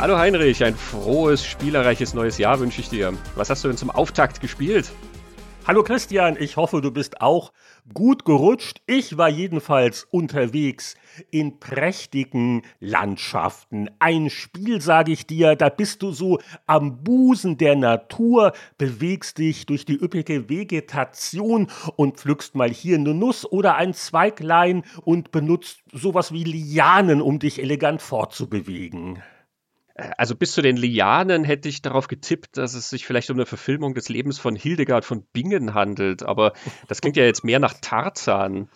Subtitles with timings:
[0.00, 3.12] Hallo Heinrich, ein frohes, spielerreiches neues Jahr wünsche ich dir.
[3.34, 4.90] Was hast du denn zum Auftakt gespielt?
[5.66, 7.52] Hallo Christian, ich hoffe, du bist auch
[7.92, 8.80] gut gerutscht.
[8.86, 10.94] Ich war jedenfalls unterwegs
[11.30, 13.90] in prächtigen Landschaften.
[13.98, 19.66] Ein Spiel, sage ich dir, da bist du so am Busen der Natur, bewegst dich
[19.66, 25.82] durch die üppige Vegetation und pflückst mal hier eine Nuss oder ein Zweiglein und benutzt
[25.92, 29.22] sowas wie Lianen, um dich elegant fortzubewegen.
[29.94, 33.46] Also bis zu den Lianen hätte ich darauf getippt, dass es sich vielleicht um eine
[33.46, 36.52] Verfilmung des Lebens von Hildegard von Bingen handelt, aber
[36.88, 38.68] das klingt ja jetzt mehr nach Tarzan.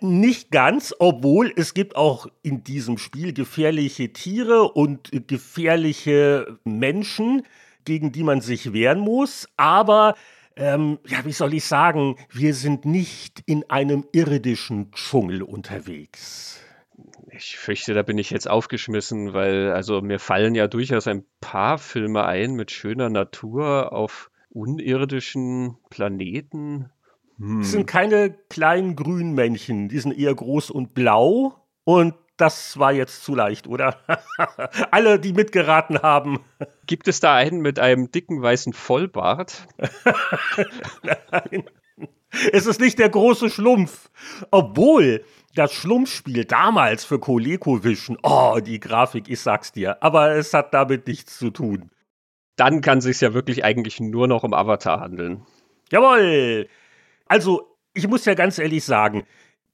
[0.00, 7.42] Nicht ganz, obwohl es gibt auch in diesem Spiel gefährliche Tiere und gefährliche Menschen,
[7.84, 10.14] gegen die man sich wehren muss, aber
[10.56, 16.60] ähm, ja, wie soll ich sagen, wir sind nicht in einem irdischen Dschungel unterwegs.
[17.38, 21.78] Ich fürchte, da bin ich jetzt aufgeschmissen, weil also mir fallen ja durchaus ein paar
[21.78, 26.90] Filme ein mit schöner Natur auf unirdischen Planeten.
[27.38, 27.60] Hm.
[27.60, 31.54] Das sind keine kleinen grünen Männchen, die sind eher groß und blau.
[31.84, 33.98] Und das war jetzt zu leicht, oder?
[34.90, 36.40] Alle, die mitgeraten haben.
[36.86, 39.66] Gibt es da einen mit einem dicken weißen Vollbart?
[41.02, 41.64] Nein.
[42.52, 44.10] Es ist nicht der große Schlumpf.
[44.50, 50.74] Obwohl, das Schlumpfspiel damals für ColecoVision, oh, die Grafik, ich sag's dir, aber es hat
[50.74, 51.90] damit nichts zu tun.
[52.56, 55.46] Dann kann sich's ja wirklich eigentlich nur noch um Avatar handeln.
[55.90, 56.68] Jawohl!
[57.26, 59.24] Also, ich muss ja ganz ehrlich sagen,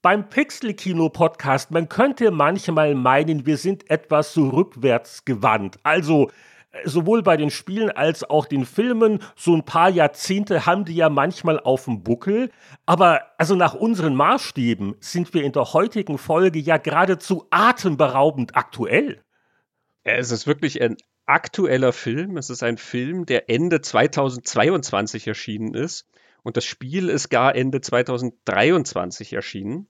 [0.01, 5.79] beim Pixel-Kino-Podcast, man könnte manchmal meinen, wir sind etwas so rückwärts gewandt.
[5.83, 6.29] Also,
[6.85, 11.09] sowohl bei den Spielen als auch den Filmen, so ein paar Jahrzehnte haben die ja
[11.09, 12.49] manchmal auf dem Buckel.
[12.85, 19.23] Aber also nach unseren Maßstäben sind wir in der heutigen Folge ja geradezu atemberaubend aktuell.
[20.03, 22.37] Es ist wirklich ein aktueller Film.
[22.37, 26.07] Es ist ein Film, der Ende 2022 erschienen ist.
[26.43, 29.87] Und das Spiel ist gar Ende 2023 erschienen.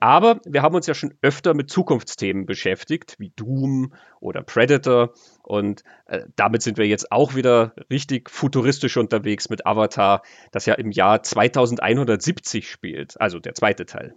[0.00, 5.12] Aber wir haben uns ja schon öfter mit Zukunftsthemen beschäftigt, wie Doom oder Predator.
[5.42, 10.74] Und äh, damit sind wir jetzt auch wieder richtig futuristisch unterwegs mit Avatar, das ja
[10.74, 14.14] im Jahr 2170 spielt, also der zweite Teil.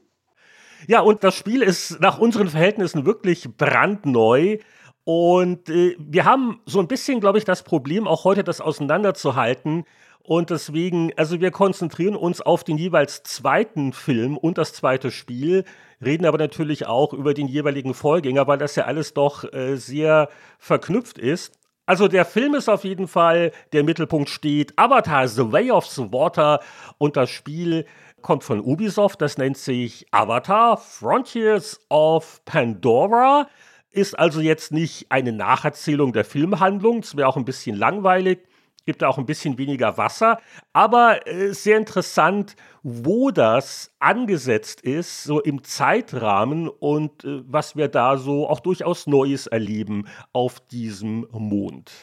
[0.87, 4.57] Ja, und das Spiel ist nach unseren Verhältnissen wirklich brandneu.
[5.03, 9.85] Und äh, wir haben so ein bisschen, glaube ich, das Problem, auch heute das auseinanderzuhalten.
[10.23, 15.65] Und deswegen, also wir konzentrieren uns auf den jeweils zweiten Film und das zweite Spiel,
[16.03, 20.29] reden aber natürlich auch über den jeweiligen Vorgänger, weil das ja alles doch äh, sehr
[20.59, 21.53] verknüpft ist.
[21.87, 26.11] Also der Film ist auf jeden Fall, der Mittelpunkt steht Avatar The Way of the
[26.11, 26.59] Water
[26.99, 27.85] und das Spiel
[28.21, 33.47] kommt von Ubisoft, das nennt sich Avatar Frontiers of Pandora.
[33.89, 38.47] Ist also jetzt nicht eine Nacherzählung der Filmhandlung, es wäre auch ein bisschen langweilig,
[38.91, 40.41] gibt da auch ein bisschen weniger Wasser.
[40.73, 47.87] Aber äh, sehr interessant, wo das angesetzt ist, so im Zeitrahmen und äh, was wir
[47.87, 51.93] da so auch durchaus Neues erleben auf diesem Mond.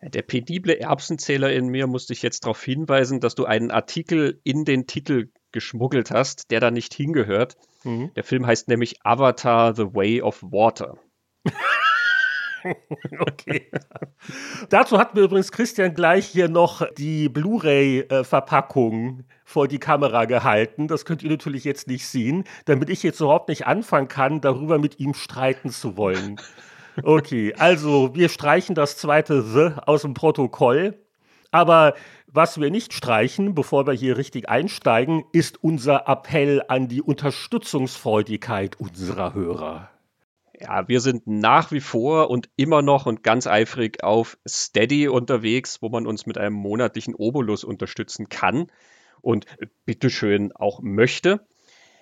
[0.00, 4.64] Der penible Erbsenzähler in mir musste ich jetzt darauf hinweisen, dass du einen Artikel in
[4.64, 7.56] den Titel geschmuggelt hast, der da nicht hingehört.
[7.84, 8.12] Mhm.
[8.14, 10.96] Der Film heißt nämlich Avatar The Way of Water.
[13.20, 13.70] okay.
[14.68, 20.88] Dazu hat mir übrigens Christian gleich hier noch die Blu-ray-Verpackung vor die Kamera gehalten.
[20.88, 24.78] Das könnt ihr natürlich jetzt nicht sehen, damit ich jetzt überhaupt nicht anfangen kann, darüber
[24.78, 26.40] mit ihm streiten zu wollen.
[27.02, 30.94] Okay, also wir streichen das zweite The aus dem Protokoll.
[31.50, 31.94] Aber
[32.26, 38.80] was wir nicht streichen, bevor wir hier richtig einsteigen, ist unser Appell an die Unterstützungsfreudigkeit
[38.80, 39.88] unserer Hörer.
[40.60, 45.82] Ja, wir sind nach wie vor und immer noch und ganz eifrig auf Steady unterwegs,
[45.82, 48.70] wo man uns mit einem monatlichen Obolus unterstützen kann
[49.20, 49.46] und
[49.84, 51.46] bitteschön auch möchte.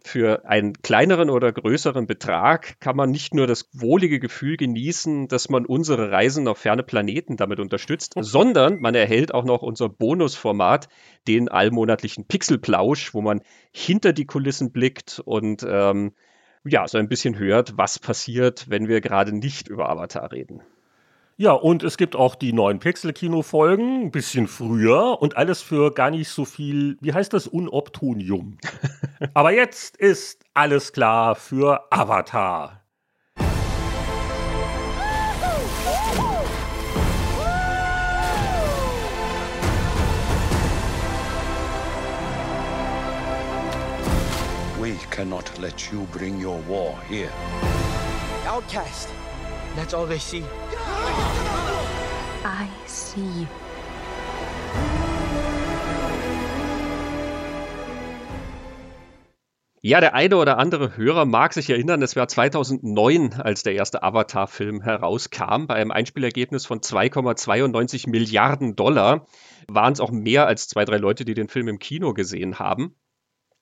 [0.04, 5.48] Für einen kleineren oder größeren Betrag kann man nicht nur das wohlige Gefühl genießen, dass
[5.48, 10.88] man unsere Reisen auf ferne Planeten damit unterstützt, sondern man erhält auch noch unser Bonusformat,
[11.28, 16.14] den allmonatlichen Pixelplausch, wo man hinter die Kulissen blickt und ähm,
[16.64, 20.62] ja, so ein bisschen hört, was passiert, wenn wir gerade nicht über Avatar reden.
[21.36, 26.10] Ja, und es gibt auch die neuen Pixel-Kino-Folgen, ein bisschen früher und alles für gar
[26.10, 28.58] nicht so viel, wie heißt das, Unobtunium.
[29.34, 32.81] Aber jetzt ist alles klar für Avatar.
[45.10, 47.30] Cannot let you bring your war here.
[48.46, 49.08] Outcast.
[49.76, 50.42] That's all they see.
[52.44, 53.46] I see you.
[59.84, 64.02] Ja, der eine oder andere Hörer mag sich erinnern, es war 2009, als der erste
[64.02, 65.66] Avatar-Film herauskam.
[65.66, 69.26] Bei einem Einspielergebnis von 2,92 Milliarden Dollar
[69.66, 72.94] waren es auch mehr als zwei, drei Leute, die den Film im Kino gesehen haben.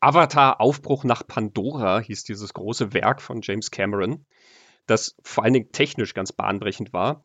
[0.01, 4.25] Avatar Aufbruch nach Pandora hieß dieses große Werk von James Cameron,
[4.87, 7.25] das vor allen Dingen technisch ganz bahnbrechend war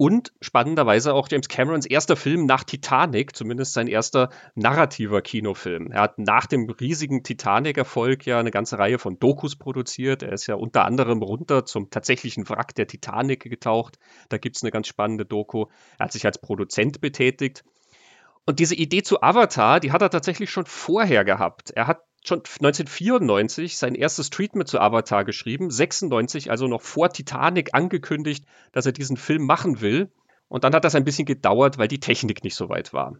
[0.00, 5.92] und spannenderweise auch James Camerons erster Film nach Titanic, zumindest sein erster narrativer Kinofilm.
[5.92, 10.22] Er hat nach dem riesigen Titanic-Erfolg ja eine ganze Reihe von Dokus produziert.
[10.22, 13.98] Er ist ja unter anderem runter zum tatsächlichen Wrack der Titanic getaucht.
[14.30, 15.66] Da gibt es eine ganz spannende Doku.
[15.98, 17.62] Er hat sich als Produzent betätigt.
[18.46, 21.72] Und diese Idee zu Avatar, die hat er tatsächlich schon vorher gehabt.
[21.72, 27.74] Er hat schon 1994 sein erstes Treatment zu Avatar geschrieben, 96, also noch vor Titanic
[27.74, 30.12] angekündigt, dass er diesen Film machen will.
[30.48, 33.16] Und dann hat das ein bisschen gedauert, weil die Technik nicht so weit war.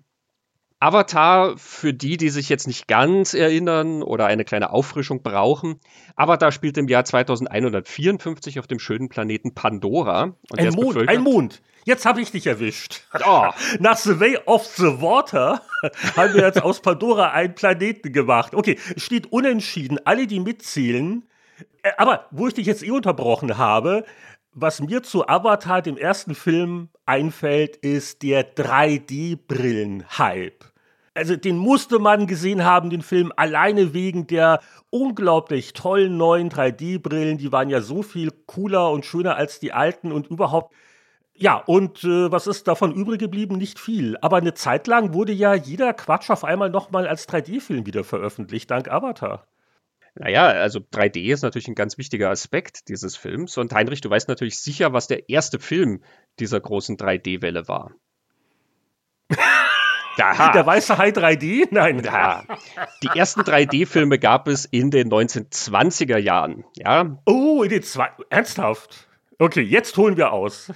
[0.83, 5.79] Avatar, für die, die sich jetzt nicht ganz erinnern oder eine kleine Auffrischung brauchen,
[6.17, 10.35] Avatar spielt im Jahr 2154 auf dem schönen Planeten Pandora.
[10.57, 11.61] ein Mond, ein Mond.
[11.85, 13.03] Jetzt habe ich dich erwischt.
[13.27, 13.49] Oh.
[13.79, 15.61] Nach The Way of the Water
[16.17, 18.55] haben wir jetzt aus Pandora einen Planeten gemacht.
[18.55, 19.99] Okay, steht unentschieden.
[20.07, 21.29] Alle, die mitzählen.
[21.83, 24.07] Äh, aber wo ich dich jetzt eh unterbrochen habe,
[24.53, 30.70] was mir zu Avatar, dem ersten Film, einfällt, ist der 3D-Brillen-Hype.
[31.15, 34.61] Also den musste man gesehen haben, den Film, alleine wegen der
[34.91, 37.39] unglaublich tollen neuen 3D-Brillen.
[37.39, 40.73] Die waren ja so viel cooler und schöner als die alten und überhaupt
[41.43, 43.57] ja, und äh, was ist davon übrig geblieben?
[43.57, 44.19] Nicht viel.
[44.21, 48.71] Aber eine Zeit lang wurde ja jeder Quatsch auf einmal nochmal als 3D-Film wieder veröffentlicht,
[48.71, 49.47] dank Avatar.
[50.15, 53.57] Naja, also 3D ist natürlich ein ganz wichtiger Aspekt dieses Films.
[53.57, 56.03] Und Heinrich, du weißt natürlich sicher, was der erste Film
[56.39, 57.93] dieser großen 3D-Welle war.
[60.21, 60.53] Aha.
[60.53, 61.69] Der weiße Hai 3D?
[61.71, 62.03] Nein.
[62.05, 62.45] Ja.
[63.03, 66.65] Die ersten 3D-Filme gab es in den 1920er Jahren.
[66.75, 67.19] Ja.
[67.27, 68.09] Oh, in den zwei.
[68.29, 69.09] Ernsthaft?
[69.39, 70.71] Okay, jetzt holen wir aus.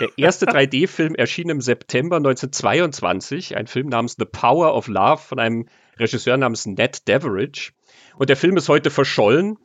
[0.00, 5.38] Der erste 3D-Film erschien im September 1922, ein Film namens The Power of Love von
[5.38, 7.70] einem Regisseur namens Ned Deveridge.
[8.16, 9.56] Und der Film ist heute verschollen.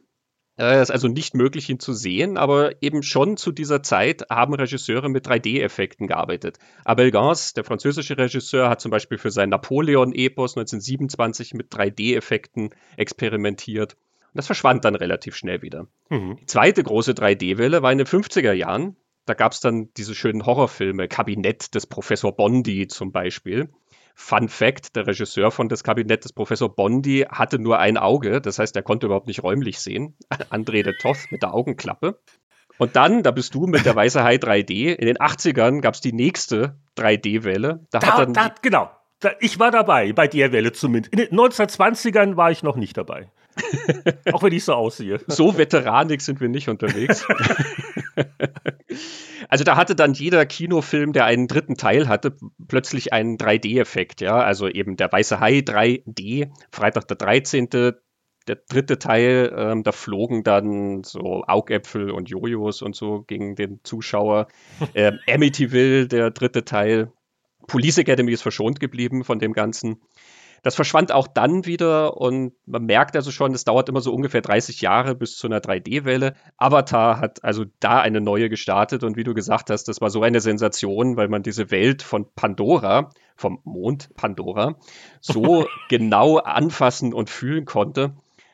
[0.70, 4.54] Es ist also nicht möglich, ihn zu sehen, aber eben schon zu dieser Zeit haben
[4.54, 6.60] Regisseure mit 3D-Effekten gearbeitet.
[6.86, 13.94] Abel Gance, der französische Regisseur, hat zum Beispiel für sein Napoleon-Epos 1927 mit 3D-Effekten experimentiert.
[13.94, 15.88] Und das verschwand dann relativ schnell wieder.
[16.10, 16.38] Mhm.
[16.40, 18.96] Die zweite große 3D-Welle war in den 50er Jahren.
[19.26, 23.70] Da gab es dann diese schönen Horrorfilme, Kabinett des Professor Bondi zum Beispiel.
[24.16, 28.60] Fun Fact: Der Regisseur von Das Kabinett des Professor Bondi hatte nur ein Auge, das
[28.60, 30.16] heißt, er konnte überhaupt nicht räumlich sehen.
[30.50, 32.20] André de Toth mit der Augenklappe.
[32.78, 34.96] Und dann, da bist du mit der Weiße Hai 3D.
[34.96, 37.86] In den 80ern gab es die nächste 3D-Welle.
[37.92, 38.90] Da, da, da, genau.
[39.40, 41.14] Ich war dabei, bei der Welle zumindest.
[41.14, 43.30] In den 1920ern war ich noch nicht dabei.
[44.34, 45.20] Auch wenn ich so aussehe.
[45.28, 47.26] So veteranig sind wir nicht unterwegs.
[49.50, 52.36] also da hatte dann jeder Kinofilm, der einen dritten Teil hatte,
[52.68, 54.38] plötzlich einen 3D-Effekt, ja.
[54.38, 57.70] Also eben der Weiße Hai 3D, Freitag der 13.
[58.48, 63.80] Der dritte Teil, ähm, da flogen dann so Augäpfel und Jojos und so gegen den
[63.84, 64.48] Zuschauer.
[64.96, 67.12] Ähm, Amityville, der dritte Teil.
[67.68, 70.02] Police Academy ist verschont geblieben von dem Ganzen.
[70.64, 74.42] Das verschwand auch dann wieder und man merkt also schon, es dauert immer so ungefähr
[74.42, 76.36] 30 Jahre bis zu einer 3D-Welle.
[76.58, 80.22] Avatar hat also da eine neue gestartet und wie du gesagt hast, das war so
[80.22, 84.78] eine Sensation, weil man diese Welt von Pandora, vom Mond Pandora,
[85.20, 88.14] so genau anfassen und fühlen konnte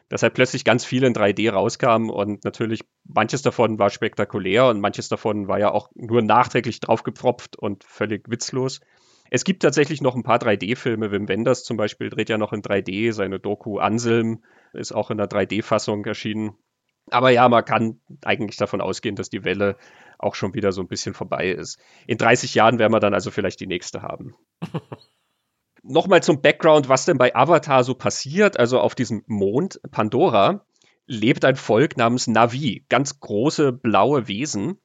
[0.09, 4.79] dass halt plötzlich ganz viel in 3D rauskam und natürlich manches davon war spektakulär und
[4.79, 8.79] manches davon war ja auch nur nachträglich draufgepfropft und völlig witzlos.
[9.29, 11.11] Es gibt tatsächlich noch ein paar 3D-Filme.
[11.11, 13.11] Wim Wenders zum Beispiel dreht ja noch in 3D.
[13.11, 14.43] Seine Doku Anselm
[14.73, 16.55] ist auch in der 3D-Fassung erschienen.
[17.09, 19.77] Aber ja, man kann eigentlich davon ausgehen, dass die Welle
[20.19, 21.79] auch schon wieder so ein bisschen vorbei ist.
[22.05, 24.35] In 30 Jahren werden wir dann also vielleicht die nächste haben.
[25.83, 28.59] Nochmal zum Background, was denn bei Avatar so passiert.
[28.59, 30.65] Also auf diesem Mond Pandora
[31.05, 34.79] lebt ein Volk namens Navi, ganz große blaue Wesen,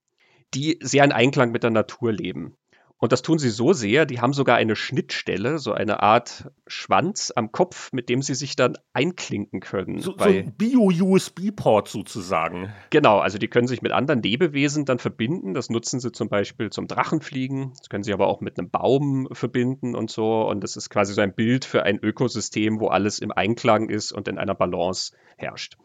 [0.55, 2.57] die sehr in Einklang mit der Natur leben.
[3.03, 7.33] Und das tun sie so sehr, die haben sogar eine Schnittstelle, so eine Art Schwanz
[7.35, 9.99] am Kopf, mit dem sie sich dann einklinken können.
[9.99, 12.73] So, so ein Bio-USB-Port sozusagen.
[12.91, 15.53] Genau, also die können sich mit anderen Lebewesen dann verbinden.
[15.53, 17.73] Das nutzen sie zum Beispiel zum Drachenfliegen.
[17.77, 20.47] Das können sie aber auch mit einem Baum verbinden und so.
[20.47, 24.13] Und das ist quasi so ein Bild für ein Ökosystem, wo alles im Einklang ist
[24.13, 25.77] und in einer Balance herrscht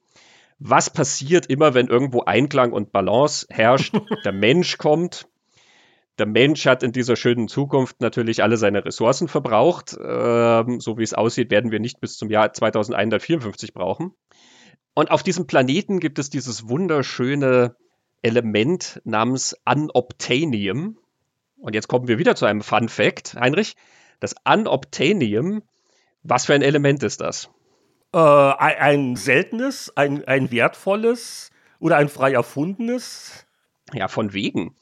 [0.60, 3.94] was passiert immer, wenn irgendwo Einklang und Balance herrscht?
[4.26, 5.28] Der Mensch kommt,
[6.18, 9.96] Der Mensch hat in dieser schönen Zukunft natürlich alle seine Ressourcen verbraucht.
[10.02, 14.14] Ähm, so wie es aussieht, werden wir nicht bis zum Jahr 2154 brauchen.
[14.96, 17.76] Und auf diesem Planeten gibt es dieses wunderschöne
[18.24, 20.98] Element namens Unobtainium.
[21.60, 23.76] Und jetzt kommen wir wieder zu einem Fun Fact, Heinrich.
[24.20, 25.62] Das Unobtainium,
[26.24, 27.52] was für ein Element ist das?
[28.12, 33.46] Äh, ein, seltenes, ein, ein wertvolles oder ein frei erfundenes?
[33.94, 34.76] Ja, von wegen.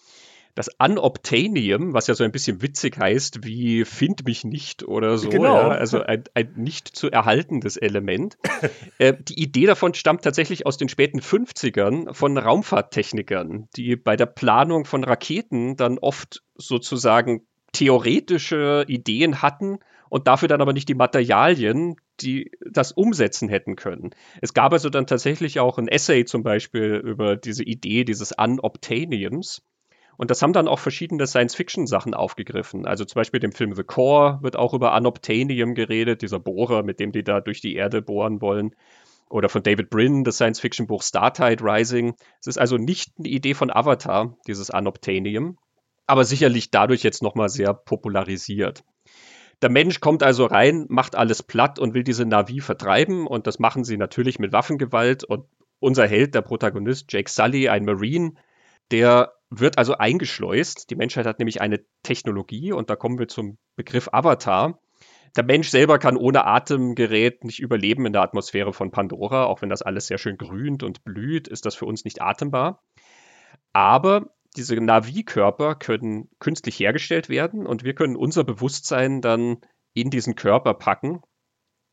[0.55, 5.29] Das Unobtainium, was ja so ein bisschen witzig heißt, wie find mich nicht oder so,
[5.29, 5.55] genau.
[5.55, 8.37] ja, also ein, ein, nicht zu erhaltendes Element.
[8.97, 14.27] äh, die Idee davon stammt tatsächlich aus den späten 50ern von Raumfahrttechnikern, die bei der
[14.27, 20.95] Planung von Raketen dann oft sozusagen theoretische Ideen hatten und dafür dann aber nicht die
[20.95, 24.11] Materialien, die das umsetzen hätten können.
[24.41, 29.61] Es gab also dann tatsächlich auch ein Essay zum Beispiel über diese Idee dieses Unobtainiums.
[30.17, 32.85] Und das haben dann auch verschiedene Science-Fiction-Sachen aufgegriffen.
[32.85, 36.99] Also zum Beispiel dem Film The Core wird auch über Unobtainium geredet, dieser Bohrer, mit
[36.99, 38.75] dem die da durch die Erde bohren wollen.
[39.29, 42.15] Oder von David Brin, das Science-Fiction-Buch Startide Rising.
[42.39, 45.57] Es ist also nicht eine Idee von Avatar, dieses Unobtainium,
[46.07, 48.83] aber sicherlich dadurch jetzt nochmal sehr popularisiert.
[49.61, 53.57] Der Mensch kommt also rein, macht alles platt und will diese Navi vertreiben und das
[53.57, 55.45] machen sie natürlich mit Waffengewalt und
[55.79, 58.33] unser Held, der Protagonist Jake Sully, ein Marine,
[58.91, 60.89] der wird also eingeschleust.
[60.89, 64.79] Die Menschheit hat nämlich eine Technologie und da kommen wir zum Begriff Avatar.
[65.35, 69.69] Der Mensch selber kann ohne Atemgerät nicht überleben in der Atmosphäre von Pandora, auch wenn
[69.69, 72.81] das alles sehr schön grünt und blüht, ist das für uns nicht atembar.
[73.73, 79.57] Aber diese Navi-Körper können künstlich hergestellt werden und wir können unser Bewusstsein dann
[79.93, 81.21] in diesen Körper packen.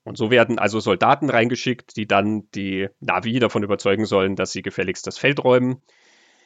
[0.05, 4.63] Und so werden also Soldaten reingeschickt, die dann die Navi davon überzeugen sollen, dass sie
[4.63, 5.83] gefälligst das Feld räumen.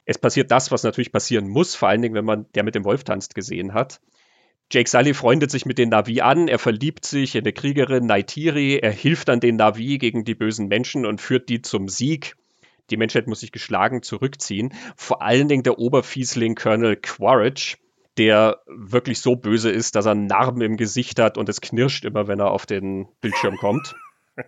[0.07, 2.85] Es passiert das, was natürlich passieren muss, vor allen Dingen, wenn man der mit dem
[2.85, 4.01] Wolf tanzt gesehen hat.
[4.73, 8.79] Jake Sully freundet sich mit den Navi an, er verliebt sich in eine Kriegerin Naitiri,
[8.79, 12.37] er hilft dann den Navi gegen die bösen Menschen und führt die zum Sieg
[12.91, 14.73] die Menschheit muss sich geschlagen zurückziehen.
[14.97, 17.79] Vor allen Dingen der Oberfiesling Colonel Quaritch,
[18.17, 22.29] der wirklich so böse ist, dass er Narben im Gesicht hat und es knirscht immer,
[22.29, 23.95] wenn er auf den Bildschirm kommt.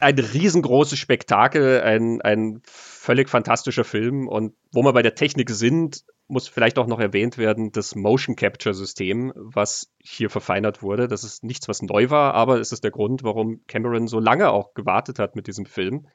[0.00, 2.60] Ein riesengroßes Spektakel, ein, ein
[3.02, 4.28] völlig fantastischer Film.
[4.28, 8.36] Und wo wir bei der Technik sind, muss vielleicht auch noch erwähnt werden, das Motion
[8.36, 11.08] Capture System, was hier verfeinert wurde.
[11.08, 14.50] Das ist nichts, was neu war, aber es ist der Grund, warum Cameron so lange
[14.50, 16.06] auch gewartet hat mit diesem Film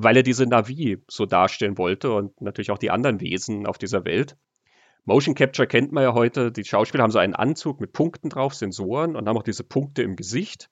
[0.00, 4.04] weil er diese Navi so darstellen wollte und natürlich auch die anderen Wesen auf dieser
[4.04, 4.36] Welt.
[5.04, 6.52] Motion Capture kennt man ja heute.
[6.52, 10.02] Die Schauspieler haben so einen Anzug mit Punkten drauf, Sensoren und haben auch diese Punkte
[10.02, 10.70] im Gesicht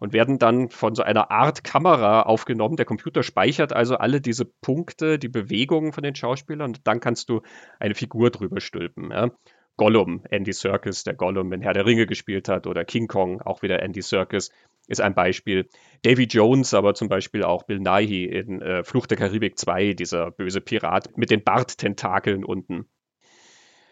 [0.00, 2.76] und werden dann von so einer Art Kamera aufgenommen.
[2.76, 7.28] Der Computer speichert also alle diese Punkte, die Bewegungen von den Schauspielern und dann kannst
[7.28, 7.42] du
[7.80, 9.10] eine Figur drüber stülpen.
[9.10, 9.30] Ja.
[9.76, 13.60] Gollum, Andy Serkis, der Gollum in Herr der Ringe gespielt hat, oder King Kong, auch
[13.62, 14.50] wieder Andy Serkis,
[14.88, 15.68] ist ein Beispiel.
[16.02, 20.30] Davy Jones, aber zum Beispiel auch Bill Nighy in äh, Flucht der Karibik 2, dieser
[20.30, 22.86] böse Pirat mit den Barttentakeln unten.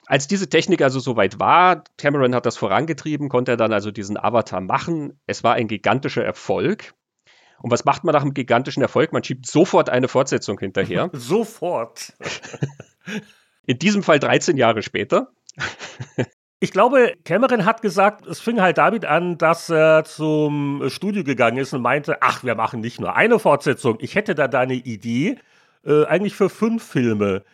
[0.06, 4.16] Als diese Technik also soweit war, Cameron hat das vorangetrieben, konnte er dann also diesen
[4.16, 5.20] Avatar machen.
[5.26, 6.94] Es war ein gigantischer Erfolg.
[7.61, 9.12] Und was macht man nach einem gigantischen Erfolg?
[9.12, 11.08] Man schiebt sofort eine Fortsetzung hinterher.
[11.14, 12.12] sofort.
[13.66, 15.32] In diesem Fall 13 Jahre später.
[16.61, 21.58] Ich glaube, Cameron hat gesagt, es fing halt damit an, dass er zum Studio gegangen
[21.58, 23.96] ist und meinte, ach, wir machen nicht nur eine Fortsetzung.
[24.00, 25.38] Ich hätte da deine Idee,
[25.84, 27.44] äh, eigentlich für fünf Filme.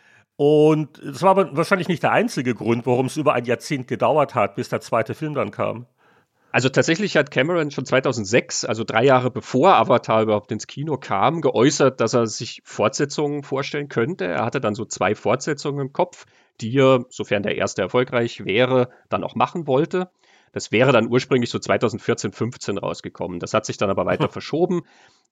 [0.42, 4.34] Und das war aber wahrscheinlich nicht der einzige Grund, warum es über ein Jahrzehnt gedauert
[4.34, 5.84] hat, bis der zweite Film dann kam.
[6.50, 11.42] Also tatsächlich hat Cameron schon 2006, also drei Jahre bevor Avatar überhaupt ins Kino kam,
[11.42, 14.24] geäußert, dass er sich Fortsetzungen vorstellen könnte.
[14.24, 16.24] Er hatte dann so zwei Fortsetzungen im Kopf
[16.60, 20.10] die er, sofern der erste erfolgreich wäre, dann auch machen wollte.
[20.52, 23.38] Das wäre dann ursprünglich so 2014, 15 rausgekommen.
[23.38, 24.82] Das hat sich dann aber weiter verschoben.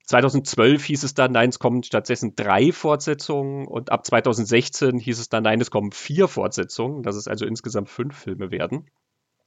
[0.09, 5.29] 2012 hieß es dann, nein, es kommen stattdessen drei Fortsetzungen und ab 2016 hieß es
[5.29, 8.91] dann, nein, es kommen vier Fortsetzungen, dass es also insgesamt fünf Filme werden.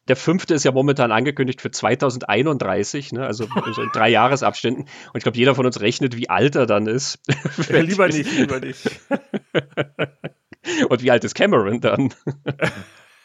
[0.08, 3.26] Der fünfte ist ja momentan angekündigt für 2031, ne?
[3.26, 3.46] also
[3.82, 4.84] in drei Jahresabständen.
[4.84, 7.20] Und ich glaube, jeder von uns rechnet, wie alt er dann ist.
[7.70, 8.88] Ja, lieber nicht, lieber nicht.
[10.90, 12.14] Und wie alt ist Cameron dann?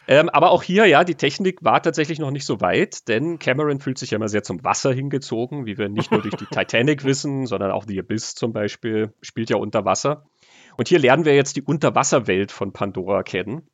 [0.08, 3.80] Ähm, aber auch hier, ja, die Technik war tatsächlich noch nicht so weit, denn Cameron
[3.80, 7.04] fühlt sich ja immer sehr zum Wasser hingezogen, wie wir nicht nur durch die Titanic
[7.04, 10.26] wissen, sondern auch The Abyss zum Beispiel spielt ja unter Wasser.
[10.76, 13.68] Und hier lernen wir jetzt die Unterwasserwelt von Pandora kennen.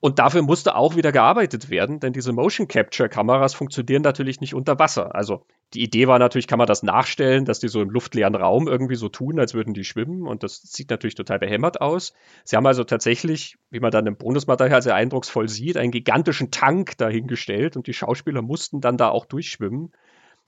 [0.00, 4.54] Und dafür musste auch wieder gearbeitet werden, denn diese Motion Capture Kameras funktionieren natürlich nicht
[4.54, 5.14] unter Wasser.
[5.14, 8.66] Also die Idee war natürlich, kann man das nachstellen, dass die so im luftleeren Raum
[8.66, 10.26] irgendwie so tun, als würden die schwimmen.
[10.26, 12.14] Und das sieht natürlich total behämmert aus.
[12.44, 16.96] Sie haben also tatsächlich, wie man dann im Bonusmaterial sehr eindrucksvoll sieht, einen gigantischen Tank
[16.96, 19.92] dahingestellt und die Schauspieler mussten dann da auch durchschwimmen.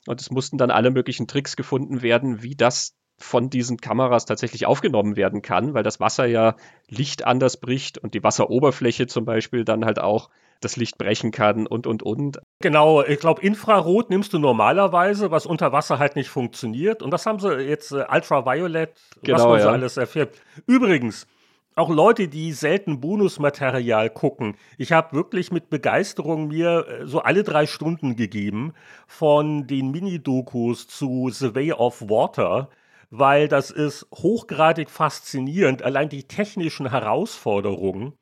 [0.06, 4.66] Und es mussten dann alle möglichen Tricks gefunden werden, wie das von diesen Kameras tatsächlich
[4.66, 6.56] aufgenommen werden kann, weil das Wasser ja
[6.88, 10.28] Licht anders bricht und die Wasseroberfläche zum Beispiel dann halt auch
[10.60, 12.38] das Licht brechen kann und, und, und.
[12.60, 17.02] Genau, ich glaube, Infrarot nimmst du normalerweise, was unter Wasser halt nicht funktioniert.
[17.02, 18.90] Und das haben sie jetzt äh, Ultraviolet,
[19.22, 19.62] genau, was man ja.
[19.64, 20.34] so alles erfährt.
[20.66, 21.26] Übrigens,
[21.74, 24.56] auch Leute, die selten Bonusmaterial gucken.
[24.78, 28.74] Ich habe wirklich mit Begeisterung mir äh, so alle drei Stunden gegeben
[29.06, 32.68] von den Mini-Dokus zu The Way of Water
[33.12, 38.14] weil das ist hochgradig faszinierend, allein die technischen Herausforderungen.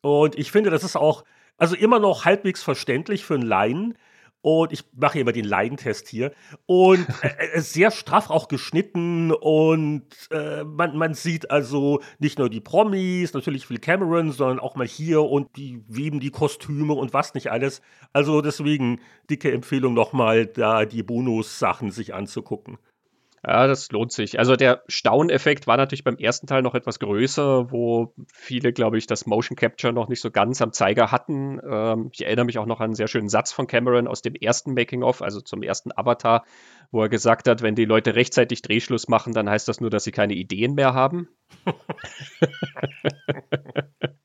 [0.00, 1.24] Und ich finde, das ist auch,
[1.58, 3.98] also immer noch halbwegs verständlich für einen Laien.
[4.40, 6.32] Und ich mache immer den Laientest hier.
[6.64, 9.30] Und äh, sehr straff auch geschnitten.
[9.30, 14.74] Und äh, man, man sieht also nicht nur die Promis, natürlich viel Cameron, sondern auch
[14.74, 17.82] mal hier und die weben die Kostüme und was nicht alles.
[18.14, 22.78] Also deswegen dicke Empfehlung nochmal, da die Bonus-Sachen sich anzugucken.
[23.42, 24.38] Ja, das lohnt sich.
[24.38, 29.06] Also der Stauneffekt war natürlich beim ersten Teil noch etwas größer, wo viele, glaube ich,
[29.06, 31.58] das Motion Capture noch nicht so ganz am Zeiger hatten.
[31.66, 34.34] Ähm, ich erinnere mich auch noch an einen sehr schönen Satz von Cameron aus dem
[34.34, 36.44] ersten Making-of, also zum ersten Avatar,
[36.90, 40.04] wo er gesagt hat, wenn die Leute rechtzeitig Drehschluss machen, dann heißt das nur, dass
[40.04, 41.28] sie keine Ideen mehr haben.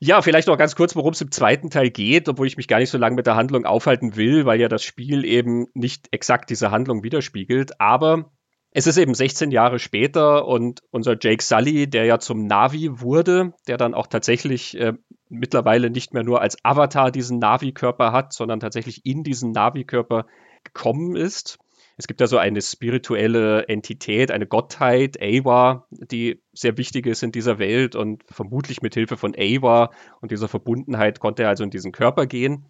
[0.00, 2.78] Ja, vielleicht noch ganz kurz, worum es im zweiten Teil geht, obwohl ich mich gar
[2.78, 6.50] nicht so lange mit der Handlung aufhalten will, weil ja das Spiel eben nicht exakt
[6.50, 7.80] diese Handlung widerspiegelt.
[7.80, 8.30] Aber
[8.70, 13.54] es ist eben 16 Jahre später und unser Jake Sully, der ja zum Navi wurde,
[13.66, 14.92] der dann auch tatsächlich äh,
[15.28, 20.26] mittlerweile nicht mehr nur als Avatar diesen Navi-Körper hat, sondern tatsächlich in diesen Navi-Körper
[20.62, 21.58] gekommen ist
[21.98, 27.32] es gibt ja so eine spirituelle Entität, eine Gottheit, Awa, die sehr wichtig ist in
[27.32, 31.70] dieser Welt und vermutlich mit Hilfe von Awa und dieser Verbundenheit konnte er also in
[31.70, 32.66] diesen Körper gehen.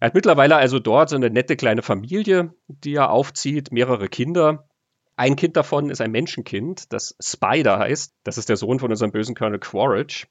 [0.00, 4.68] Er hat mittlerweile also dort so eine nette kleine Familie, die er aufzieht, mehrere Kinder.
[5.14, 8.12] Ein Kind davon ist ein Menschenkind, das Spider heißt.
[8.24, 10.26] Das ist der Sohn von unserem bösen Colonel Quaritch.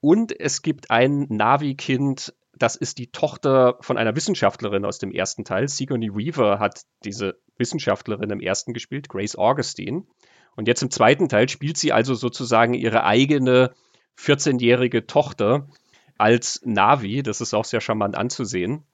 [0.00, 5.44] Und es gibt ein Navi-Kind, das ist die Tochter von einer Wissenschaftlerin aus dem ersten
[5.44, 5.68] Teil.
[5.68, 10.04] Sigourney Weaver hat diese Wissenschaftlerin im ersten gespielt, Grace Augustine.
[10.56, 13.74] Und jetzt im zweiten Teil spielt sie also sozusagen ihre eigene
[14.18, 15.68] 14-jährige Tochter
[16.16, 17.22] als Navi.
[17.22, 18.84] Das ist auch sehr charmant anzusehen.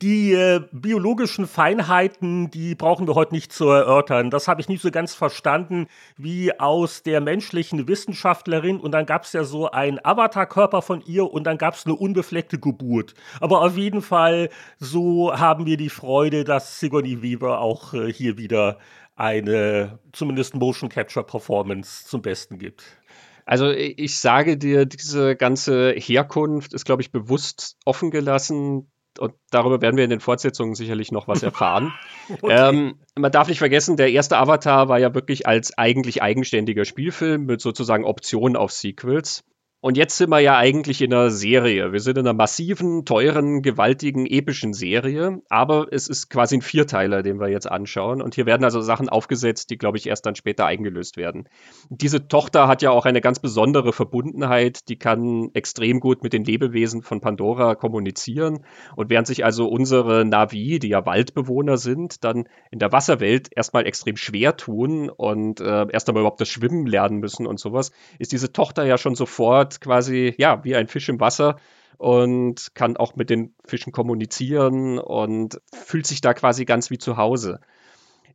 [0.00, 4.30] Die äh, biologischen Feinheiten, die brauchen wir heute nicht zu erörtern.
[4.30, 9.24] Das habe ich nicht so ganz verstanden, wie aus der menschlichen Wissenschaftlerin und dann gab
[9.24, 13.14] es ja so einen Avatarkörper von ihr und dann gab es eine unbefleckte Geburt.
[13.40, 18.38] Aber auf jeden Fall, so haben wir die Freude, dass Sigourney Weaver auch äh, hier
[18.38, 18.78] wieder
[19.16, 22.84] eine zumindest Motion Capture Performance zum Besten gibt.
[23.46, 28.86] Also ich sage dir, diese ganze Herkunft ist, glaube ich, bewusst offen gelassen
[29.18, 31.92] und darüber werden wir in den Fortsetzungen sicherlich noch was erfahren.
[32.42, 32.68] okay.
[32.70, 37.46] ähm, man darf nicht vergessen, der erste Avatar war ja wirklich als eigentlich eigenständiger Spielfilm
[37.46, 39.44] mit sozusagen Optionen auf Sequels.
[39.80, 41.92] Und jetzt sind wir ja eigentlich in einer Serie.
[41.92, 45.40] Wir sind in einer massiven, teuren, gewaltigen, epischen Serie.
[45.48, 48.20] Aber es ist quasi ein Vierteiler, den wir jetzt anschauen.
[48.20, 51.48] Und hier werden also Sachen aufgesetzt, die, glaube ich, erst dann später eingelöst werden.
[51.90, 54.88] Diese Tochter hat ja auch eine ganz besondere Verbundenheit.
[54.88, 58.64] Die kann extrem gut mit den Lebewesen von Pandora kommunizieren.
[58.96, 63.86] Und während sich also unsere Navi, die ja Waldbewohner sind, dann in der Wasserwelt erstmal
[63.86, 68.32] extrem schwer tun und äh, erst einmal überhaupt das Schwimmen lernen müssen und sowas, ist
[68.32, 71.56] diese Tochter ja schon sofort dort quasi, ja, wie ein Fisch im Wasser
[71.98, 77.16] und kann auch mit den Fischen kommunizieren und fühlt sich da quasi ganz wie zu
[77.16, 77.60] Hause.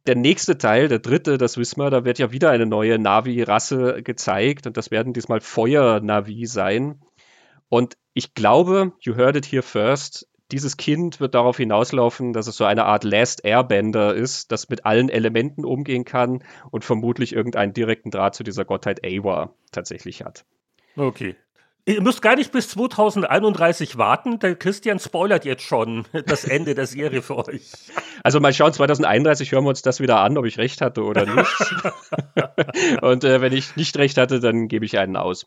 [0.05, 4.03] Der nächste Teil, der dritte, das wissen wir, da wird ja wieder eine neue Navi-Rasse
[4.03, 6.99] gezeigt und das werden diesmal Feuer-Navi sein.
[7.69, 12.57] Und ich glaube, you heard it here first, dieses Kind wird darauf hinauslaufen, dass es
[12.57, 17.73] so eine Art Last Airbender ist, das mit allen Elementen umgehen kann und vermutlich irgendeinen
[17.73, 20.45] direkten Draht zu dieser Gottheit Awa tatsächlich hat.
[20.95, 21.35] Okay.
[21.85, 24.39] Ihr müsst gar nicht bis 2031 warten.
[24.39, 27.71] Der Christian spoilert jetzt schon das Ende der Serie für euch.
[28.23, 31.25] Also mal schauen, 2031 hören wir uns das wieder an, ob ich recht hatte oder
[31.25, 33.01] nicht.
[33.01, 35.45] Und äh, wenn ich nicht recht hatte, dann gebe ich einen aus.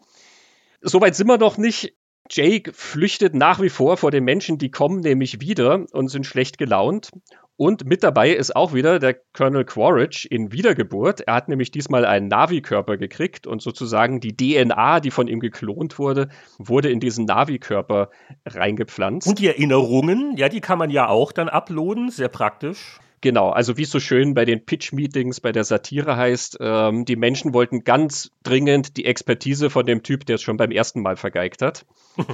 [0.82, 1.94] Soweit sind wir noch nicht.
[2.28, 6.58] Jake flüchtet nach wie vor vor den Menschen, die kommen nämlich wieder und sind schlecht
[6.58, 7.10] gelaunt.
[7.56, 11.22] Und mit dabei ist auch wieder der Colonel Quaritch in Wiedergeburt.
[11.22, 15.98] Er hat nämlich diesmal einen Navi-Körper gekriegt und sozusagen die DNA, die von ihm geklont
[15.98, 18.10] wurde, wurde in diesen Navi-Körper
[18.44, 19.26] reingepflanzt.
[19.26, 23.00] Und die Erinnerungen, ja, die kann man ja auch dann uploaden, sehr praktisch.
[23.22, 27.16] Genau, also wie es so schön bei den Pitch-Meetings bei der Satire heißt, ähm, die
[27.16, 31.16] Menschen wollten ganz dringend die Expertise von dem Typ, der es schon beim ersten Mal
[31.16, 31.86] vergeigt hat.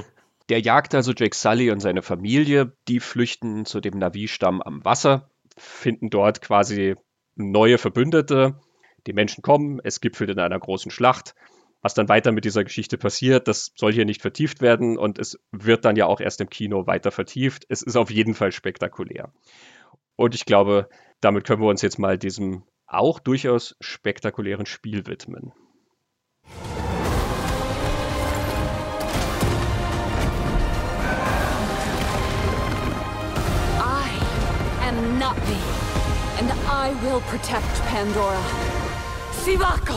[0.52, 2.76] Der jagt also Jake Sully und seine Familie.
[2.86, 6.94] Die flüchten zu dem Navi-Stamm am Wasser, finden dort quasi
[7.36, 8.60] neue Verbündete.
[9.06, 11.34] Die Menschen kommen, es gipfelt in einer großen Schlacht.
[11.80, 15.40] Was dann weiter mit dieser Geschichte passiert, das soll hier nicht vertieft werden und es
[15.52, 17.64] wird dann ja auch erst im Kino weiter vertieft.
[17.70, 19.32] Es ist auf jeden Fall spektakulär.
[20.16, 20.90] Und ich glaube,
[21.22, 25.54] damit können wir uns jetzt mal diesem auch durchaus spektakulären Spiel widmen.
[36.68, 38.40] I will protect Pandora.
[39.42, 39.96] Sivako!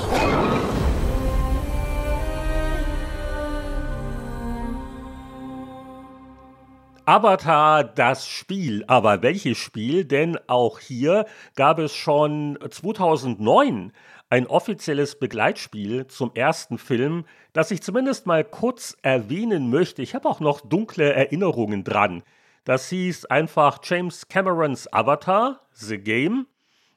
[7.05, 8.83] Avatar, das Spiel.
[8.87, 10.05] Aber welches Spiel?
[10.05, 13.91] Denn auch hier gab es schon 2009
[14.29, 20.01] ein offizielles Begleitspiel zum ersten Film, das ich zumindest mal kurz erwähnen möchte.
[20.01, 22.23] Ich habe auch noch dunkle Erinnerungen dran.
[22.65, 26.47] Das hieß einfach James Camerons Avatar, The Game,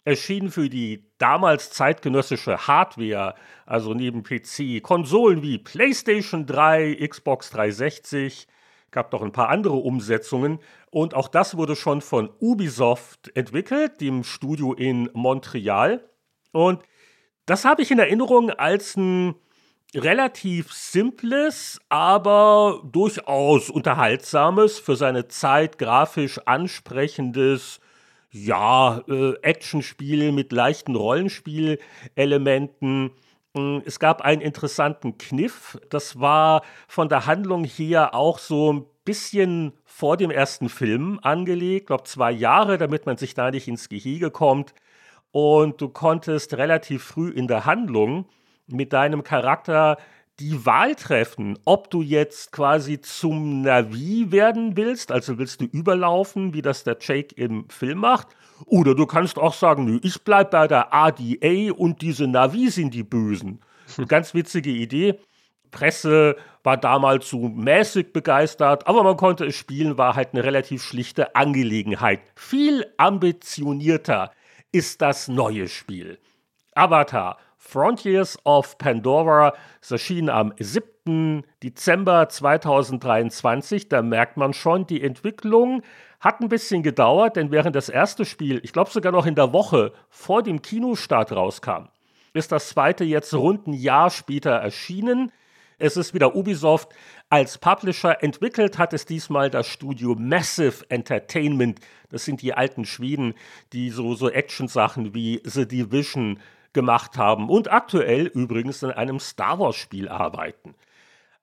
[0.02, 3.34] erschien für die damals zeitgenössische Hardware,
[3.66, 8.48] also neben PC, Konsolen wie PlayStation 3, Xbox 360,
[8.90, 10.58] gab noch ein paar andere Umsetzungen.
[10.90, 16.08] Und auch das wurde schon von Ubisoft entwickelt, dem Studio in Montreal.
[16.50, 16.82] Und
[17.44, 19.34] das habe ich in Erinnerung als ein
[19.94, 27.80] relativ simples, aber durchaus unterhaltsames, für seine Zeit grafisch ansprechendes,
[28.30, 33.12] ja, äh, Actionspiel mit leichten Rollenspielelementen.
[33.56, 35.78] Hm, es gab einen interessanten Kniff.
[35.88, 41.86] Das war von der Handlung her auch so ein bisschen vor dem ersten Film angelegt,
[41.86, 44.74] glaube zwei Jahre, damit man sich da nicht ins Gehege kommt.
[45.30, 48.26] Und du konntest relativ früh in der Handlung
[48.68, 49.96] mit deinem Charakter
[50.40, 56.54] die Wahl treffen, ob du jetzt quasi zum Navi werden willst, also willst du überlaufen,
[56.54, 58.28] wie das der Jake im Film macht,
[58.66, 62.94] oder du kannst auch sagen, nö, ich bleib bei der ADA und diese Navi sind
[62.94, 63.60] die Bösen.
[64.08, 65.18] Ganz witzige Idee.
[65.70, 70.82] Presse war damals so mäßig begeistert, aber man konnte es spielen, war halt eine relativ
[70.82, 72.20] schlichte Angelegenheit.
[72.36, 74.30] Viel ambitionierter
[74.72, 76.18] ist das neue Spiel.
[76.74, 79.52] Avatar Frontiers of Pandora.
[79.82, 81.42] Es erschien am 7.
[81.62, 83.88] Dezember 2023.
[83.88, 85.82] Da merkt man schon, die Entwicklung
[86.20, 89.52] hat ein bisschen gedauert, denn während das erste Spiel, ich glaube sogar noch in der
[89.52, 91.88] Woche vor dem Kinostart rauskam,
[92.32, 95.32] ist das zweite jetzt rund ein Jahr später erschienen.
[95.78, 96.90] Es ist wieder Ubisoft.
[97.28, 101.80] Als Publisher entwickelt hat es diesmal das Studio Massive Entertainment.
[102.10, 103.34] Das sind die alten Schweden,
[103.72, 106.40] die so, so Action-Sachen wie The Division
[106.72, 110.74] gemacht haben und aktuell übrigens in einem Star Wars-Spiel arbeiten.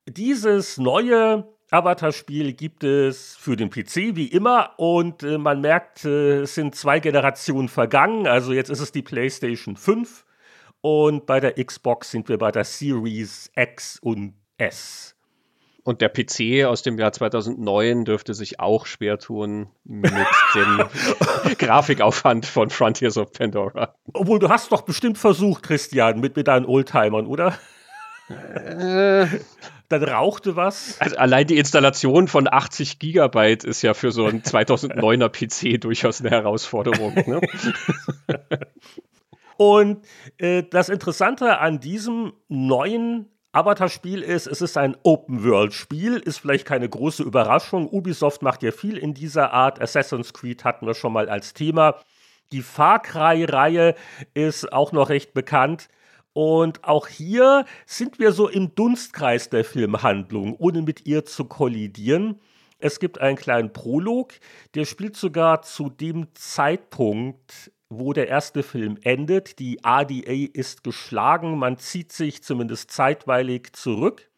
[0.07, 6.41] Dieses neue Avatar-Spiel gibt es für den PC wie immer und äh, man merkt, äh,
[6.41, 8.27] es sind zwei Generationen vergangen.
[8.27, 10.25] Also jetzt ist es die PlayStation 5
[10.81, 15.14] und bei der Xbox sind wir bei der Series X und S.
[15.85, 20.11] Und der PC aus dem Jahr 2009 dürfte sich auch schwer tun mit
[20.55, 20.83] dem
[21.59, 23.93] Grafikaufwand von Frontiers of Pandora.
[24.11, 27.59] Obwohl, du hast doch bestimmt versucht, Christian, mit, mit deinen Oldtimern, oder?
[28.29, 29.27] Äh.
[29.87, 30.99] Dann rauchte was.
[30.99, 36.21] Also allein die Installation von 80 Gigabyte ist ja für so einen 2009er PC durchaus
[36.21, 37.13] eine Herausforderung.
[37.13, 37.41] Ne?
[39.57, 40.03] Und
[40.39, 46.89] äh, das Interessante an diesem neuen Avatar-Spiel ist, es ist ein Open-World-Spiel, ist vielleicht keine
[46.89, 47.87] große Überraschung.
[47.87, 49.81] Ubisoft macht ja viel in dieser Art.
[49.81, 51.95] Assassin's Creed hatten wir schon mal als Thema.
[52.51, 53.95] Die Far Cry-Reihe
[54.33, 55.87] ist auch noch recht bekannt.
[56.33, 62.41] Und auch hier sind wir so im Dunstkreis der Filmhandlung, ohne mit ihr zu kollidieren.
[62.79, 64.33] Es gibt einen kleinen Prolog,
[64.73, 69.59] der spielt sogar zu dem Zeitpunkt wo der erste Film endet.
[69.59, 74.29] Die ADA ist geschlagen, man zieht sich zumindest zeitweilig zurück.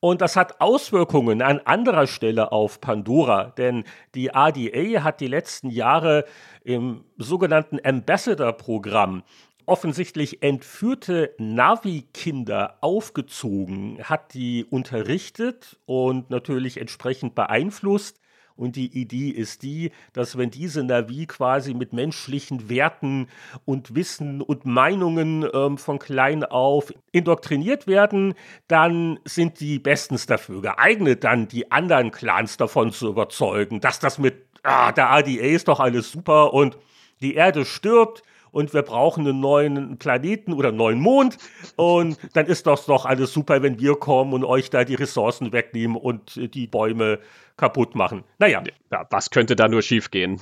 [0.00, 5.68] Und das hat Auswirkungen an anderer Stelle auf Pandora, denn die ADA hat die letzten
[5.68, 6.24] Jahre
[6.64, 9.22] im sogenannten Ambassador-Programm
[9.66, 18.20] offensichtlich entführte Navi-Kinder aufgezogen, hat die unterrichtet und natürlich entsprechend beeinflusst
[18.60, 23.28] Und die Idee ist die, dass wenn diese Navi quasi mit menschlichen Werten
[23.64, 28.34] und Wissen und Meinungen ähm, von klein auf indoktriniert werden,
[28.68, 34.18] dann sind die bestens dafür geeignet, dann die anderen Clans davon zu überzeugen, dass das
[34.18, 36.76] mit ah, der ADA ist doch alles super und
[37.22, 41.38] die Erde stirbt und wir brauchen einen neuen Planeten oder einen neuen Mond
[41.76, 45.52] und dann ist das doch alles super, wenn wir kommen und euch da die Ressourcen
[45.52, 47.18] wegnehmen und die Bäume
[47.56, 48.24] kaputt machen.
[48.38, 48.62] Naja.
[48.90, 50.40] Ja, was könnte da nur schiefgehen?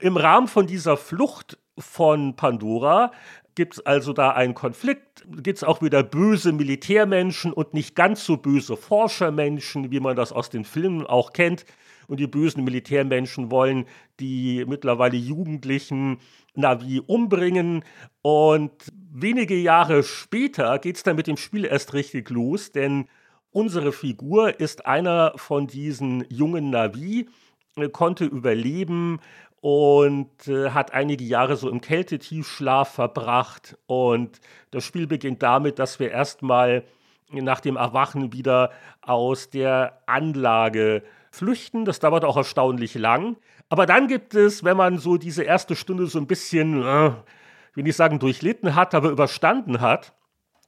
[0.00, 3.12] Im Rahmen von dieser Flucht von Pandora
[3.54, 8.24] gibt es also da einen Konflikt, gibt es auch wieder böse Militärmenschen und nicht ganz
[8.24, 11.64] so böse Forschermenschen, wie man das aus den Filmen auch kennt.
[12.10, 13.86] Und die bösen Militärmenschen wollen
[14.18, 16.18] die mittlerweile Jugendlichen
[16.56, 17.84] Navi umbringen.
[18.20, 18.72] Und
[19.12, 23.06] wenige Jahre später geht es dann mit dem Spiel erst richtig los, denn
[23.52, 27.28] unsere Figur ist einer von diesen jungen Navi,
[27.76, 29.20] äh, konnte überleben
[29.60, 33.78] und äh, hat einige Jahre so im Kältetiefschlaf verbracht.
[33.86, 34.40] Und
[34.72, 36.82] das Spiel beginnt damit, dass wir erstmal
[37.30, 41.84] nach dem Erwachen wieder aus der Anlage flüchten.
[41.84, 43.36] Das dauert auch erstaunlich lang.
[43.68, 47.12] Aber dann gibt es, wenn man so diese erste Stunde so ein bisschen, äh,
[47.74, 50.14] will ich sagen, durchlitten hat, aber überstanden hat,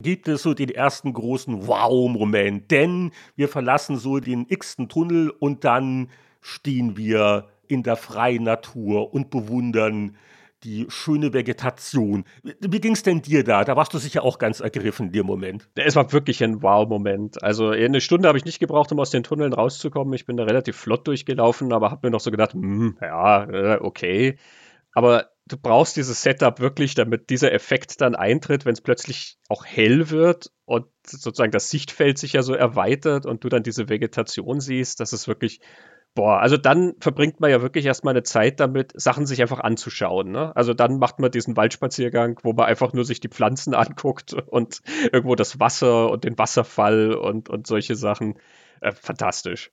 [0.01, 2.71] gibt es so den ersten großen Wow-Moment.
[2.71, 9.15] Denn wir verlassen so den x-ten Tunnel und dann stehen wir in der freien Natur
[9.15, 10.17] und bewundern
[10.65, 12.25] die schöne Vegetation.
[12.43, 13.65] Wie ging es denn dir da?
[13.65, 15.69] Da warst du sicher auch ganz ergriffen in dem Moment.
[15.75, 17.43] Es war wirklich ein Wow-Moment.
[17.43, 20.15] Also eine Stunde habe ich nicht gebraucht, um aus den Tunneln rauszukommen.
[20.15, 23.79] Ich bin da relativ flott durchgelaufen, aber habe mir noch so gedacht, hm, ja, äh,
[23.81, 24.39] okay.
[24.95, 29.65] Aber du brauchst dieses Setup wirklich, damit dieser Effekt dann eintritt, wenn es plötzlich auch
[29.65, 34.61] hell wird und sozusagen das Sichtfeld sich ja so erweitert und du dann diese Vegetation
[34.61, 35.01] siehst.
[35.01, 35.61] Das ist wirklich
[36.15, 40.31] Boah, also dann verbringt man ja wirklich erstmal eine Zeit damit, Sachen sich einfach anzuschauen.
[40.31, 40.55] Ne?
[40.55, 44.83] Also dann macht man diesen Waldspaziergang, wo man einfach nur sich die Pflanzen anguckt und
[45.11, 48.35] irgendwo das Wasser und den Wasserfall und, und solche Sachen.
[48.83, 49.71] Äh, fantastisch.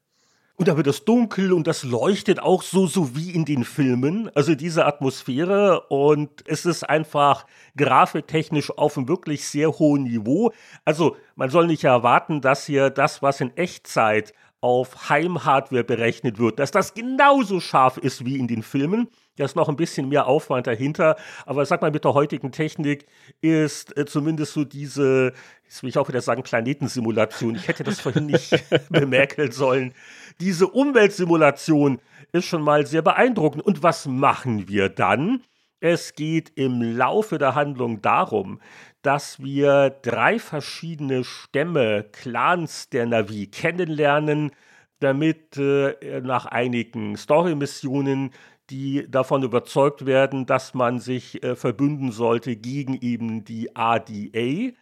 [0.55, 4.29] Und da wird es dunkel und das leuchtet auch so, so wie in den Filmen.
[4.35, 7.45] Also diese Atmosphäre und es ist einfach
[7.77, 10.51] grafiktechnisch auf einem wirklich sehr hohen Niveau.
[10.83, 16.59] Also man soll nicht erwarten, dass hier das, was in Echtzeit auf Heimhardware berechnet wird,
[16.59, 19.07] dass das genauso scharf ist wie in den Filmen.
[19.37, 23.05] Da ist noch ein bisschen mehr Aufwand dahinter, aber sag mal, mit der heutigen Technik
[23.39, 28.01] ist äh, zumindest so diese, jetzt will ich auch wieder sagen, Planetensimulation, ich hätte das
[28.01, 28.51] vorhin nicht
[28.89, 29.93] bemerken sollen,
[30.41, 31.99] diese Umweltsimulation
[32.31, 33.63] ist schon mal sehr beeindruckend.
[33.63, 35.41] Und was machen wir dann?
[35.81, 38.59] Es geht im Laufe der Handlung darum,
[39.01, 44.51] dass wir drei verschiedene Stämme, Clans der Navi kennenlernen,
[44.99, 48.31] damit äh, nach einigen Story-Missionen
[48.69, 54.73] die davon überzeugt werden, dass man sich äh, verbünden sollte gegen eben die ADA.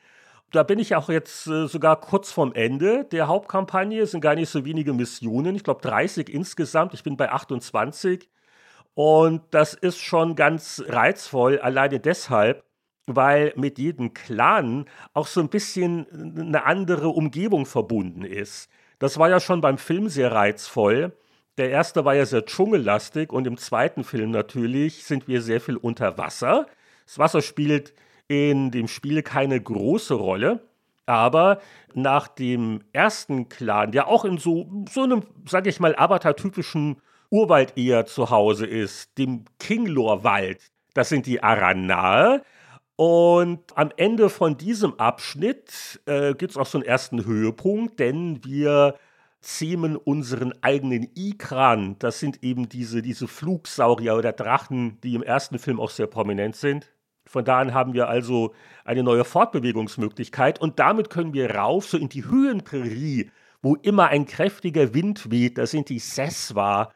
[0.52, 4.02] Da bin ich auch jetzt äh, sogar kurz vorm Ende der Hauptkampagne.
[4.02, 5.56] Es sind gar nicht so wenige Missionen.
[5.56, 6.94] Ich glaube 30 insgesamt.
[6.94, 8.30] Ich bin bei 28.
[8.94, 12.64] Und das ist schon ganz reizvoll, alleine deshalb,
[13.08, 16.06] weil mit jedem Clan auch so ein bisschen
[16.38, 18.70] eine andere Umgebung verbunden ist.
[19.00, 21.14] Das war ja schon beim Film sehr reizvoll.
[21.58, 25.78] Der erste war ja sehr dschungellastig und im zweiten Film natürlich sind wir sehr viel
[25.78, 26.68] unter Wasser.
[27.06, 27.94] Das Wasser spielt
[28.28, 30.60] in dem Spiel keine große Rolle,
[31.06, 31.62] aber
[31.94, 36.98] nach dem ersten Clan, der auch in so, so einem, sag ich mal, Avatar-typischen
[37.30, 40.60] Urwald eher zu Hause ist, dem Kinglor-Wald,
[40.94, 42.42] das sind die Aranae,
[42.98, 48.44] und am Ende von diesem Abschnitt äh, gibt es auch so einen ersten Höhepunkt, denn
[48.44, 48.96] wir
[49.40, 51.96] zähmen unseren eigenen Ikran.
[52.00, 56.56] Das sind eben diese, diese Flugsaurier oder Drachen, die im ersten Film auch sehr prominent
[56.56, 56.92] sind.
[57.28, 61.98] Von da an haben wir also eine neue Fortbewegungsmöglichkeit und damit können wir rauf, so
[61.98, 63.30] in die Höhenprärie,
[63.62, 65.60] wo immer ein kräftiger Wind weht.
[65.60, 66.92] Da sind die Seswa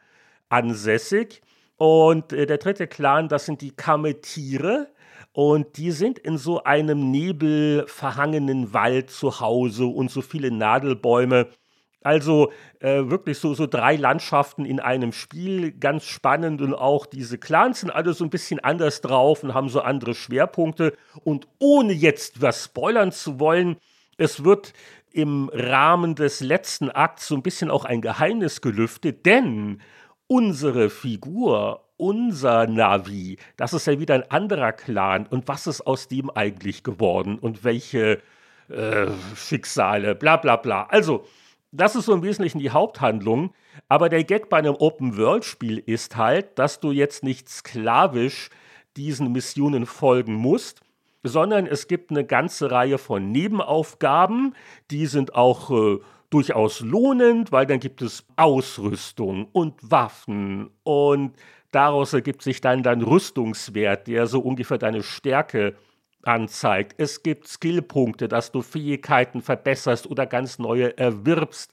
[0.48, 1.42] ansässig.
[1.76, 4.91] Und äh, der dritte Clan, das sind die Kametiere.
[5.32, 11.48] Und die sind in so einem nebelverhangenen Wald zu Hause und so viele Nadelbäume.
[12.02, 17.38] Also äh, wirklich so, so drei Landschaften in einem Spiel, ganz spannend und auch diese
[17.38, 20.94] Clans sind alle so ein bisschen anders drauf und haben so andere Schwerpunkte.
[21.24, 23.76] Und ohne jetzt was spoilern zu wollen,
[24.18, 24.72] es wird
[25.12, 29.80] im Rahmen des letzten Akts so ein bisschen auch ein Geheimnis gelüftet, denn
[30.26, 35.26] unsere Figur unser Navi, das ist ja wieder ein anderer Clan.
[35.28, 37.38] Und was ist aus dem eigentlich geworden?
[37.38, 38.20] Und welche
[38.68, 40.86] äh, Schicksale, bla bla bla.
[40.90, 41.24] Also,
[41.74, 43.54] Das ist so im Wesentlichen die Haupthandlung.
[43.88, 48.50] Aber der Gag bei einem Open-World-Spiel ist halt, dass du jetzt nicht sklavisch
[48.96, 50.82] diesen Missionen folgen musst,
[51.22, 54.54] sondern es gibt eine ganze Reihe von Nebenaufgaben,
[54.90, 61.32] die sind auch äh, durchaus lohnend, weil dann gibt es Ausrüstung und Waffen und
[61.72, 65.74] daraus ergibt sich dann dein Rüstungswert, der so ungefähr deine Stärke
[66.22, 66.94] anzeigt.
[66.98, 71.72] Es gibt Skillpunkte, dass du Fähigkeiten verbesserst oder ganz neue erwirbst.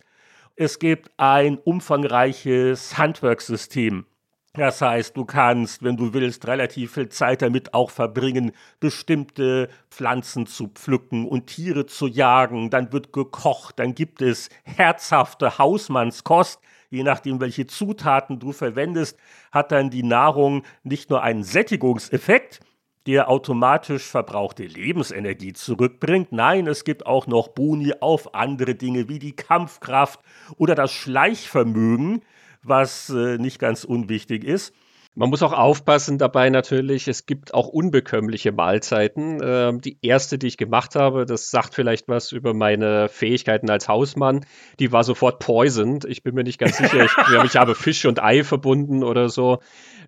[0.56, 4.06] Es gibt ein umfangreiches Handwerkssystem.
[4.54, 10.48] Das heißt, du kannst, wenn du willst, relativ viel Zeit damit auch verbringen, bestimmte Pflanzen
[10.48, 12.72] zu pflücken und Tiere zu jagen.
[12.72, 16.60] Dann wird gekocht, dann gibt es herzhafte Hausmannskost.
[16.90, 19.18] Je nachdem, welche Zutaten du verwendest,
[19.52, 22.62] hat dann die Nahrung nicht nur einen Sättigungseffekt,
[23.06, 26.32] der automatisch verbrauchte Lebensenergie zurückbringt.
[26.32, 30.20] Nein, es gibt auch noch Boni auf andere Dinge wie die Kampfkraft
[30.58, 32.24] oder das Schleichvermögen,
[32.64, 34.74] was äh, nicht ganz unwichtig ist.
[35.16, 39.42] Man muss auch aufpassen dabei natürlich, es gibt auch unbekömmliche Mahlzeiten.
[39.44, 43.88] Ähm, die erste, die ich gemacht habe, das sagt vielleicht was über meine Fähigkeiten als
[43.88, 44.46] Hausmann,
[44.80, 46.06] die war sofort poisoned.
[46.06, 47.12] Ich bin mir nicht ganz sicher, ich,
[47.44, 49.60] ich habe Fisch und Ei verbunden oder so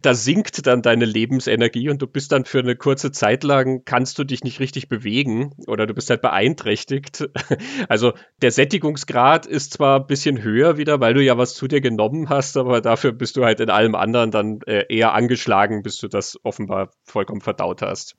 [0.01, 4.17] da sinkt dann deine Lebensenergie und du bist dann für eine kurze Zeit lang, kannst
[4.17, 7.29] du dich nicht richtig bewegen oder du bist halt beeinträchtigt.
[7.89, 11.81] Also der Sättigungsgrad ist zwar ein bisschen höher wieder, weil du ja was zu dir
[11.81, 15.97] genommen hast, aber dafür bist du halt in allem anderen dann äh, eher angeschlagen, bis
[15.97, 18.15] du das offenbar vollkommen verdaut hast.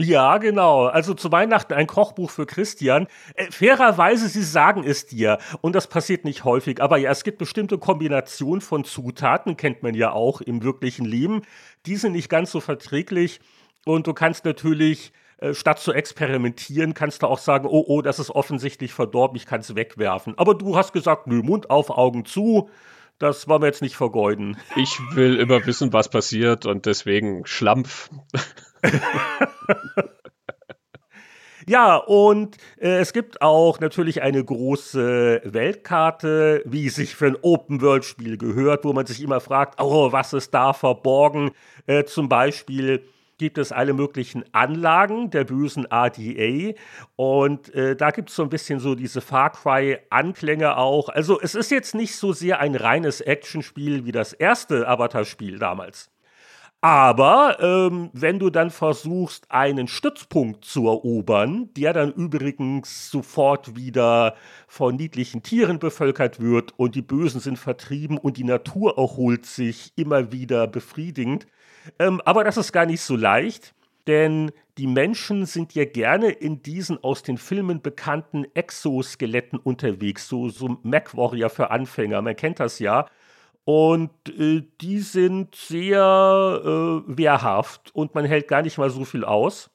[0.00, 0.86] Ja, genau.
[0.86, 3.08] Also zu Weihnachten ein Kochbuch für Christian.
[3.34, 5.38] Äh, fairerweise, sie sagen es dir.
[5.60, 6.80] Und das passiert nicht häufig.
[6.80, 11.42] Aber ja, es gibt bestimmte Kombinationen von Zutaten, kennt man ja auch im wirklichen Leben.
[11.84, 13.40] Die sind nicht ganz so verträglich.
[13.84, 18.20] Und du kannst natürlich, äh, statt zu experimentieren, kannst du auch sagen, oh, oh, das
[18.20, 20.38] ist offensichtlich verdorben, ich kann es wegwerfen.
[20.38, 22.70] Aber du hast gesagt, nö, Mund auf, Augen zu.
[23.18, 24.56] Das wollen wir jetzt nicht vergeuden.
[24.76, 28.10] Ich will immer wissen, was passiert und deswegen Schlampf.
[31.68, 38.38] Ja, und äh, es gibt auch natürlich eine große Weltkarte, wie sich für ein Open-World-Spiel
[38.38, 41.50] gehört, wo man sich immer fragt, oh, was ist da verborgen?
[41.86, 43.04] Äh, zum Beispiel
[43.38, 46.74] gibt es alle möglichen Anlagen der bösen RDA
[47.16, 51.08] und äh, da gibt es so ein bisschen so diese Far Cry-Anklänge auch.
[51.08, 56.10] Also es ist jetzt nicht so sehr ein reines Actionspiel wie das erste Avatar-Spiel damals.
[56.80, 64.36] Aber ähm, wenn du dann versuchst, einen Stützpunkt zu erobern, der dann übrigens sofort wieder
[64.68, 69.92] von niedlichen Tieren bevölkert wird und die Bösen sind vertrieben und die Natur erholt sich
[69.96, 71.48] immer wieder befriedigend.
[71.98, 73.74] Ähm, aber das ist gar nicht so leicht,
[74.06, 80.48] denn die Menschen sind ja gerne in diesen aus den Filmen bekannten Exoskeletten unterwegs, so,
[80.48, 83.06] so Mac Warrior für Anfänger, man kennt das ja.
[83.64, 89.24] Und äh, die sind sehr äh, wehrhaft und man hält gar nicht mal so viel
[89.24, 89.70] aus.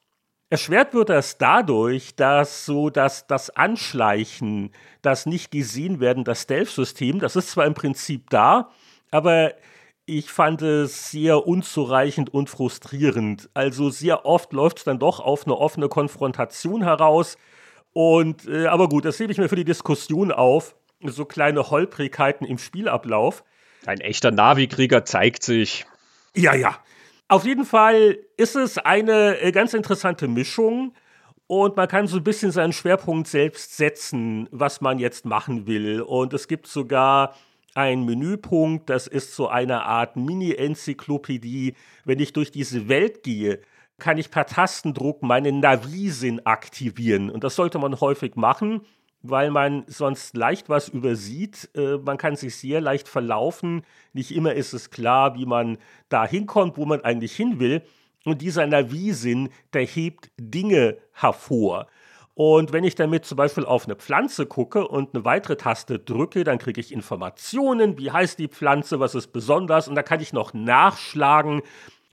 [0.50, 4.72] Erschwert wird das dadurch, dass so dass das Anschleichen,
[5.02, 8.70] das nicht gesehen werden, das Stealth-System, das ist zwar im Prinzip da,
[9.10, 9.52] aber
[10.06, 13.48] ich fand es sehr unzureichend und frustrierend.
[13.54, 17.38] Also sehr oft läuft es dann doch auf eine offene Konfrontation heraus.
[17.92, 20.74] Und äh, aber gut, das hebe ich mir für die Diskussion auf.
[21.02, 23.44] So kleine Holprigkeiten im Spielablauf.
[23.86, 25.86] Ein echter Navi-Krieger zeigt sich.
[26.34, 26.76] Ja, ja.
[27.28, 30.94] Auf jeden Fall ist es eine äh, ganz interessante Mischung
[31.46, 36.00] und man kann so ein bisschen seinen Schwerpunkt selbst setzen, was man jetzt machen will.
[36.02, 37.34] Und es gibt sogar
[37.74, 41.74] einen Menüpunkt, das ist so eine Art Mini-Enzyklopädie.
[42.04, 43.60] Wenn ich durch diese Welt gehe,
[43.98, 47.30] kann ich per Tastendruck meinen Navi-Sinn aktivieren.
[47.30, 48.82] Und das sollte man häufig machen,
[49.22, 51.70] weil man sonst leicht was übersieht.
[51.74, 53.82] Äh, man kann sich sehr leicht verlaufen.
[54.12, 57.82] Nicht immer ist es klar, wie man da hinkommt, wo man eigentlich hin will.
[58.24, 61.86] Und dieser Navi-Sinn, der hebt Dinge hervor.
[62.34, 66.42] Und wenn ich damit zum Beispiel auf eine Pflanze gucke und eine weitere Taste drücke,
[66.42, 69.86] dann kriege ich Informationen, wie heißt die Pflanze, was ist besonders.
[69.86, 71.62] Und da kann ich noch nachschlagen,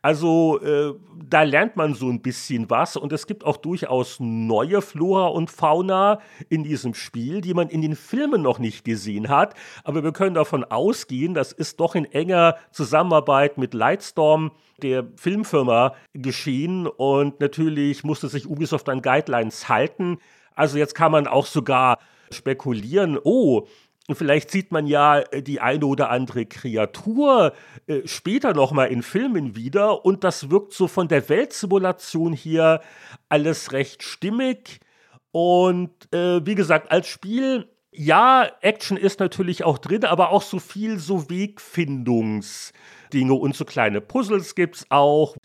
[0.02, 0.94] also äh,
[1.30, 5.52] da lernt man so ein bisschen was und es gibt auch durchaus neue Flora und
[5.52, 6.20] Fauna
[6.50, 9.54] in diesem Spiel, die man in den Filmen noch nicht gesehen hat.
[9.84, 14.52] Aber wir können davon ausgehen, das ist doch in enger Zusammenarbeit mit Lightstorm,
[14.82, 20.18] der Filmfirma, geschehen und natürlich musste sich Ubisoft an Guidelines halten.
[20.56, 22.00] Also jetzt kann man auch sogar
[22.32, 23.68] spekulieren, oh,
[24.12, 27.54] vielleicht sieht man ja äh, die eine oder andere Kreatur
[27.88, 32.82] äh, später nochmal in Filmen wieder und das wirkt so von der Weltsimulation hier
[33.30, 34.80] alles recht stimmig.
[35.32, 40.60] Und äh, wie gesagt, als Spiel Ja, Action ist natürlich auch drin, aber auch so
[40.60, 45.36] viel so Wegfindungsdinge und so kleine Puzzles gibt es auch.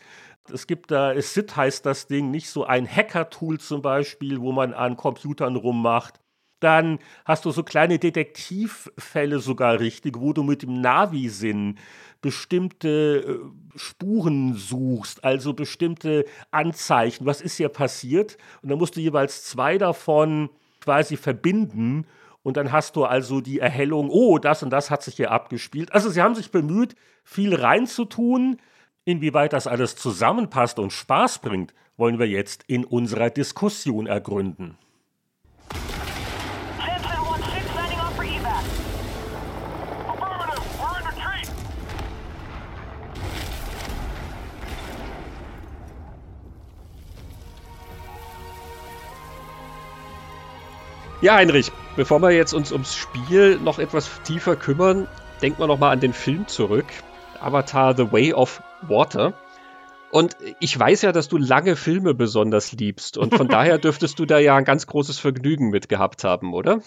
[0.51, 4.73] Es gibt da, SIT heißt das Ding, nicht so ein Hacker-Tool zum Beispiel, wo man
[4.73, 6.21] an Computern rummacht.
[6.59, 11.77] Dann hast du so kleine Detektivfälle sogar richtig, wo du mit dem Navi-Sinn
[12.21, 17.25] bestimmte äh, Spuren suchst, also bestimmte Anzeichen.
[17.25, 18.37] Was ist hier passiert?
[18.61, 20.49] Und dann musst du jeweils zwei davon
[20.81, 22.07] quasi verbinden.
[22.41, 25.93] Und dann hast du also die Erhellung, oh, das und das hat sich hier abgespielt.
[25.93, 28.57] Also sie haben sich bemüht, viel reinzutun.
[29.05, 34.77] Inwieweit das alles zusammenpasst und Spaß bringt, wollen wir jetzt in unserer Diskussion ergründen.
[51.19, 55.07] Ja, Heinrich, bevor wir jetzt uns ums Spiel noch etwas tiefer kümmern,
[55.41, 56.85] denken wir nochmal an den Film zurück.
[57.39, 59.33] Avatar The Way of Water.
[60.11, 63.17] Und ich weiß ja, dass du lange Filme besonders liebst.
[63.17, 66.81] Und von daher dürftest du da ja ein ganz großes Vergnügen mit gehabt haben, oder?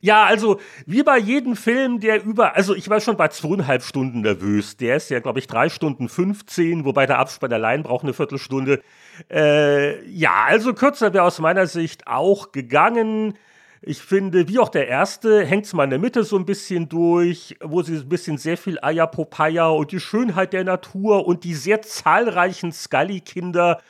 [0.00, 4.22] Ja, also wie bei jedem Film, der über, also ich war schon bei zweieinhalb Stunden
[4.22, 4.78] nervös.
[4.78, 8.82] Der ist ja, glaube ich, drei Stunden 15, wobei der Abspann allein braucht eine Viertelstunde.
[9.30, 13.34] Äh, ja, also kürzer wäre aus meiner Sicht auch gegangen.
[13.82, 16.88] Ich finde, wie auch der erste, hängt es mal in der Mitte so ein bisschen
[16.88, 21.54] durch, wo sie ein bisschen sehr viel Ayapopaya und die Schönheit der Natur und die
[21.54, 23.82] sehr zahlreichen Scully-Kinder,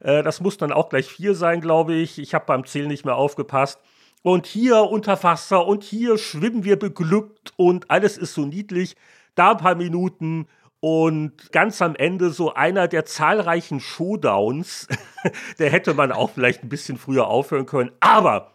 [0.00, 2.18] äh, das muss dann auch gleich vier sein, glaube ich.
[2.18, 3.80] Ich habe beim Zählen nicht mehr aufgepasst.
[4.22, 8.96] Und hier unter Wasser und hier schwimmen wir beglückt und alles ist so niedlich.
[9.34, 10.46] Da ein paar Minuten
[10.80, 14.88] und ganz am Ende so einer der zahlreichen Showdowns.
[15.58, 17.90] der hätte man auch vielleicht ein bisschen früher aufhören können.
[18.00, 18.52] Aber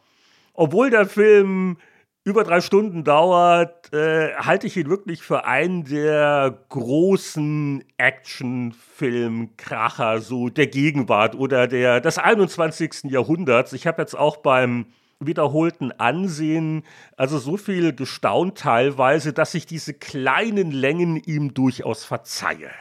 [0.53, 1.77] obwohl der Film
[2.23, 10.49] über drei Stunden dauert, äh, halte ich ihn wirklich für einen der großen Actionfilm-Kracher so
[10.49, 13.11] der Gegenwart oder der des 21.
[13.11, 13.73] Jahrhunderts.
[13.73, 14.87] Ich habe jetzt auch beim
[15.27, 16.83] wiederholten Ansehen,
[17.17, 22.71] also so viel gestaunt teilweise, dass ich diese kleinen Längen ihm durchaus verzeihe.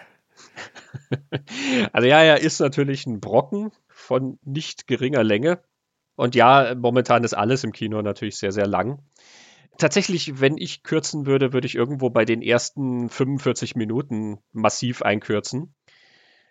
[1.92, 5.60] Also ja, er ist natürlich ein Brocken von nicht geringer Länge.
[6.16, 9.02] Und ja, momentan ist alles im Kino natürlich sehr, sehr lang.
[9.78, 15.74] Tatsächlich, wenn ich kürzen würde, würde ich irgendwo bei den ersten 45 Minuten massiv einkürzen.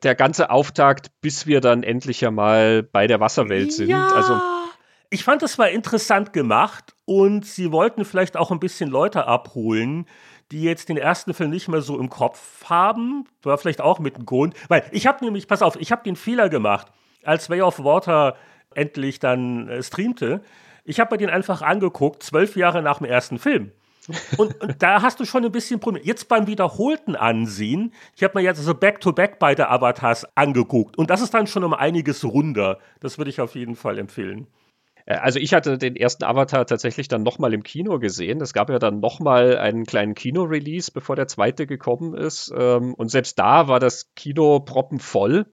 [0.04, 3.90] Der ganze Auftakt, bis wir dann endlich ja mal bei der Wasserwelt sind.
[3.90, 4.10] Ja.
[4.10, 4.42] Also
[5.14, 10.08] ich fand es war interessant gemacht und sie wollten vielleicht auch ein bisschen Leute abholen,
[10.52, 13.26] die jetzt den ersten Film nicht mehr so im Kopf haben.
[13.44, 14.56] War vielleicht auch mit dem Grund.
[14.70, 16.88] Weil ich habe nämlich, pass auf, ich habe den Fehler gemacht,
[17.24, 18.36] als Way of Water
[18.74, 20.42] endlich dann äh, streamte.
[20.84, 23.72] Ich habe mir den einfach angeguckt, zwölf Jahre nach dem ersten Film.
[24.38, 26.06] Und, und, da hast du schon ein bisschen Probleme.
[26.06, 30.98] Jetzt beim wiederholten Ansehen, ich habe mir jetzt so Back-to-Back beide Avatars angeguckt.
[30.98, 32.80] Und das ist dann schon um einiges runder.
[33.00, 34.48] Das würde ich auf jeden Fall empfehlen.
[35.06, 38.42] Äh, also ich hatte den ersten Avatar tatsächlich dann nochmal im Kino gesehen.
[38.42, 42.54] Es gab ja dann nochmal einen kleinen Kino-Release, bevor der zweite gekommen ist.
[42.58, 45.46] Ähm, und selbst da war das Kino proppenvoll.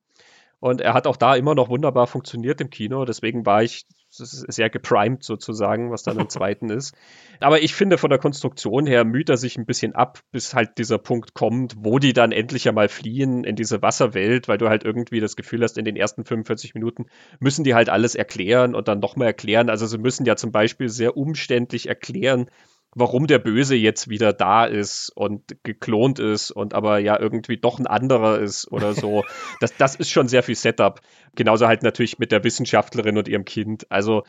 [0.60, 3.04] Und er hat auch da immer noch wunderbar funktioniert im Kino.
[3.04, 6.94] Deswegen war ich sehr geprimed sozusagen, was dann im zweiten ist.
[7.40, 10.78] Aber ich finde, von der Konstruktion her müht er sich ein bisschen ab, bis halt
[10.78, 14.84] dieser Punkt kommt, wo die dann endlich einmal fliehen in diese Wasserwelt, weil du halt
[14.84, 17.06] irgendwie das Gefühl hast, in den ersten 45 Minuten
[17.38, 19.70] müssen die halt alles erklären und dann nochmal erklären.
[19.70, 22.50] Also sie müssen ja zum Beispiel sehr umständlich erklären,
[22.94, 27.78] warum der Böse jetzt wieder da ist und geklont ist und aber ja irgendwie doch
[27.78, 29.24] ein anderer ist oder so.
[29.60, 31.00] Das, das ist schon sehr viel Setup.
[31.34, 33.86] Genauso halt natürlich mit der Wissenschaftlerin und ihrem Kind.
[33.90, 34.24] Also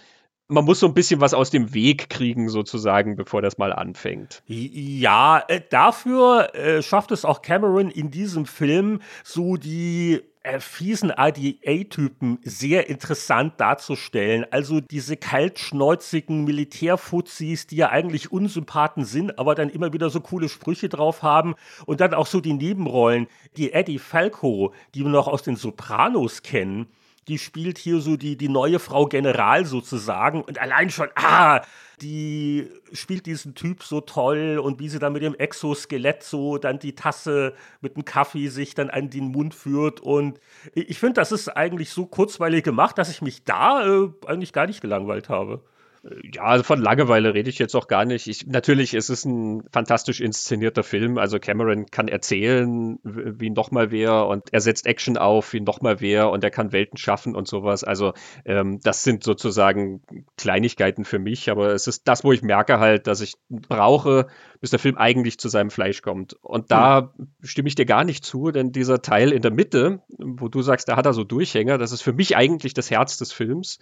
[0.47, 4.43] man muss so ein bisschen was aus dem Weg kriegen, sozusagen, bevor das mal anfängt.
[4.47, 11.13] Ja, äh, dafür äh, schafft es auch Cameron in diesem Film so die äh, fiesen
[11.15, 14.45] IDA-Typen sehr interessant darzustellen.
[14.49, 20.49] Also diese kaltschnäuzigen Militärfuzis, die ja eigentlich Unsympathen sind, aber dann immer wieder so coole
[20.49, 21.55] Sprüche drauf haben.
[21.85, 23.27] Und dann auch so die Nebenrollen,
[23.57, 26.87] die Eddie Falco, die wir noch aus den Sopranos kennen
[27.27, 30.41] die spielt hier so die, die neue Frau General sozusagen.
[30.41, 31.61] Und allein schon, ah,
[32.01, 36.79] die spielt diesen Typ so toll und wie sie dann mit dem Exoskelett so dann
[36.79, 39.99] die Tasse mit dem Kaffee sich dann an den Mund führt.
[39.99, 40.39] Und
[40.73, 44.65] ich finde, das ist eigentlich so kurzweilig gemacht, dass ich mich da äh, eigentlich gar
[44.65, 45.61] nicht gelangweilt habe.
[46.03, 48.25] Ja, also von Langeweile rede ich jetzt auch gar nicht.
[48.25, 51.19] Ich, natürlich ist es ein fantastisch inszenierter Film.
[51.19, 56.31] Also Cameron kann erzählen, wie nochmal wer und er setzt Action auf, wie nochmal wer
[56.31, 57.83] und er kann Welten schaffen und sowas.
[57.83, 58.13] Also
[58.45, 60.01] ähm, das sind sozusagen
[60.37, 64.25] Kleinigkeiten für mich, aber es ist das, wo ich merke halt, dass ich brauche,
[64.59, 66.33] bis der Film eigentlich zu seinem Fleisch kommt.
[66.41, 67.27] Und da hm.
[67.43, 70.89] stimme ich dir gar nicht zu, denn dieser Teil in der Mitte, wo du sagst,
[70.89, 73.77] da hat er so Durchhänger, das ist für mich eigentlich das Herz des Films.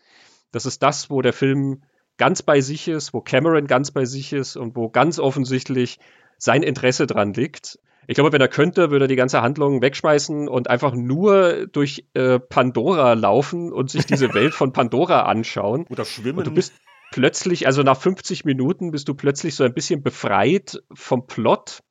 [0.51, 1.84] Das ist das, wo der Film
[2.20, 5.97] ganz bei sich ist, wo Cameron ganz bei sich ist und wo ganz offensichtlich
[6.38, 7.80] sein Interesse dran liegt.
[8.07, 12.05] Ich glaube, wenn er könnte, würde er die ganze Handlung wegschmeißen und einfach nur durch
[12.13, 15.86] äh, Pandora laufen und sich diese Welt von Pandora anschauen.
[15.89, 16.39] Oder schwimmen.
[16.39, 16.74] Und du bist
[17.11, 21.82] plötzlich, also nach 50 Minuten bist du plötzlich so ein bisschen befreit vom Plot.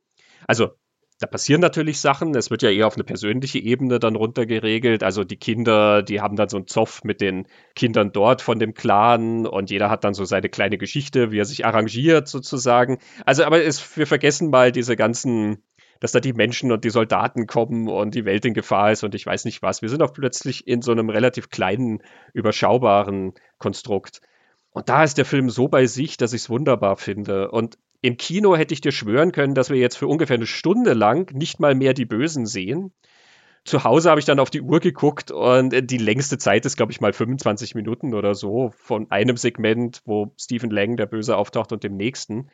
[0.47, 0.71] Also
[1.19, 2.35] da passieren natürlich Sachen.
[2.37, 5.03] Es wird ja eher auf eine persönliche Ebene dann runtergeregelt.
[5.03, 8.73] Also die Kinder, die haben dann so einen Zoff mit den Kindern dort von dem
[8.73, 12.99] Clan und jeder hat dann so seine kleine Geschichte, wie er sich arrangiert sozusagen.
[13.27, 15.65] Also, aber es, wir vergessen mal diese ganzen,
[15.99, 19.17] dass da die Menschen und die Soldaten kommen und die Welt in Gefahr ist und
[19.17, 19.83] ich weiß nicht was.
[19.83, 22.01] Wir sind auch plötzlich in so einem relativ kleinen,
[22.33, 24.21] überschaubaren Konstrukt.
[24.71, 27.51] Und da ist der Film so bei sich, dass ich es wunderbar finde.
[27.51, 30.95] Und im Kino hätte ich dir schwören können, dass wir jetzt für ungefähr eine Stunde
[30.95, 32.93] lang nicht mal mehr die Bösen sehen.
[33.65, 36.93] Zu Hause habe ich dann auf die Uhr geguckt und die längste Zeit ist, glaube
[36.93, 41.73] ich, mal 25 Minuten oder so von einem Segment, wo Stephen Lang, der Böse, auftaucht
[41.73, 42.49] und dem nächsten.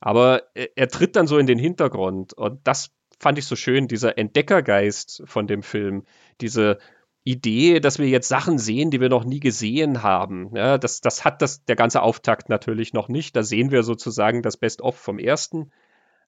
[0.00, 4.18] Aber er tritt dann so in den Hintergrund und das fand ich so schön, dieser
[4.18, 6.04] Entdeckergeist von dem Film,
[6.40, 6.78] diese
[7.24, 10.54] Idee, dass wir jetzt Sachen sehen, die wir noch nie gesehen haben.
[10.56, 13.36] Ja, das, das hat das, der ganze Auftakt natürlich noch nicht.
[13.36, 15.70] Da sehen wir sozusagen das Best-of vom ersten.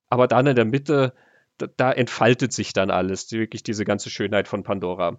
[0.08, 1.14] Aber dann in der Mitte,
[1.58, 5.18] da, da entfaltet sich dann alles, wirklich diese ganze Schönheit von Pandora.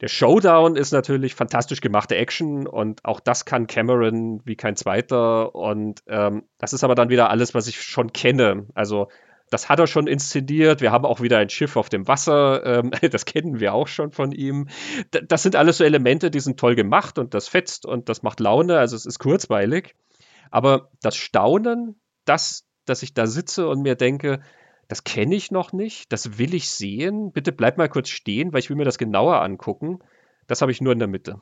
[0.00, 5.54] Der Showdown ist natürlich fantastisch gemachte Action und auch das kann Cameron wie kein zweiter.
[5.54, 8.66] Und ähm, das ist aber dann wieder alles, was ich schon kenne.
[8.74, 9.08] Also
[9.50, 10.80] das hat er schon inszeniert.
[10.80, 12.64] Wir haben auch wieder ein Schiff auf dem Wasser.
[12.64, 14.68] Ähm, das kennen wir auch schon von ihm.
[15.10, 18.40] Das sind alles so Elemente, die sind toll gemacht und das fetzt und das macht
[18.40, 18.78] Laune.
[18.78, 19.94] Also es ist kurzweilig.
[20.50, 24.40] Aber das Staunen, das, dass ich da sitze und mir denke,
[24.88, 27.32] das kenne ich noch nicht, das will ich sehen.
[27.32, 29.98] Bitte bleib mal kurz stehen, weil ich will mir das genauer angucken.
[30.46, 31.40] Das habe ich nur in der Mitte.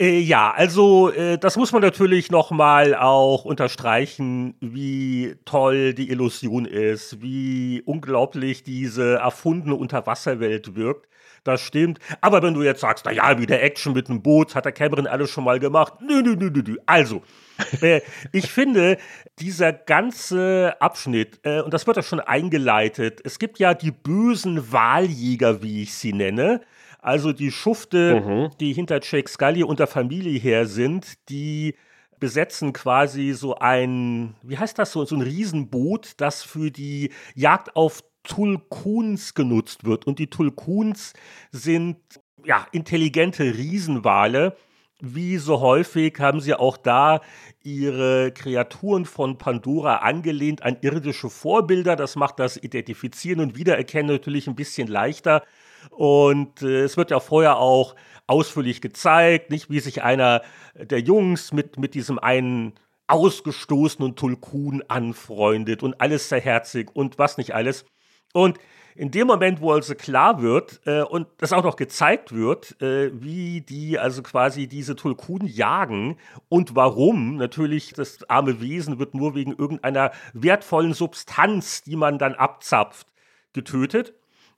[0.00, 6.66] Äh, ja, also äh, das muss man natürlich nochmal auch unterstreichen, wie toll die Illusion
[6.66, 11.08] ist, wie unglaublich diese erfundene Unterwasserwelt wirkt.
[11.42, 11.98] Das stimmt.
[12.20, 14.72] Aber wenn du jetzt sagst, na ja, wie der Action mit einem Boot, hat der
[14.72, 15.94] Cameron alles schon mal gemacht.
[16.00, 16.76] Nö, nö, nö, nö, nö.
[16.86, 17.22] Also,
[17.80, 18.00] äh,
[18.32, 18.98] ich finde,
[19.40, 24.70] dieser ganze Abschnitt, äh, und das wird ja schon eingeleitet, es gibt ja die bösen
[24.72, 26.60] Wahljäger, wie ich sie nenne.
[26.98, 28.50] Also die Schufte, mhm.
[28.58, 31.74] die hinter Jake Scully und der Familie her sind, die
[32.18, 37.76] besetzen quasi so ein, wie heißt das so, so ein Riesenboot, das für die Jagd
[37.76, 40.06] auf Tulkuns genutzt wird.
[40.06, 41.12] Und die Tulkuns
[41.52, 41.98] sind
[42.44, 44.56] ja intelligente Riesenwale.
[45.00, 47.20] Wie so häufig haben sie auch da
[47.62, 51.94] ihre Kreaturen von Pandora angelehnt an irdische Vorbilder.
[51.94, 55.44] Das macht das Identifizieren und Wiedererkennen natürlich ein bisschen leichter.
[55.90, 57.94] Und äh, es wird ja vorher auch
[58.26, 60.42] ausführlich gezeigt, nicht wie sich einer
[60.74, 62.74] der Jungs mit, mit diesem einen
[63.06, 67.86] ausgestoßenen Tulkun anfreundet und alles sehr herzig und was nicht alles.
[68.34, 68.58] Und
[68.94, 73.10] in dem Moment, wo also klar wird äh, und das auch noch gezeigt wird, äh,
[73.14, 76.18] wie die also quasi diese Tulkun jagen
[76.48, 82.34] und warum, natürlich das arme Wesen wird nur wegen irgendeiner wertvollen Substanz, die man dann
[82.34, 83.06] abzapft,
[83.52, 84.14] getötet.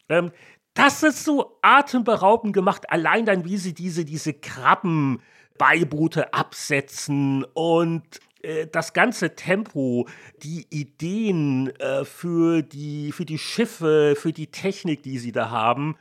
[0.08, 0.32] Ähm,
[0.74, 8.66] das ist so atemberaubend gemacht, allein dann, wie sie diese, diese Krabbenbeiboote absetzen und äh,
[8.66, 10.06] das ganze Tempo,
[10.42, 15.96] die Ideen äh, für, die, für die Schiffe, für die Technik, die sie da haben.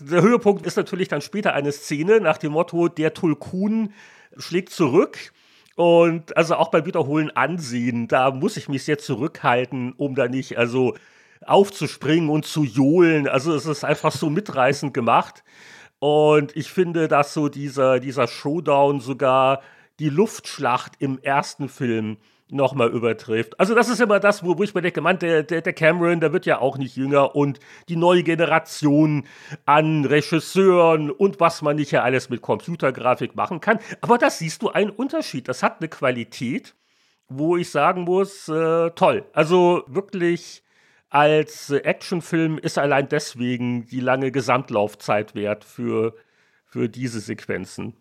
[0.00, 3.92] Der Höhepunkt ist natürlich dann später eine Szene nach dem Motto, der Tulkun
[4.36, 5.32] schlägt zurück.
[5.76, 10.58] Und also auch beim Wiederholen ansehen, da muss ich mich sehr zurückhalten, um da nicht,
[10.58, 10.94] also
[11.44, 13.28] aufzuspringen und zu johlen.
[13.28, 15.42] Also es ist einfach so mitreißend gemacht.
[15.98, 19.60] Und ich finde, dass so dieser, dieser Showdown sogar
[19.98, 22.16] die Luftschlacht im ersten Film
[22.52, 23.58] nochmal übertrifft.
[23.60, 26.20] Also das ist immer das, wo, wo ich mir denke, Mann, der, der, der Cameron,
[26.20, 29.26] der wird ja auch nicht jünger und die neue Generation
[29.66, 33.78] an Regisseuren und was man nicht ja alles mit Computergrafik machen kann.
[34.00, 35.48] Aber da siehst du einen Unterschied.
[35.48, 36.74] Das hat eine Qualität,
[37.28, 39.24] wo ich sagen muss, äh, toll.
[39.32, 40.62] Also wirklich
[41.10, 46.14] als Actionfilm ist allein deswegen die lange Gesamtlaufzeit wert für,
[46.64, 47.94] für diese Sequenzen.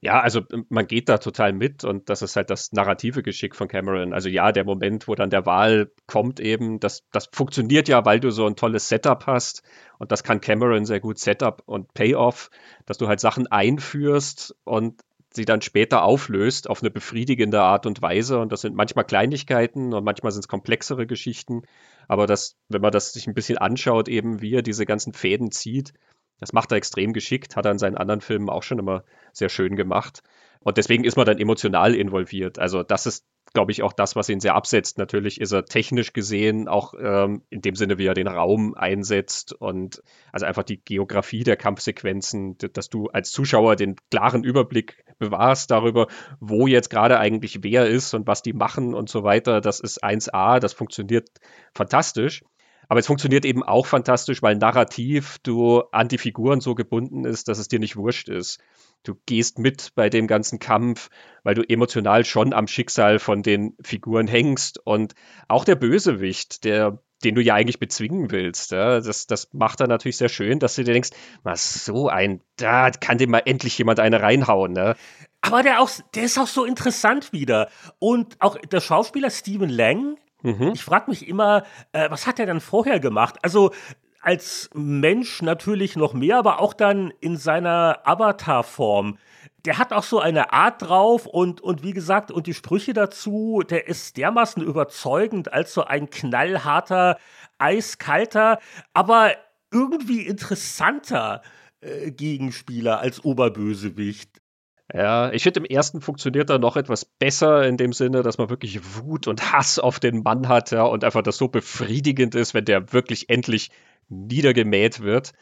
[0.00, 3.68] Ja, also man geht da total mit und das ist halt das narrative Geschick von
[3.68, 4.12] Cameron.
[4.12, 8.20] Also ja, der Moment, wo dann der Wahl kommt eben, das, das funktioniert ja, weil
[8.20, 9.62] du so ein tolles Setup hast
[9.98, 12.50] und das kann Cameron sehr gut Setup und Payoff,
[12.84, 15.00] dass du halt Sachen einführst und
[15.34, 18.38] sie dann später auflöst auf eine befriedigende Art und Weise.
[18.38, 21.62] Und das sind manchmal Kleinigkeiten und manchmal sind es komplexere Geschichten.
[22.08, 25.50] Aber das, wenn man das sich ein bisschen anschaut, eben wie er diese ganzen Fäden
[25.50, 25.92] zieht,
[26.40, 29.48] das macht er extrem geschickt, hat er in seinen anderen Filmen auch schon immer sehr
[29.48, 30.22] schön gemacht.
[30.60, 32.58] Und deswegen ist man dann emotional involviert.
[32.58, 33.24] Also das ist,
[33.54, 34.98] glaube ich, auch das, was ihn sehr absetzt.
[34.98, 39.52] Natürlich ist er technisch gesehen auch ähm, in dem Sinne, wie er den Raum einsetzt
[39.52, 40.02] und
[40.32, 46.08] also einfach die Geografie der Kampfsequenzen, dass du als Zuschauer den klaren Überblick bewahrst darüber,
[46.40, 49.60] wo jetzt gerade eigentlich wer ist und was die machen und so weiter.
[49.60, 51.28] Das ist 1A, das funktioniert
[51.74, 52.42] fantastisch.
[52.88, 57.48] Aber es funktioniert eben auch fantastisch, weil narrativ du an die Figuren so gebunden ist,
[57.48, 58.60] dass es dir nicht wurscht ist.
[59.02, 61.10] Du gehst mit bei dem ganzen Kampf,
[61.42, 64.78] weil du emotional schon am Schicksal von den Figuren hängst.
[64.84, 65.14] Und
[65.48, 68.70] auch der Bösewicht, der den du ja eigentlich bezwingen willst.
[68.70, 71.10] Ja, das, das macht er natürlich sehr schön, dass du dir denkst,
[71.42, 74.72] was so ein, da kann dem mal endlich jemand eine reinhauen.
[74.72, 74.94] Ne?
[75.40, 77.68] Aber der, auch, der ist auch so interessant wieder.
[77.98, 80.72] Und auch der Schauspieler Stephen Lang, Mhm.
[80.74, 83.36] Ich frage mich immer, äh, was hat er dann vorher gemacht?
[83.42, 83.72] Also
[84.20, 89.18] als Mensch natürlich noch mehr, aber auch dann in seiner Avatar-Form.
[89.64, 93.62] Der hat auch so eine Art drauf und, und wie gesagt, und die Sprüche dazu,
[93.68, 97.18] der ist dermaßen überzeugend als so ein knallharter,
[97.56, 98.58] eiskalter,
[98.92, 99.32] aber
[99.72, 101.40] irgendwie interessanter
[101.80, 104.43] äh, Gegenspieler als Oberbösewicht.
[104.92, 108.50] Ja, ich finde, im ersten funktioniert er noch etwas besser in dem Sinne, dass man
[108.50, 112.52] wirklich Wut und Hass auf den Mann hat, ja, und einfach das so befriedigend ist,
[112.52, 113.70] wenn der wirklich endlich
[114.08, 115.32] niedergemäht wird.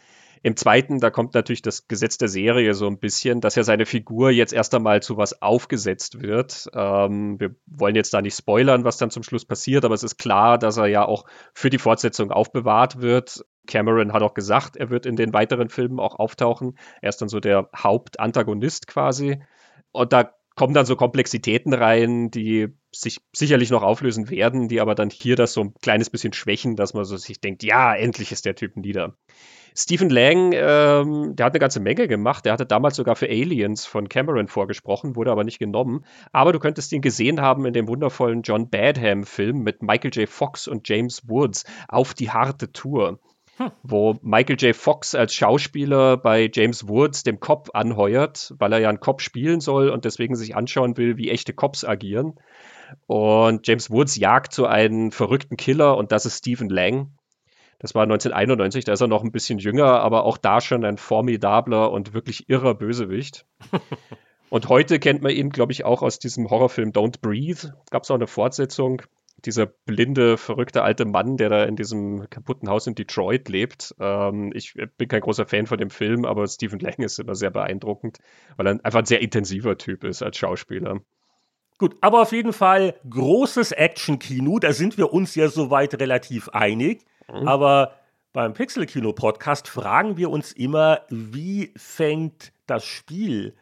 [0.44, 3.86] Im zweiten, da kommt natürlich das Gesetz der Serie so ein bisschen, dass ja seine
[3.86, 6.68] Figur jetzt erst einmal zu was aufgesetzt wird.
[6.74, 10.18] Ähm, wir wollen jetzt da nicht spoilern, was dann zum Schluss passiert, aber es ist
[10.18, 13.44] klar, dass er ja auch für die Fortsetzung aufbewahrt wird.
[13.66, 16.78] Cameron hat auch gesagt, er wird in den weiteren Filmen auch auftauchen.
[17.00, 19.42] Er ist dann so der Hauptantagonist quasi.
[19.92, 24.94] Und da kommen dann so Komplexitäten rein, die sich sicherlich noch auflösen werden, die aber
[24.94, 28.32] dann hier das so ein kleines bisschen schwächen, dass man so sich denkt, ja, endlich
[28.32, 29.16] ist der Typ nieder.
[29.74, 32.44] Stephen Lang, ähm, der hat eine ganze Menge gemacht.
[32.44, 36.04] Der hatte damals sogar für Aliens von Cameron vorgesprochen, wurde aber nicht genommen.
[36.30, 40.28] Aber du könntest ihn gesehen haben in dem wundervollen John Badham-Film mit Michael J.
[40.28, 43.18] Fox und James Woods auf die harte Tour.
[43.82, 44.74] Wo Michael J.
[44.74, 49.60] Fox als Schauspieler bei James Woods dem Cop anheuert, weil er ja einen Cop spielen
[49.60, 52.34] soll und deswegen sich anschauen will, wie echte Cops agieren.
[53.06, 57.10] Und James Woods jagt so einen verrückten Killer und das ist Stephen Lang.
[57.78, 60.98] Das war 1991, da ist er noch ein bisschen jünger, aber auch da schon ein
[60.98, 63.44] formidabler und wirklich irrer Bösewicht.
[64.50, 67.74] und heute kennt man ihn, glaube ich, auch aus diesem Horrorfilm Don't Breathe.
[67.90, 69.02] Gab es auch eine Fortsetzung
[69.44, 73.94] dieser blinde, verrückte alte Mann, der da in diesem kaputten Haus in Detroit lebt.
[73.98, 77.50] Ähm, ich bin kein großer Fan von dem Film, aber Stephen Lang ist immer sehr
[77.50, 78.18] beeindruckend,
[78.56, 81.00] weil er einfach ein sehr intensiver Typ ist als Schauspieler.
[81.78, 87.04] Gut, aber auf jeden Fall großes Action-Kino, da sind wir uns ja soweit relativ einig.
[87.28, 87.48] Mhm.
[87.48, 87.94] Aber
[88.32, 93.54] beim Pixel-Kino-Podcast fragen wir uns immer, wie fängt das Spiel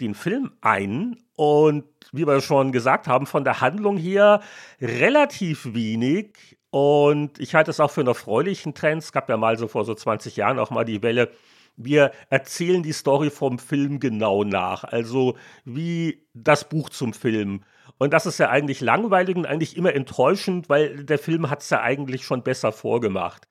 [0.00, 4.40] den Film ein und wie wir schon gesagt haben, von der Handlung her
[4.80, 6.58] relativ wenig.
[6.70, 9.02] Und ich halte es auch für einen erfreulichen Trend.
[9.02, 11.30] Es gab ja mal so vor so 20 Jahren auch mal die Welle,
[11.76, 14.84] wir erzählen die Story vom Film genau nach.
[14.84, 17.62] Also wie das Buch zum Film.
[17.98, 21.70] Und das ist ja eigentlich langweilig und eigentlich immer enttäuschend, weil der Film hat es
[21.70, 23.48] ja eigentlich schon besser vorgemacht.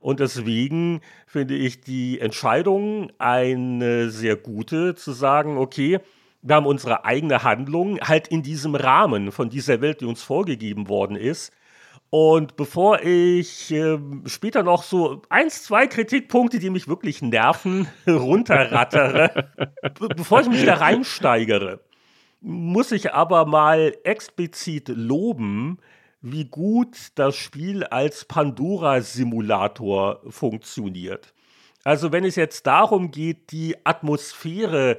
[0.00, 6.00] Und deswegen finde ich die Entscheidung eine sehr gute, zu sagen, okay,
[6.42, 10.88] wir haben unsere eigene Handlung halt in diesem Rahmen von dieser Welt, die uns vorgegeben
[10.88, 11.52] worden ist.
[12.10, 19.48] Und bevor ich äh, später noch so eins, zwei Kritikpunkte, die mich wirklich nerven, runterrattere,
[20.16, 21.80] bevor ich mich da reinsteigere,
[22.40, 25.78] muss ich aber mal explizit loben,
[26.26, 31.34] wie gut das Spiel als Pandora-Simulator funktioniert.
[31.84, 34.98] Also wenn es jetzt darum geht, die Atmosphäre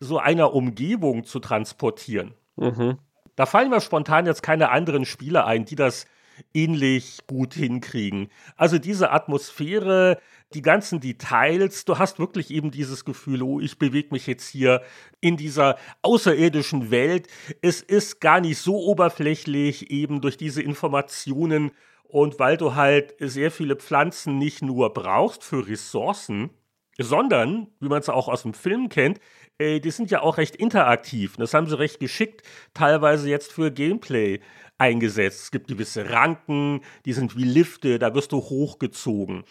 [0.00, 2.98] so einer Umgebung zu transportieren, mhm.
[3.36, 6.06] da fallen mir spontan jetzt keine anderen Spiele ein, die das
[6.52, 8.28] ähnlich gut hinkriegen.
[8.56, 10.18] Also diese Atmosphäre,
[10.54, 14.82] die ganzen Details, du hast wirklich eben dieses Gefühl, oh, ich bewege mich jetzt hier
[15.20, 17.28] in dieser außerirdischen Welt.
[17.60, 21.72] Es ist gar nicht so oberflächlich eben durch diese Informationen
[22.04, 26.50] und weil du halt sehr viele Pflanzen nicht nur brauchst für Ressourcen,
[26.98, 29.18] sondern, wie man es auch aus dem Film kennt,
[29.58, 31.36] äh, die sind ja auch recht interaktiv.
[31.36, 32.42] Das haben sie recht geschickt,
[32.72, 34.40] teilweise jetzt für Gameplay
[34.78, 35.42] eingesetzt.
[35.42, 39.44] Es gibt gewisse Ranken, die sind wie Lifte, da wirst du hochgezogen.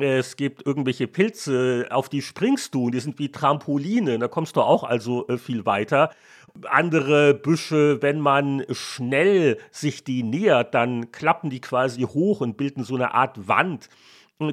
[0.00, 4.54] Es gibt irgendwelche Pilze, auf die springst du, und die sind wie Trampoline, da kommst
[4.54, 6.10] du auch also äh, viel weiter.
[6.70, 12.84] Andere Büsche, wenn man schnell sich die nähert, dann klappen die quasi hoch und bilden
[12.84, 13.88] so eine Art Wand.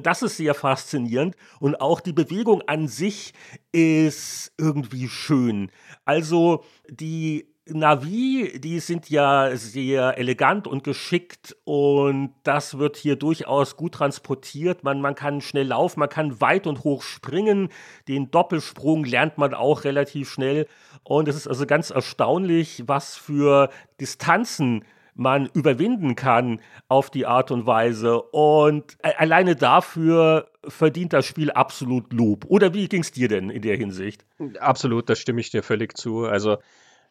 [0.02, 3.32] Das ist sehr faszinierend und auch die Bewegung an sich
[3.70, 5.70] ist irgendwie schön.
[6.04, 13.76] Also die Navi, die sind ja sehr elegant und geschickt und das wird hier durchaus
[13.76, 14.84] gut transportiert.
[14.84, 17.70] Man, man kann schnell laufen, man kann weit und hoch springen.
[18.06, 20.68] Den Doppelsprung lernt man auch relativ schnell.
[21.02, 24.84] Und es ist also ganz erstaunlich, was für Distanzen
[25.16, 28.22] man überwinden kann auf die Art und Weise.
[28.22, 32.44] Und alleine dafür verdient das Spiel absolut Lob.
[32.46, 34.24] Oder wie ging es dir denn in der Hinsicht?
[34.60, 36.26] Absolut, da stimme ich dir völlig zu.
[36.26, 36.58] Also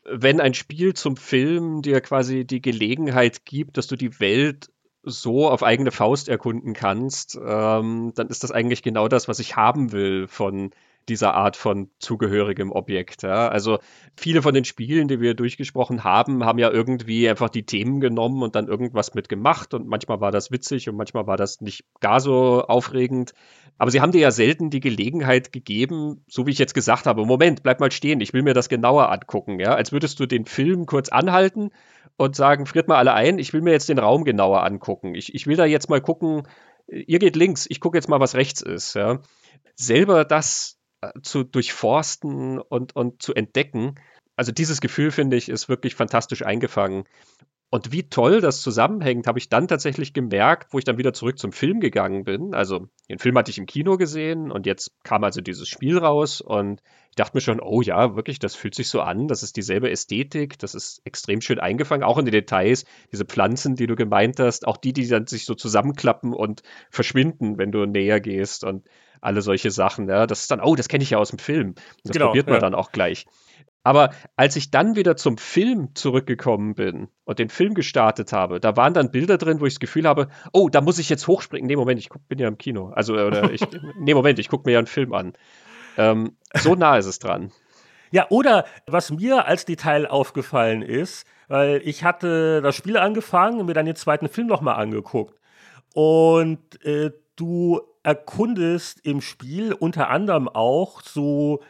[0.06, 4.70] wenn ein Spiel zum Film dir quasi die Gelegenheit gibt, dass du die Welt
[5.04, 9.56] so auf eigene Faust erkunden kannst, ähm, dann ist das eigentlich genau das, was ich
[9.56, 10.72] haben will von
[11.10, 13.24] dieser Art von zugehörigem Objekt.
[13.24, 13.48] Ja.
[13.48, 13.80] Also
[14.16, 18.42] viele von den Spielen, die wir durchgesprochen haben, haben ja irgendwie einfach die Themen genommen
[18.44, 22.20] und dann irgendwas mitgemacht und manchmal war das witzig und manchmal war das nicht gar
[22.20, 23.34] so aufregend.
[23.78, 27.26] Aber sie haben dir ja selten die Gelegenheit gegeben, so wie ich jetzt gesagt habe,
[27.26, 30.46] Moment, bleib mal stehen, ich will mir das genauer angucken, ja, als würdest du den
[30.46, 31.72] Film kurz anhalten
[32.18, 35.16] und sagen, friert mal alle ein, ich will mir jetzt den Raum genauer angucken.
[35.16, 36.44] Ich, ich will da jetzt mal gucken,
[36.88, 39.20] ihr geht links, ich gucke jetzt mal, was rechts ist, ja.
[39.76, 40.80] Selber das
[41.22, 43.96] zu durchforsten und, und zu entdecken,
[44.36, 47.06] also dieses Gefühl, finde ich, ist wirklich fantastisch eingefangen.
[47.72, 51.40] Und wie toll das zusammenhängt, habe ich dann tatsächlich gemerkt, wo ich dann wieder zurück
[51.40, 52.54] zum Film gegangen bin.
[52.54, 56.42] Also den Film hatte ich im Kino gesehen und jetzt kam also dieses Spiel raus
[56.42, 59.58] und ich dachte mir schon, oh ja, wirklich, das fühlt sich so an, das ist
[59.58, 63.96] dieselbe Ästhetik, das ist extrem schön eingefangen, auch in den Details, diese Pflanzen, die du
[63.96, 68.64] gemeint hast, auch die, die dann sich so zusammenklappen und verschwinden, wenn du näher gehst
[68.64, 68.88] und
[69.22, 70.10] alle solche Sachen.
[70.10, 71.76] Ja, das ist dann, oh, das kenne ich ja aus dem Film.
[72.04, 72.60] Das genau, probiert man ja.
[72.60, 73.26] dann auch gleich.
[73.86, 78.76] Aber als ich dann wieder zum Film zurückgekommen bin und den Film gestartet habe, da
[78.76, 81.68] waren dann Bilder drin, wo ich das Gefühl habe, oh, da muss ich jetzt hochspringen.
[81.68, 82.90] Nee, Moment, ich guck, bin ja im Kino.
[82.96, 83.62] Also, oder ich,
[84.00, 85.34] nee, Moment, ich gucke mir ja einen Film an.
[85.98, 87.52] Ähm, so nah ist es dran.
[88.10, 93.68] Ja, oder was mir als Detail aufgefallen ist, weil ich hatte das Spiel angefangen und
[93.68, 95.40] mir dann den zweiten Film nochmal angeguckt.
[95.94, 101.64] Und äh, du erkundest im Spiel unter anderem auch so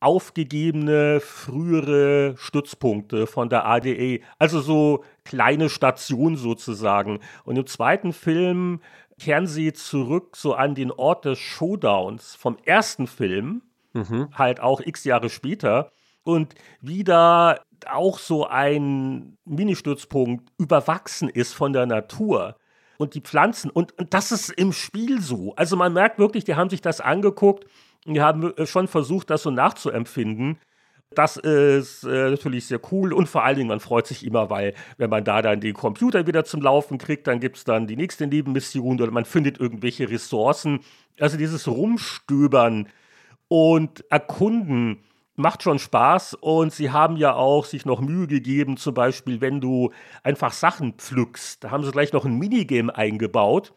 [0.00, 7.20] aufgegebene frühere Stützpunkte von der ADE, also so kleine Stationen sozusagen.
[7.44, 8.80] Und im zweiten Film
[9.18, 13.62] kehren sie zurück so an den Ort des Showdowns vom ersten Film,
[13.94, 14.28] mhm.
[14.34, 15.90] halt auch x Jahre später.
[16.22, 22.56] Und wieder auch so ein Ministützpunkt überwachsen ist von der Natur
[22.98, 23.70] und die Pflanzen.
[23.70, 25.54] Und, und das ist im Spiel so.
[25.56, 27.64] Also man merkt wirklich, die haben sich das angeguckt
[28.14, 30.58] wir haben äh, schon versucht, das so nachzuempfinden.
[31.14, 34.74] Das ist äh, natürlich sehr cool und vor allen Dingen, man freut sich immer, weil
[34.98, 37.96] wenn man da dann den Computer wieder zum Laufen kriegt, dann gibt es dann die
[37.96, 40.80] nächste Nebenmission oder man findet irgendwelche Ressourcen.
[41.18, 42.88] Also dieses Rumstöbern
[43.48, 44.98] und Erkunden
[45.38, 49.60] macht schon Spaß und sie haben ja auch sich noch Mühe gegeben, zum Beispiel, wenn
[49.60, 51.64] du einfach Sachen pflückst.
[51.64, 53.72] Da haben sie gleich noch ein Minigame eingebaut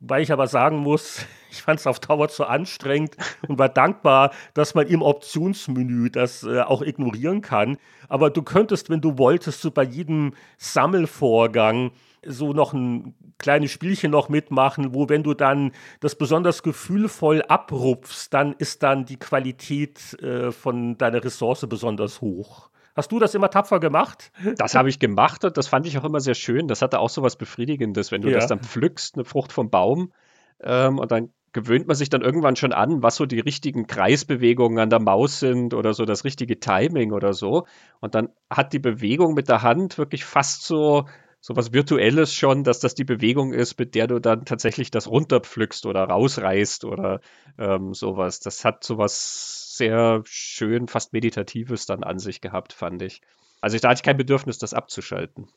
[0.00, 4.32] weil ich aber sagen muss, ich fand es auf Dauer zu anstrengend und war dankbar,
[4.54, 7.76] dass man im Optionsmenü das äh, auch ignorieren kann.
[8.08, 11.92] Aber du könntest, wenn du wolltest, so bei jedem Sammelvorgang
[12.24, 18.28] so noch ein kleines Spielchen noch mitmachen, wo wenn du dann das besonders gefühlvoll abrupfst,
[18.30, 22.70] dann ist dann die Qualität äh, von deiner Ressource besonders hoch.
[22.96, 24.32] Hast du das immer tapfer gemacht?
[24.56, 26.68] Das habe ich gemacht und das fand ich auch immer sehr schön.
[26.68, 28.34] Das hatte auch so was Befriedigendes, wenn du ja.
[28.34, 30.12] das dann pflückst, eine Frucht vom Baum
[30.60, 34.78] ähm, und dann gewöhnt man sich dann irgendwann schon an, was so die richtigen Kreisbewegungen
[34.78, 37.66] an der Maus sind oder so das richtige Timing oder so.
[38.00, 41.06] Und dann hat die Bewegung mit der Hand wirklich fast so
[41.40, 45.08] so was Virtuelles schon, dass das die Bewegung ist, mit der du dann tatsächlich das
[45.08, 47.20] runterpflückst oder rausreißt oder
[47.58, 48.40] ähm, sowas.
[48.40, 53.22] Das hat sowas sehr schön, fast meditatives dann an sich gehabt, fand ich.
[53.62, 55.48] Also da hatte ich kein Bedürfnis, das abzuschalten.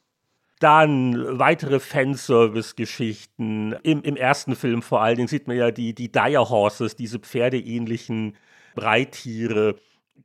[0.59, 3.73] Dann weitere Fanservice-Geschichten.
[3.83, 7.19] Im, Im ersten Film vor allen Dingen sieht man ja die, die Dire Horses, diese
[7.19, 8.37] pferdeähnlichen
[8.75, 9.75] Breittiere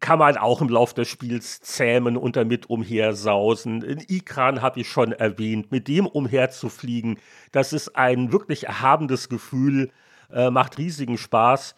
[0.00, 3.82] kann man auch im Laufe des Spiels zähmen und damit umhersausen.
[3.82, 7.18] In Ikran habe ich schon erwähnt, mit dem umherzufliegen,
[7.52, 9.90] das ist ein wirklich erhabendes Gefühl,
[10.32, 11.74] äh, macht riesigen Spaß.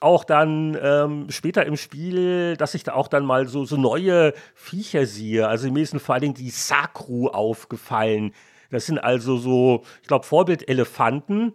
[0.00, 4.34] auch dann ähm, später im Spiel, dass ich da auch dann mal so, so neue
[4.54, 5.48] Viecher sehe.
[5.48, 8.32] Also mir sind vor allen Dingen die Sakru aufgefallen.
[8.70, 11.54] Das sind also so, ich glaube, Vorbild-Elefanten,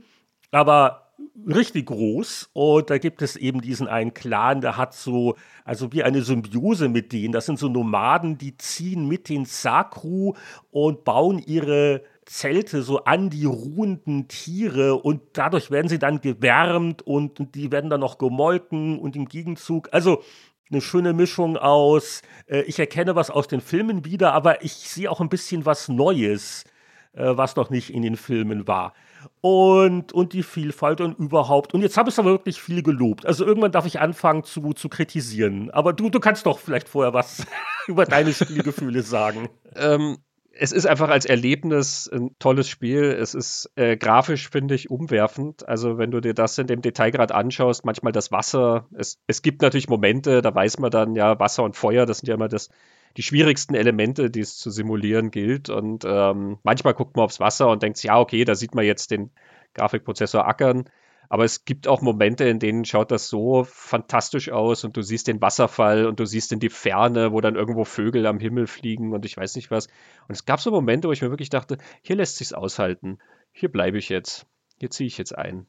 [0.52, 1.09] aber
[1.48, 2.50] richtig groß.
[2.54, 6.90] Und da gibt es eben diesen einen Clan, der hat so, also wie eine Symbiose
[6.90, 7.32] mit denen.
[7.32, 10.34] Das sind so Nomaden, die ziehen mit den Sakru
[10.72, 17.02] und bauen ihre Zelte so an die ruhenden Tiere und dadurch werden sie dann gewärmt
[17.02, 20.22] und die werden dann noch gemolken und im Gegenzug, also
[20.70, 25.10] eine schöne Mischung aus, äh, ich erkenne was aus den Filmen wieder, aber ich sehe
[25.10, 26.66] auch ein bisschen was Neues,
[27.14, 28.94] äh, was noch nicht in den Filmen war.
[29.42, 31.74] Und, und die Vielfalt und überhaupt.
[31.74, 33.26] Und jetzt habe ich es aber wirklich viel gelobt.
[33.26, 35.70] Also irgendwann darf ich anfangen zu, zu kritisieren.
[35.72, 37.46] Aber du, du kannst doch vielleicht vorher was
[37.88, 39.50] über deine Spielgefühle sagen.
[39.76, 40.18] Ähm,
[40.60, 43.04] es ist einfach als Erlebnis ein tolles Spiel.
[43.04, 45.68] Es ist äh, grafisch, finde ich, umwerfend.
[45.68, 48.88] Also, wenn du dir das in dem Detailgrad anschaust, manchmal das Wasser.
[48.94, 52.28] Es, es gibt natürlich Momente, da weiß man dann, ja, Wasser und Feuer, das sind
[52.28, 52.70] ja immer das,
[53.18, 55.70] die schwierigsten Elemente, die es zu simulieren gilt.
[55.70, 59.12] Und ähm, manchmal guckt man aufs Wasser und denkt, ja, okay, da sieht man jetzt
[59.12, 59.32] den
[59.74, 60.90] Grafikprozessor ackern.
[61.32, 65.28] Aber es gibt auch Momente, in denen schaut das so fantastisch aus und du siehst
[65.28, 69.14] den Wasserfall und du siehst in die Ferne, wo dann irgendwo Vögel am Himmel fliegen
[69.14, 69.88] und ich weiß nicht was.
[70.28, 73.20] Und es gab so Momente, wo ich mir wirklich dachte, hier lässt sich's aushalten.
[73.52, 74.48] Hier bleibe ich jetzt.
[74.80, 75.68] Hier ziehe ich jetzt ein.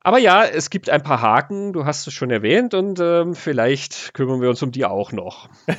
[0.00, 4.14] Aber ja, es gibt ein paar Haken, du hast es schon erwähnt und ähm, vielleicht
[4.14, 5.48] kümmern wir uns um die auch noch.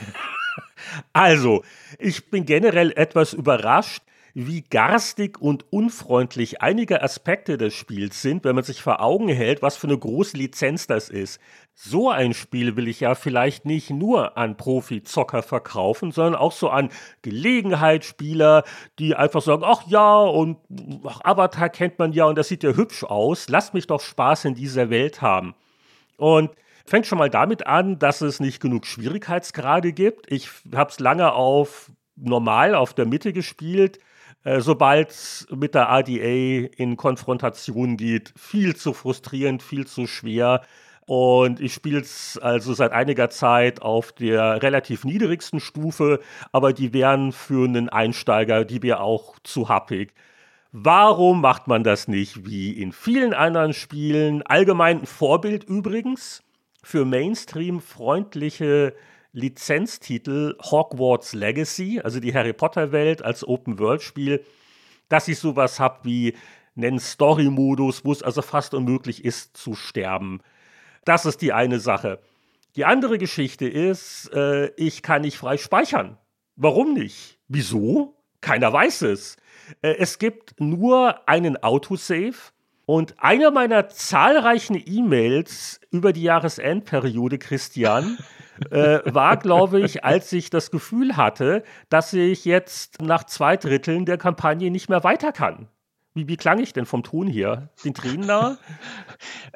[1.11, 1.63] Also,
[1.99, 4.03] ich bin generell etwas überrascht,
[4.37, 9.61] wie garstig und unfreundlich einige Aspekte des Spiels sind, wenn man sich vor Augen hält,
[9.61, 11.39] was für eine große Lizenz das ist.
[11.73, 16.69] So ein Spiel will ich ja vielleicht nicht nur an Profi-Zocker verkaufen, sondern auch so
[16.69, 16.89] an
[17.21, 18.65] Gelegenheitsspieler,
[18.99, 20.57] die einfach sagen, ach ja, und
[21.05, 24.45] ach, Avatar kennt man ja und das sieht ja hübsch aus, lasst mich doch Spaß
[24.45, 25.55] in dieser Welt haben.
[26.17, 26.51] Und
[26.85, 30.29] fängt schon mal damit an, dass es nicht genug Schwierigkeitsgrade gibt.
[30.29, 33.99] Ich habe es lange auf normal auf der Mitte gespielt
[34.59, 40.61] sobald es mit der ADA in Konfrontation geht, viel zu frustrierend, viel zu schwer.
[41.07, 46.19] Und ich spiele es also seit einiger Zeit auf der relativ niedrigsten Stufe,
[46.51, 50.13] aber die wären für einen Einsteiger, die wäre auch zu happig.
[50.71, 54.41] Warum macht man das nicht wie in vielen anderen Spielen?
[54.43, 56.43] Allgemein ein Vorbild übrigens
[56.83, 58.93] für Mainstream-freundliche
[59.35, 64.43] Lizenztitel Hogwarts Legacy, also die Harry Potter-Welt als Open-World-Spiel,
[65.09, 66.35] dass ich sowas habe wie
[66.77, 70.41] einen Story-Modus, wo es also fast unmöglich ist zu sterben.
[71.03, 72.19] Das ist die eine Sache.
[72.77, 76.17] Die andere Geschichte ist, äh, ich kann nicht frei speichern.
[76.55, 77.37] Warum nicht?
[77.49, 78.15] Wieso?
[78.39, 79.35] Keiner weiß es.
[79.81, 82.53] Äh, es gibt nur einen Autosave
[82.85, 88.17] und einer meiner zahlreichen E-Mails über die Jahresendperiode, Christian,
[88.71, 94.05] äh, war, glaube ich, als ich das Gefühl hatte, dass ich jetzt nach zwei Dritteln
[94.05, 95.67] der Kampagne nicht mehr weiter kann.
[96.17, 97.67] Wie, wie klang ich denn vom Ton hier?
[97.83, 98.57] Den Tränen nah?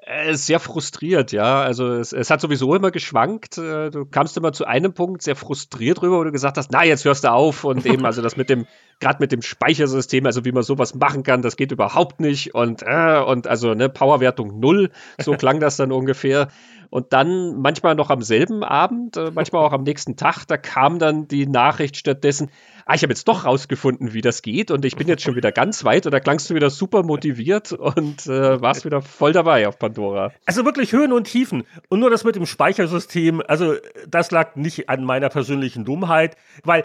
[0.02, 1.62] Äh, sehr frustriert, ja.
[1.62, 3.58] Also es, es, hat sowieso immer geschwankt.
[3.58, 6.84] Äh, du kamst immer zu einem Punkt sehr frustriert rüber, wo du gesagt hast, na,
[6.84, 7.64] jetzt hörst du auf.
[7.64, 8.68] Und eben, also das mit dem,
[9.00, 12.54] gerade mit dem Speichersystem, also wie man sowas machen kann, das geht überhaupt nicht.
[12.54, 16.50] Und, äh, und also ne, Powerwertung null, so klang das dann ungefähr.
[16.90, 20.98] Und dann manchmal noch am selben Abend, äh, manchmal auch am nächsten Tag, da kam
[20.98, 22.50] dann die Nachricht stattdessen,
[22.86, 25.52] ah, ich habe jetzt doch rausgefunden, wie das geht und ich bin jetzt schon wieder
[25.52, 29.68] ganz weit und da klangst du wieder super motiviert und äh, warst wieder voll dabei
[29.68, 30.32] auf Pandora.
[30.48, 31.64] Also wirklich Höhen und Tiefen.
[31.90, 33.76] Und nur das mit dem Speichersystem, also
[34.08, 36.84] das lag nicht an meiner persönlichen Dummheit, weil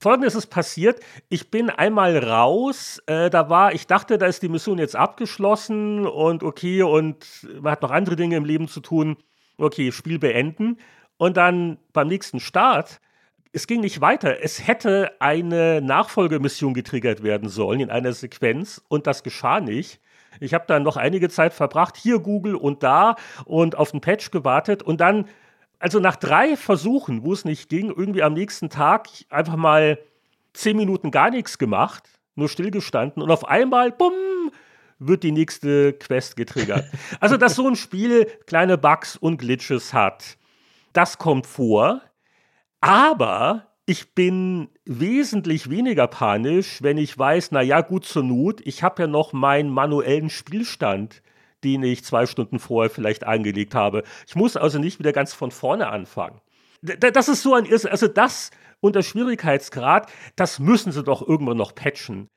[0.00, 1.00] Folgendes ist passiert.
[1.28, 3.00] Ich bin einmal raus.
[3.06, 7.24] Äh, da war, ich dachte, da ist die Mission jetzt abgeschlossen und okay, und
[7.60, 9.16] man hat noch andere Dinge im Leben zu tun
[9.58, 10.78] okay, Spiel beenden.
[11.16, 13.00] Und dann beim nächsten Start,
[13.52, 14.42] es ging nicht weiter.
[14.42, 20.00] Es hätte eine Nachfolgemission getriggert werden sollen in einer Sequenz und das geschah nicht.
[20.40, 24.32] Ich habe dann noch einige Zeit verbracht, hier Google und da und auf den Patch
[24.32, 25.26] gewartet und dann,
[25.78, 29.98] also nach drei Versuchen, wo es nicht ging, irgendwie am nächsten Tag einfach mal
[30.52, 32.02] zehn Minuten gar nichts gemacht,
[32.34, 34.50] nur stillgestanden und auf einmal, bumm,
[35.06, 36.84] wird die nächste Quest getriggert.
[37.20, 40.38] Also, dass so ein Spiel kleine Bugs und Glitches hat,
[40.92, 42.02] das kommt vor.
[42.80, 48.82] Aber ich bin wesentlich weniger panisch, wenn ich weiß, na ja, gut zur Not, ich
[48.82, 51.22] habe ja noch meinen manuellen Spielstand,
[51.64, 54.02] den ich zwei Stunden vorher vielleicht angelegt habe.
[54.26, 56.40] Ich muss also nicht wieder ganz von vorne anfangen.
[56.82, 58.50] Das ist so ein, also das
[58.80, 62.28] und der Schwierigkeitsgrad, das müssen sie doch irgendwann noch patchen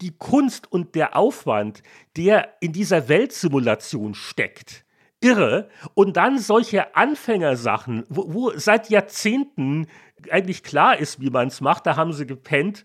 [0.00, 1.82] die Kunst und der Aufwand,
[2.16, 4.84] der in dieser Weltsimulation steckt,
[5.20, 5.68] irre.
[5.94, 9.86] Und dann solche Anfängersachen, wo, wo seit Jahrzehnten
[10.30, 12.84] eigentlich klar ist, wie man es macht, da haben sie gepennt.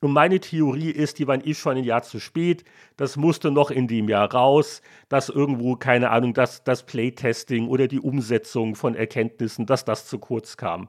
[0.00, 2.64] Und meine Theorie ist, die waren eh schon ein Jahr zu spät.
[2.96, 7.88] Das musste noch in dem Jahr raus, dass irgendwo, keine Ahnung, dass das Playtesting oder
[7.88, 10.88] die Umsetzung von Erkenntnissen, dass das zu kurz kam.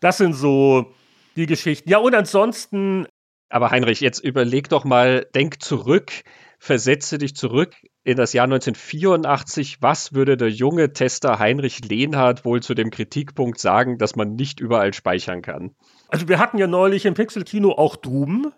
[0.00, 0.92] Das sind so
[1.36, 1.90] die Geschichten.
[1.90, 3.06] Ja, und ansonsten.
[3.48, 6.12] Aber Heinrich, jetzt überleg doch mal, denk zurück,
[6.58, 7.74] versetze dich zurück
[8.04, 9.78] in das Jahr 1984.
[9.80, 14.60] Was würde der junge Tester Heinrich Lehnhardt wohl zu dem Kritikpunkt sagen, dass man nicht
[14.60, 15.74] überall speichern kann?
[16.08, 18.52] Also wir hatten ja neulich im Pixel-Kino auch Doom,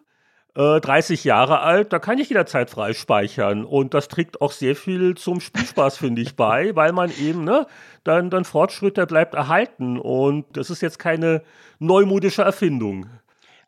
[0.56, 3.64] äh, 30 Jahre alt, da kann ich jederzeit frei speichern.
[3.64, 7.66] Und das trägt auch sehr viel zum Spielspaß, finde ich, bei, weil man eben, ne,
[8.02, 9.98] dann, dann Fortschritt, der bleibt erhalten.
[9.98, 11.42] Und das ist jetzt keine
[11.78, 13.06] neumodische Erfindung.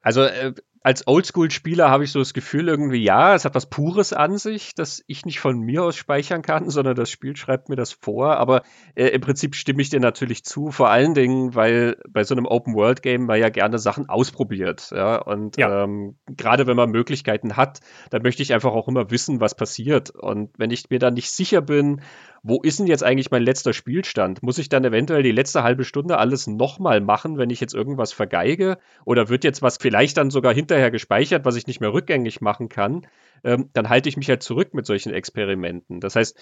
[0.01, 0.53] Also äh,
[0.83, 4.74] als Oldschool-Spieler habe ich so das Gefühl irgendwie, ja, es hat was Pures an sich,
[4.74, 8.37] dass ich nicht von mir aus speichern kann, sondern das Spiel schreibt mir das vor.
[8.37, 8.62] Aber
[8.95, 12.47] äh, im Prinzip stimme ich dir natürlich zu, vor allen Dingen, weil bei so einem
[12.47, 14.91] Open-World-Game man ja gerne Sachen ausprobiert.
[14.91, 15.16] Ja?
[15.16, 15.85] Und ja.
[15.85, 17.80] ähm, gerade wenn man Möglichkeiten hat,
[18.11, 20.11] dann möchte ich einfach auch immer wissen, was passiert.
[20.11, 22.01] Und wenn ich mir dann nicht sicher bin,
[22.43, 24.43] wo ist denn jetzt eigentlich mein letzter Spielstand?
[24.43, 28.12] Muss ich dann eventuell die letzte halbe Stunde alles nochmal machen, wenn ich jetzt irgendwas
[28.12, 28.78] vergeige?
[29.05, 32.68] Oder wird jetzt was vielleicht dann sogar hinterher gespeichert, was ich nicht mehr rückgängig machen
[32.68, 33.07] kann?
[33.45, 36.01] Ähm, dann halte ich mich halt zurück mit solchen Experimenten.
[36.01, 36.36] Das heißt,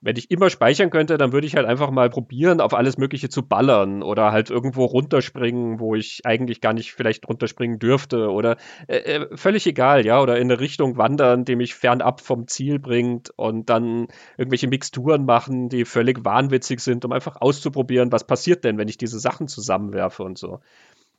[0.00, 3.28] wenn ich immer speichern könnte, dann würde ich halt einfach mal probieren, auf alles Mögliche
[3.28, 8.56] zu ballern oder halt irgendwo runterspringen, wo ich eigentlich gar nicht vielleicht runterspringen dürfte oder
[8.86, 12.78] äh, äh, völlig egal, ja, oder in eine Richtung wandern, die mich fernab vom Ziel
[12.78, 18.64] bringt und dann irgendwelche Mixturen machen, die völlig wahnwitzig sind, um einfach auszuprobieren, was passiert
[18.64, 20.60] denn, wenn ich diese Sachen zusammenwerfe und so.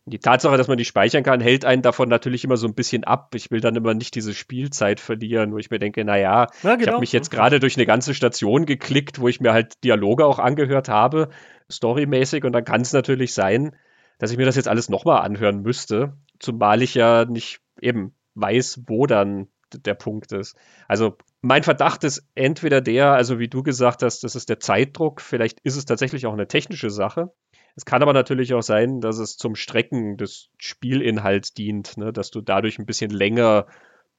[0.05, 3.03] Die Tatsache, dass man die speichern kann, hält einen davon natürlich immer so ein bisschen
[3.03, 3.35] ab.
[3.35, 6.81] Ich will dann immer nicht diese Spielzeit verlieren, wo ich mir denke, naja, ja, genau.
[6.81, 10.25] ich habe mich jetzt gerade durch eine ganze Station geklickt, wo ich mir halt Dialoge
[10.25, 11.29] auch angehört habe,
[11.71, 13.75] storymäßig, und dann kann es natürlich sein,
[14.17, 18.83] dass ich mir das jetzt alles nochmal anhören müsste, zumal ich ja nicht eben weiß,
[18.87, 20.55] wo dann der Punkt ist.
[20.87, 25.21] Also mein Verdacht ist entweder der, also wie du gesagt hast, das ist der Zeitdruck,
[25.21, 27.31] vielleicht ist es tatsächlich auch eine technische Sache.
[27.75, 32.11] Es kann aber natürlich auch sein, dass es zum Strecken des Spielinhalts dient, ne?
[32.11, 33.65] dass du dadurch ein bisschen länger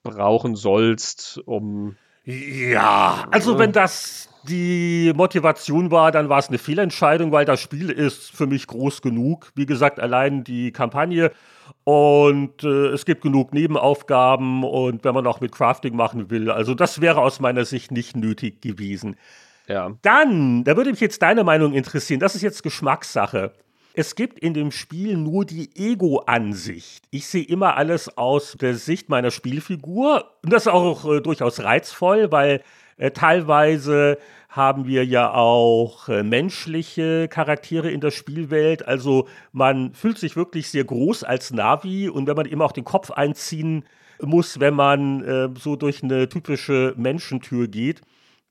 [0.03, 1.97] brauchen sollst, um.
[2.25, 7.91] Ja, also wenn das die Motivation war, dann war es eine Fehlentscheidung, weil das Spiel
[7.91, 9.51] ist für mich groß genug.
[9.55, 11.33] Wie gesagt, allein die Kampagne
[11.85, 16.75] und äh, es gibt genug Nebenaufgaben und wenn man auch mit Crafting machen will, also
[16.75, 19.17] das wäre aus meiner Sicht nicht nötig gewesen.
[19.73, 19.97] Ja.
[20.03, 22.21] Dann, da würde mich jetzt deine Meinung interessieren.
[22.21, 23.53] Das ist jetzt Geschmackssache.
[23.95, 27.05] Es gibt in dem Spiel nur die Ego-Ansicht.
[27.11, 30.31] Ich sehe immer alles aus der Sicht meiner Spielfigur.
[30.43, 32.63] Und das ist auch äh, durchaus reizvoll, weil
[32.99, 34.19] äh, teilweise
[34.51, 38.87] haben wir ja auch äh, menschliche Charaktere in der Spielwelt.
[38.87, 42.85] Also man fühlt sich wirklich sehr groß als Navi und wenn man immer auch den
[42.85, 43.85] Kopf einziehen
[44.21, 48.03] muss, wenn man äh, so durch eine typische Menschentür geht,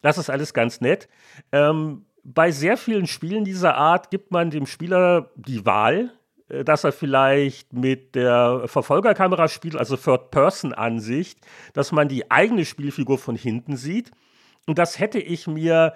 [0.02, 1.08] das ist alles ganz nett.
[1.52, 6.12] Ähm, bei sehr vielen Spielen dieser Art gibt man dem Spieler die Wahl,
[6.50, 11.40] äh, dass er vielleicht mit der Verfolgerkamera spielt, also Third-Person-Ansicht,
[11.74, 14.12] dass man die eigene Spielfigur von hinten sieht.
[14.68, 15.94] Und das hätte ich mir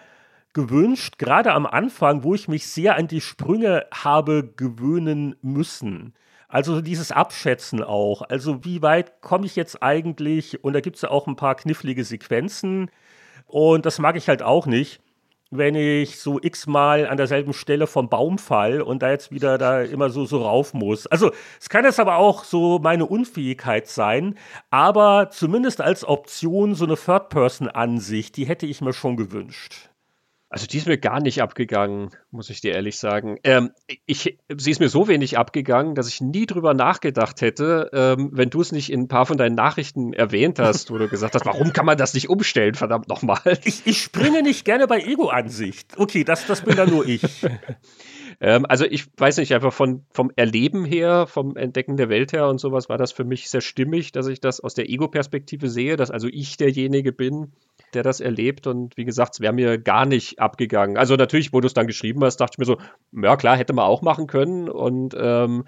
[0.53, 6.13] gewünscht, gerade am Anfang, wo ich mich sehr an die Sprünge habe gewöhnen müssen.
[6.47, 8.21] Also dieses Abschätzen auch.
[8.21, 10.63] Also wie weit komme ich jetzt eigentlich?
[10.63, 12.89] Und da gibt es ja auch ein paar knifflige Sequenzen
[13.55, 14.99] und das mag ich halt auch nicht,
[15.49, 19.81] wenn ich so x-mal an derselben Stelle vom Baum fall und da jetzt wieder da
[19.81, 21.07] immer so, so rauf muss.
[21.07, 24.35] Also es kann jetzt aber auch so meine Unfähigkeit sein,
[24.71, 29.89] aber zumindest als Option so eine Third-Person-Ansicht, die hätte ich mir schon gewünscht.
[30.47, 33.39] Also die ist mir gar nicht abgegangen, muss ich dir ehrlich sagen.
[33.43, 33.71] Ähm,
[34.05, 38.51] ich, sie ist mir so wenig abgegangen, dass ich nie drüber nachgedacht hätte, ähm, wenn
[38.51, 41.45] du es nicht in ein paar von deinen Nachrichten erwähnt hast, wo du gesagt hast,
[41.45, 43.41] warum kann man das nicht umstellen, verdammt nochmal.
[43.65, 45.97] Ich, ich springe nicht gerne bei Ego-Ansicht.
[45.97, 47.23] Okay, das, das bin dann nur ich.
[48.39, 52.47] ähm, also ich weiß nicht, einfach von, vom Erleben her, vom Entdecken der Welt her
[52.47, 55.95] und sowas war das für mich sehr stimmig, dass ich das aus der Ego-Perspektive sehe,
[55.95, 57.53] dass also ich derjenige bin,
[57.95, 58.67] der das erlebt.
[58.67, 60.97] Und wie gesagt, es wäre mir gar nicht abgegangen.
[60.97, 62.77] Also natürlich, wo du es dann geschrieben hast, dachte ich mir so,
[63.11, 64.69] ja klar, hätte man auch machen können.
[64.69, 65.65] Und ähm,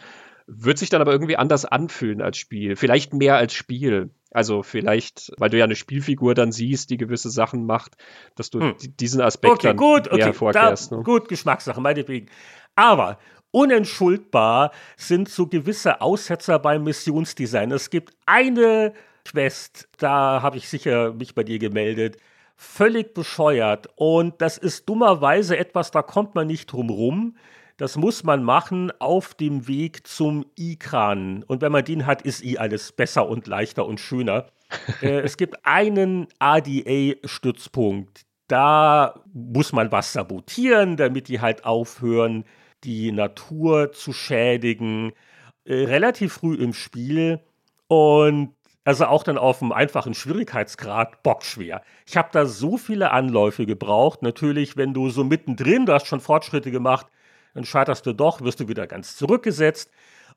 [0.48, 2.76] wird sich dann aber irgendwie anders anfühlen als Spiel.
[2.76, 4.12] Vielleicht mehr als Spiel.
[4.32, 7.96] Also vielleicht, weil du ja eine Spielfigur dann siehst, die gewisse Sachen macht,
[8.36, 8.76] dass du hm.
[9.00, 10.92] diesen Aspekt okay, dann gut, okay, hervorkehrst.
[10.92, 11.04] Da, ne?
[11.04, 12.28] Gut, Geschmackssache, meinetwegen.
[12.76, 13.20] Aber
[13.52, 17.72] unentschuldbar sind so gewisse Aussetzer beim Missionsdesign.
[17.72, 18.94] Es gibt eine
[19.32, 22.18] Quest, da habe ich sicher mich bei dir gemeldet,
[22.56, 23.90] völlig bescheuert.
[23.96, 27.36] Und das ist dummerweise etwas, da kommt man nicht drum rum.
[27.78, 31.44] Das muss man machen auf dem Weg zum Ikran.
[31.44, 34.48] Und wenn man den hat, ist eh alles besser und leichter und schöner.
[35.02, 38.22] äh, es gibt einen ADA-Stützpunkt.
[38.48, 42.46] Da muss man was sabotieren, damit die halt aufhören,
[42.84, 45.12] die Natur zu schädigen.
[45.66, 47.42] Äh, relativ früh im Spiel.
[47.88, 48.57] Und
[48.88, 51.82] also auch dann auf einem einfachen Schwierigkeitsgrad bockschwer.
[52.06, 54.22] Ich habe da so viele Anläufe gebraucht.
[54.22, 57.06] Natürlich, wenn du so mittendrin, du hast schon Fortschritte gemacht,
[57.54, 59.92] dann scheiterst du doch, wirst du wieder ganz zurückgesetzt.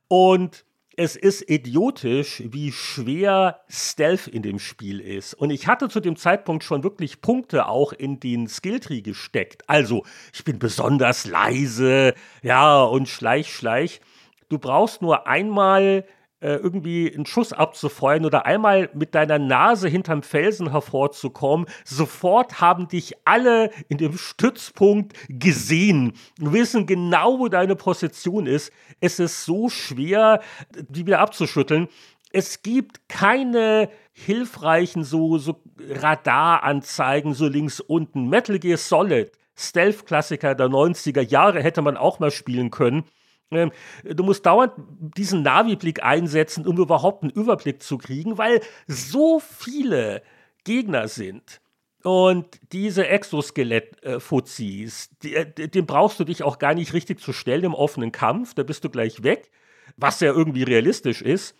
[0.09, 0.65] Und
[0.97, 5.35] es ist idiotisch, wie schwer Stealth in dem Spiel ist.
[5.35, 9.63] Und ich hatte zu dem Zeitpunkt schon wirklich Punkte auch in den Skilltree gesteckt.
[9.69, 10.03] Also,
[10.35, 14.01] ich bin besonders leise, ja, und schleich, schleich.
[14.49, 16.05] Du brauchst nur einmal
[16.41, 22.89] äh, irgendwie einen Schuss abzufeuern oder einmal mit deiner Nase hinterm Felsen hervorzukommen, sofort haben
[22.89, 28.73] dich alle in dem Stützpunkt gesehen, wissen genau, wo deine Position ist.
[29.01, 30.41] Es ist so schwer,
[30.89, 31.89] die wieder abzuschütteln.
[32.33, 38.29] Es gibt keine hilfreichen so, so Radaranzeigen, so links unten.
[38.29, 43.05] Metal Gear Solid, Stealth-Klassiker der 90er Jahre hätte man auch mal spielen können.
[43.51, 43.73] Ähm,
[44.05, 44.73] du musst dauernd
[45.17, 50.23] diesen Navi-Blick einsetzen, um überhaupt einen Überblick zu kriegen, weil so viele
[50.65, 51.61] Gegner sind.
[52.03, 57.75] Und diese Exoskelett-Fuzis, äh, den brauchst du dich auch gar nicht richtig zu stellen im
[57.75, 59.51] offenen Kampf, da bist du gleich weg,
[59.97, 61.57] was ja irgendwie realistisch ist.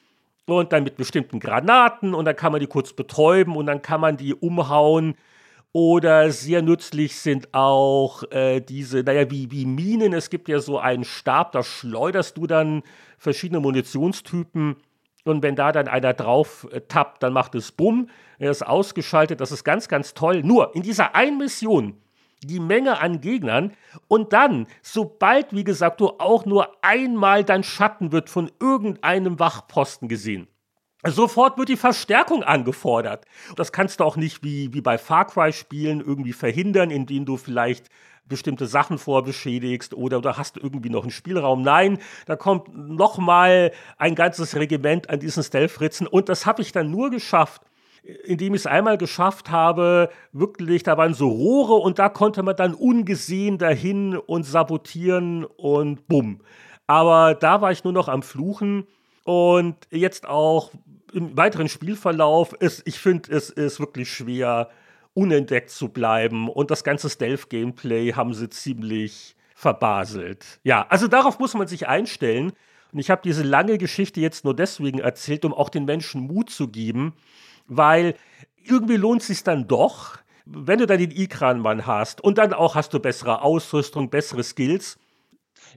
[0.47, 4.01] Und dann mit bestimmten Granaten und dann kann man die kurz betäuben und dann kann
[4.01, 5.15] man die umhauen
[5.73, 10.13] oder sehr nützlich sind auch äh, diese, naja, wie, wie Minen.
[10.13, 12.83] Es gibt ja so einen Stab, da schleuderst du dann
[13.19, 14.77] verschiedene Munitionstypen.
[15.25, 18.09] Und wenn da dann einer drauf äh, tappt, dann macht es Bumm.
[18.39, 19.41] Er ist ausgeschaltet.
[19.41, 20.43] Das ist ganz, ganz toll.
[20.43, 22.01] Nur in dieser einen Mission
[22.43, 23.73] die Menge an Gegnern
[24.09, 30.09] und dann, sobald, wie gesagt, du auch nur einmal dein Schatten wird von irgendeinem Wachposten
[30.09, 30.49] gesehen,
[31.07, 33.25] Sofort wird die Verstärkung angefordert.
[33.57, 37.89] Das kannst du auch nicht wie, wie bei Far Cry-Spielen irgendwie verhindern, indem du vielleicht
[38.31, 41.63] bestimmte Sachen vorbeschädigst oder, oder hast du irgendwie noch einen Spielraum.
[41.63, 46.73] Nein, da kommt noch mal ein ganzes Regiment an diesen Stealth-Fritzen und das habe ich
[46.73, 47.63] dann nur geschafft,
[48.25, 52.57] indem ich es einmal geschafft habe, wirklich, da waren so Rohre und da konnte man
[52.57, 56.41] dann ungesehen dahin und sabotieren und bumm.
[56.87, 58.87] Aber da war ich nur noch am Fluchen
[59.25, 60.71] und jetzt auch
[61.13, 64.71] im weiteren Spielverlauf ist, ich finde, es ist wirklich schwer,
[65.15, 66.49] unentdeckt zu bleiben.
[66.49, 70.61] Und das ganze Stealth-Gameplay haben sie ziemlich verbaselt.
[70.63, 72.53] Ja, also darauf muss man sich einstellen.
[72.93, 76.51] Und ich habe diese lange Geschichte jetzt nur deswegen erzählt, um auch den Menschen Mut
[76.51, 77.15] zu geben,
[77.67, 78.15] weil
[78.63, 82.75] irgendwie lohnt es sich dann doch, wenn du dann den Ikran-Mann hast und dann auch
[82.75, 84.99] hast du bessere Ausrüstung, bessere Skills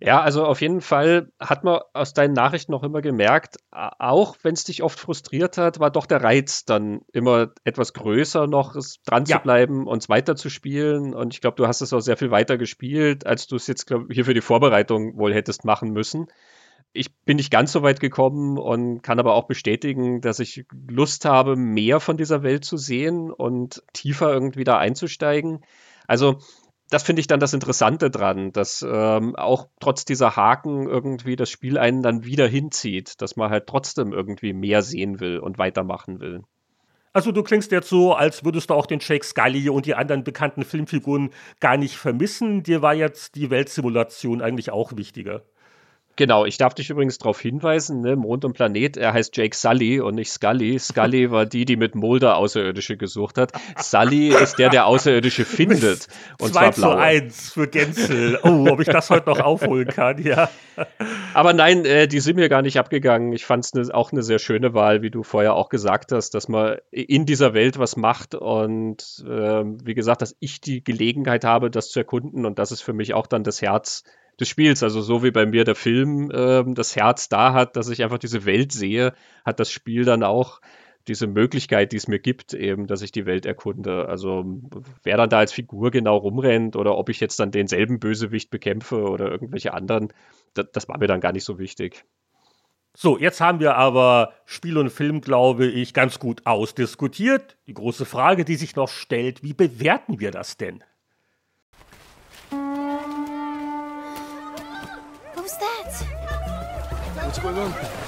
[0.01, 4.53] ja, also auf jeden Fall hat man aus deinen Nachrichten noch immer gemerkt, auch wenn
[4.53, 8.75] es dich oft frustriert hat, war doch der Reiz dann immer etwas größer, noch
[9.05, 9.37] dran ja.
[9.37, 11.13] zu bleiben und es weiterzuspielen.
[11.13, 13.87] Und ich glaube, du hast es auch sehr viel weiter gespielt, als du es jetzt
[13.87, 16.27] glaub, hier für die Vorbereitung wohl hättest machen müssen.
[16.91, 21.25] Ich bin nicht ganz so weit gekommen und kann aber auch bestätigen, dass ich Lust
[21.25, 25.65] habe, mehr von dieser Welt zu sehen und tiefer irgendwie da einzusteigen.
[26.07, 26.39] Also
[26.93, 31.49] das finde ich dann das Interessante dran, dass ähm, auch trotz dieser Haken irgendwie das
[31.49, 36.19] Spiel einen dann wieder hinzieht, dass man halt trotzdem irgendwie mehr sehen will und weitermachen
[36.19, 36.43] will.
[37.11, 40.23] Also du klingst jetzt so, als würdest du auch den Jake Scully und die anderen
[40.23, 42.61] bekannten Filmfiguren gar nicht vermissen.
[42.61, 45.43] Dir war jetzt die Weltsimulation eigentlich auch wichtiger.
[46.15, 49.99] Genau, ich darf dich übrigens darauf hinweisen, ne, Mond und Planet, er heißt Jake Sully
[49.99, 50.77] und nicht Scully.
[50.77, 53.51] Scully war die, die mit Mulder Außerirdische gesucht hat.
[53.77, 56.07] Sully ist der, der Außerirdische findet.
[56.39, 58.39] Und 2 zu 1 für Gänzel.
[58.43, 60.49] Oh, ob ich das heute noch aufholen kann, ja.
[61.33, 63.33] Aber nein, äh, die sind mir gar nicht abgegangen.
[63.33, 66.35] Ich fand es ne, auch eine sehr schöne Wahl, wie du vorher auch gesagt hast,
[66.35, 71.43] dass man in dieser Welt was macht und äh, wie gesagt, dass ich die Gelegenheit
[71.43, 74.03] habe, das zu erkunden und das ist für mich auch dann das Herz
[74.39, 74.83] des Spiels.
[74.83, 78.17] Also so wie bei mir der Film äh, das Herz da hat, dass ich einfach
[78.17, 79.13] diese Welt sehe,
[79.45, 80.61] hat das Spiel dann auch
[81.07, 84.07] diese Möglichkeit, die es mir gibt, eben, dass ich die Welt erkunde.
[84.07, 84.45] Also
[85.03, 89.03] wer dann da als Figur genau rumrennt oder ob ich jetzt dann denselben Bösewicht bekämpfe
[89.03, 90.13] oder irgendwelche anderen,
[90.53, 92.05] das, das war mir dann gar nicht so wichtig.
[92.95, 97.57] So, jetzt haben wir aber Spiel und Film, glaube ich, ganz gut ausdiskutiert.
[97.65, 100.83] Die große Frage, die sich noch stellt, wie bewerten wir das denn?
[107.33, 108.02] What's going on?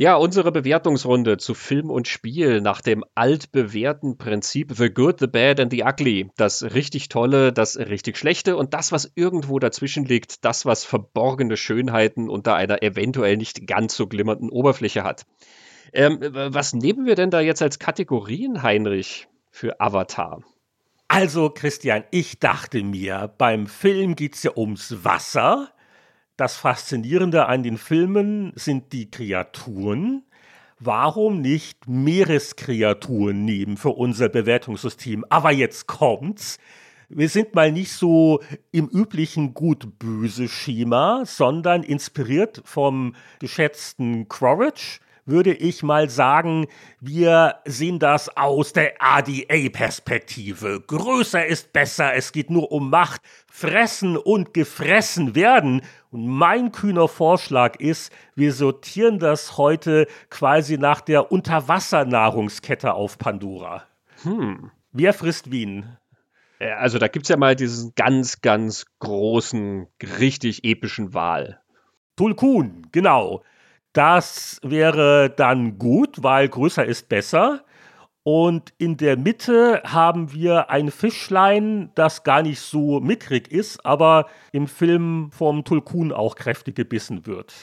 [0.00, 5.58] Ja, unsere Bewertungsrunde zu Film und Spiel nach dem altbewährten Prinzip The Good, The Bad
[5.58, 6.30] and The Ugly.
[6.36, 11.56] Das richtig Tolle, das richtig Schlechte und das, was irgendwo dazwischen liegt, das, was verborgene
[11.56, 15.26] Schönheiten unter einer eventuell nicht ganz so glimmernden Oberfläche hat.
[15.92, 20.44] Ähm, was nehmen wir denn da jetzt als Kategorien, Heinrich, für Avatar?
[21.08, 25.72] Also, Christian, ich dachte mir, beim Film geht es ja ums Wasser
[26.38, 30.22] das Faszinierende an den Filmen sind die Kreaturen.
[30.78, 35.24] Warum nicht Meereskreaturen nehmen für unser Bewertungssystem?
[35.28, 36.58] Aber jetzt kommt's.
[37.08, 38.40] Wir sind mal nicht so
[38.70, 46.66] im üblichen gut-böse Schema, sondern inspiriert vom geschätzten Quaritch würde ich mal sagen,
[47.00, 50.82] wir sehen das aus der ADA-Perspektive.
[50.86, 55.82] Größer ist besser, es geht nur um Macht, fressen und gefressen werden.
[56.10, 63.84] Und mein kühner Vorschlag ist, wir sortieren das heute quasi nach der Unterwassernahrungskette auf Pandora.
[64.22, 64.70] Hm.
[64.92, 65.96] Wer frisst wen?
[66.60, 69.86] Also da gibt es ja mal diesen ganz, ganz großen,
[70.18, 71.60] richtig epischen Wal.
[72.16, 73.44] Tulkun, genau.
[73.92, 77.64] Das wäre dann gut, weil größer ist besser.
[78.30, 84.26] Und in der Mitte haben wir ein Fischlein, das gar nicht so mickrig ist, aber
[84.52, 87.54] im Film vom Tulkun auch kräftig gebissen wird.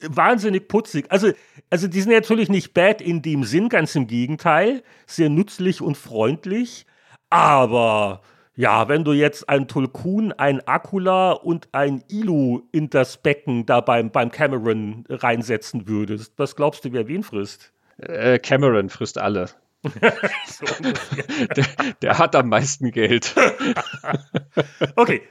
[0.01, 1.05] wahnsinnig putzig.
[1.09, 1.31] Also,
[1.69, 4.83] also die sind natürlich nicht bad in dem Sinn, ganz im Gegenteil.
[5.05, 6.85] Sehr nützlich und freundlich.
[7.29, 8.21] Aber
[8.55, 13.81] ja, wenn du jetzt ein Tulkun, ein Akula und ein Ilu in das Becken da
[13.81, 17.73] beim, beim Cameron reinsetzen würdest, was glaubst du, wer wen frisst?
[17.97, 19.49] Äh, Cameron frisst alle.
[20.47, 20.65] so
[21.55, 21.65] der,
[22.01, 23.35] der, hat am meisten Geld.
[24.95, 25.21] okay,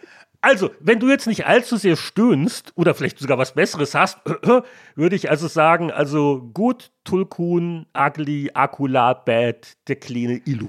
[0.45, 4.19] also, wenn du jetzt nicht allzu sehr stöhnst oder vielleicht sogar was Besseres hast,
[4.95, 10.69] würde ich also sagen, also gut, Tulkun, Ugly, Akula, Bad, der kleine Ilu.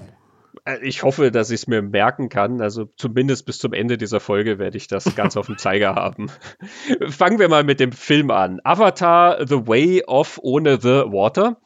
[0.64, 2.60] Äh, ich hoffe, dass ich es mir merken kann.
[2.60, 6.30] Also zumindest bis zum Ende dieser Folge werde ich das ganz auf dem Zeiger haben.
[7.08, 8.60] Fangen wir mal mit dem Film an.
[8.64, 11.60] Avatar The Way of ohne The Water.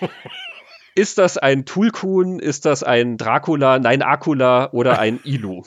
[0.94, 2.38] Ist das ein Tulkun?
[2.38, 3.78] Ist das ein Dracula?
[3.78, 5.62] Nein, Akula oder ein Ilu?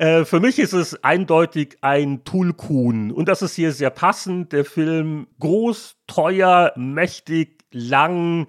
[0.00, 3.12] Äh, für mich ist es eindeutig ein Tulkun.
[3.12, 4.50] Und das ist hier sehr passend.
[4.50, 8.46] Der Film groß, teuer, mächtig, lang.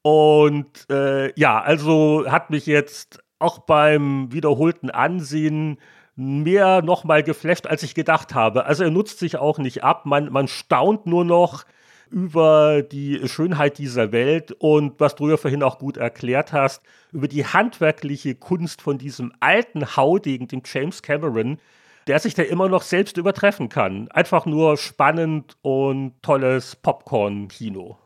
[0.00, 5.76] Und äh, ja, also hat mich jetzt auch beim wiederholten Ansehen
[6.16, 8.64] mehr nochmal geflasht, als ich gedacht habe.
[8.64, 10.06] Also er nutzt sich auch nicht ab.
[10.06, 11.66] Man, man staunt nur noch
[12.10, 16.82] über die Schönheit dieser Welt und was du ja vorhin auch gut erklärt hast,
[17.12, 21.58] über die handwerkliche Kunst von diesem alten Haudegen, dem James Cameron,
[22.06, 24.08] der sich da immer noch selbst übertreffen kann.
[24.08, 27.98] Einfach nur spannend und tolles Popcorn-Kino.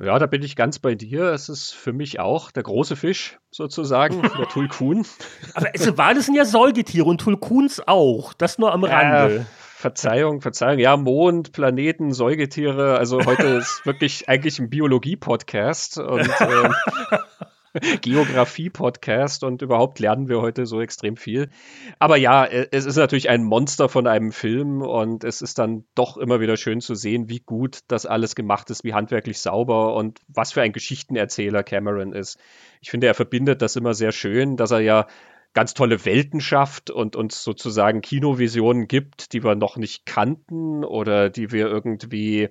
[0.00, 1.26] Ja, da bin ich ganz bei dir.
[1.26, 5.06] Es ist für mich auch der große Fisch sozusagen, der Tulkun.
[5.54, 8.32] Aber es waren es sind ja Säugetiere und Tulkuns auch.
[8.32, 9.36] Das nur am Rande.
[9.36, 9.44] Äh,
[9.76, 10.78] Verzeihung, Verzeihung.
[10.78, 12.98] Ja, Mond, Planeten, Säugetiere.
[12.98, 15.98] Also heute ist wirklich eigentlich ein Biologie-Podcast.
[15.98, 16.74] Und ähm,
[18.02, 21.48] Geografie-Podcast und überhaupt lernen wir heute so extrem viel.
[21.98, 25.84] Aber ja, äh, es ist natürlich ein Monster von einem Film und es ist dann
[25.94, 29.94] doch immer wieder schön zu sehen, wie gut das alles gemacht ist, wie handwerklich sauber
[29.94, 32.38] und was für ein Geschichtenerzähler Cameron ist.
[32.80, 35.06] Ich finde, er verbindet das immer sehr schön, dass er ja
[35.54, 41.30] ganz tolle Welten schafft und uns sozusagen Kinovisionen gibt, die wir noch nicht kannten oder
[41.30, 42.48] die wir irgendwie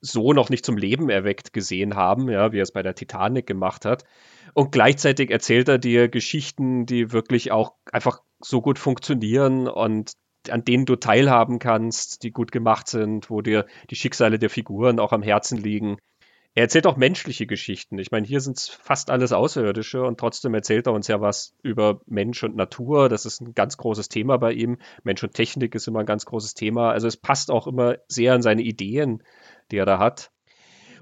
[0.00, 3.46] so noch nicht zum Leben erweckt gesehen haben, ja, wie er es bei der Titanic
[3.46, 4.04] gemacht hat.
[4.54, 10.12] Und gleichzeitig erzählt er dir Geschichten, die wirklich auch einfach so gut funktionieren und
[10.48, 15.00] an denen du teilhaben kannst, die gut gemacht sind, wo dir die Schicksale der Figuren
[15.00, 15.96] auch am Herzen liegen.
[16.54, 17.98] Er erzählt auch menschliche Geschichten.
[17.98, 21.56] Ich meine, hier sind es fast alles Außerirdische und trotzdem erzählt er uns ja was
[21.62, 23.08] über Mensch und Natur.
[23.08, 24.78] Das ist ein ganz großes Thema bei ihm.
[25.02, 26.92] Mensch und Technik ist immer ein ganz großes Thema.
[26.92, 29.24] Also es passt auch immer sehr an seine Ideen,
[29.72, 30.30] die er da hat.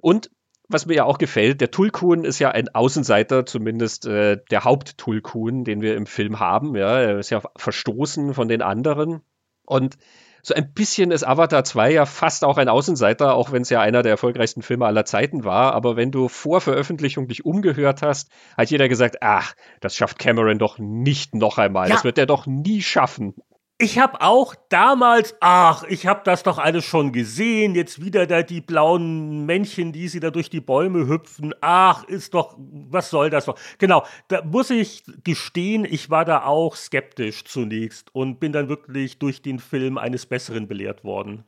[0.00, 0.30] Und
[0.72, 5.64] was mir ja auch gefällt, der Tulkun ist ja ein Außenseiter, zumindest äh, der Haupt-Tulkun,
[5.64, 6.76] den wir im Film haben.
[6.76, 9.20] Ja, er ist ja verstoßen von den anderen.
[9.64, 9.96] Und
[10.42, 13.80] so ein bisschen ist Avatar 2 ja fast auch ein Außenseiter, auch wenn es ja
[13.80, 15.72] einer der erfolgreichsten Filme aller Zeiten war.
[15.72, 20.58] Aber wenn du vor Veröffentlichung dich umgehört hast, hat jeder gesagt, ach, das schafft Cameron
[20.58, 21.88] doch nicht noch einmal.
[21.88, 21.94] Ja.
[21.94, 23.34] Das wird er doch nie schaffen.
[23.78, 28.42] Ich habe auch damals, ach, ich habe das doch alles schon gesehen, jetzt wieder da
[28.42, 31.52] die blauen Männchen, die sie da durch die Bäume hüpfen.
[31.60, 33.58] Ach, ist doch, was soll das doch?
[33.78, 39.18] Genau, da muss ich gestehen, ich war da auch skeptisch zunächst und bin dann wirklich
[39.18, 41.44] durch den Film eines Besseren belehrt worden.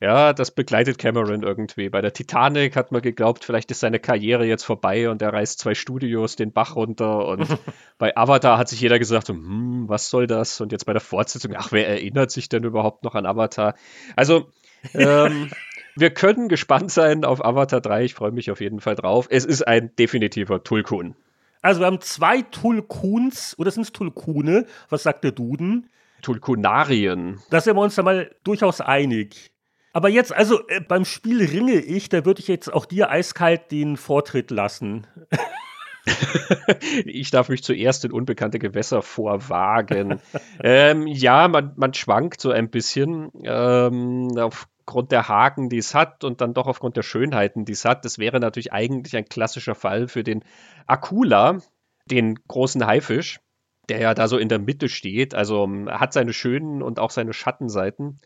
[0.00, 1.88] Ja, das begleitet Cameron irgendwie.
[1.88, 5.58] Bei der Titanic hat man geglaubt, vielleicht ist seine Karriere jetzt vorbei und er reißt
[5.58, 7.26] zwei Studios den Bach runter.
[7.26, 7.48] Und
[7.98, 10.60] bei Avatar hat sich jeder gesagt, hm, was soll das?
[10.60, 13.74] Und jetzt bei der Fortsetzung, ach, wer erinnert sich denn überhaupt noch an Avatar?
[14.14, 14.52] Also,
[14.94, 15.50] ähm,
[15.96, 18.04] wir können gespannt sein auf Avatar 3.
[18.04, 19.26] Ich freue mich auf jeden Fall drauf.
[19.30, 21.16] Es ist ein definitiver Tulkun.
[21.60, 24.66] Also, wir haben zwei Tulkuns, oder sind es Tulkune?
[24.90, 25.90] Was sagt der Duden?
[26.22, 27.40] Tulkunarien.
[27.50, 29.50] Da sind wir uns da mal durchaus einig.
[29.92, 33.70] Aber jetzt, also äh, beim Spiel ringe ich, da würde ich jetzt auch dir eiskalt
[33.70, 35.06] den Vortritt lassen.
[37.04, 40.20] ich darf mich zuerst in unbekannte Gewässer vorwagen.
[40.62, 46.24] ähm, ja, man, man schwankt so ein bisschen ähm, aufgrund der Haken, die es hat
[46.24, 48.04] und dann doch aufgrund der Schönheiten, die es hat.
[48.04, 50.44] Das wäre natürlich eigentlich ein klassischer Fall für den
[50.86, 51.60] Akula,
[52.06, 53.40] den großen Haifisch,
[53.88, 55.34] der ja da so in der Mitte steht.
[55.34, 58.18] Also hat seine schönen und auch seine Schattenseiten.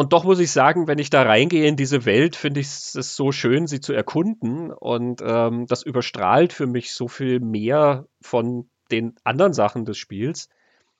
[0.00, 3.14] Und doch muss ich sagen, wenn ich da reingehe in diese Welt, finde ich es
[3.14, 4.72] so schön, sie zu erkunden.
[4.72, 10.48] Und ähm, das überstrahlt für mich so viel mehr von den anderen Sachen des Spiels,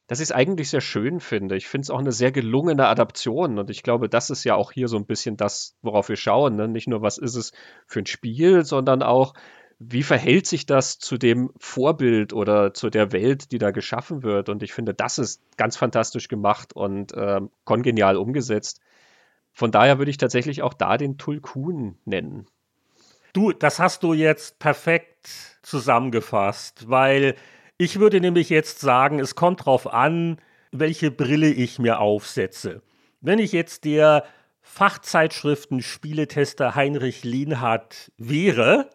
[0.06, 1.56] dass ich es eigentlich sehr schön finde.
[1.56, 3.58] Ich finde es auch eine sehr gelungene Adaption.
[3.58, 6.56] Und ich glaube, das ist ja auch hier so ein bisschen das, worauf wir schauen.
[6.56, 6.68] Ne?
[6.68, 7.52] Nicht nur, was ist es
[7.86, 9.32] für ein Spiel, sondern auch,
[9.78, 14.50] wie verhält sich das zu dem Vorbild oder zu der Welt, die da geschaffen wird?
[14.50, 18.82] Und ich finde, das ist ganz fantastisch gemacht und äh, kongenial umgesetzt.
[19.60, 22.46] Von daher würde ich tatsächlich auch da den Tulkun nennen.
[23.34, 27.34] Du, das hast du jetzt perfekt zusammengefasst, weil
[27.76, 30.38] ich würde nämlich jetzt sagen, es kommt darauf an,
[30.72, 32.80] welche Brille ich mir aufsetze.
[33.20, 34.24] Wenn ich jetzt der
[34.62, 38.88] Fachzeitschriften-Spieletester Heinrich Lehnhardt wäre,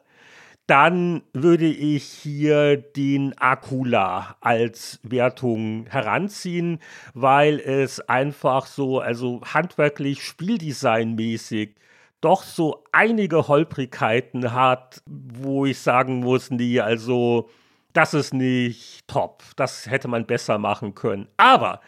[0.68, 6.80] dann würde ich hier den Akula als Wertung heranziehen,
[7.14, 11.76] weil es einfach so, also handwerklich, spieldesignmäßig,
[12.22, 17.50] doch so einige Holprigkeiten hat, wo ich sagen muss, nee, also
[17.94, 19.44] das ist nicht top.
[19.56, 21.28] Das hätte man besser machen können.
[21.38, 21.82] Aber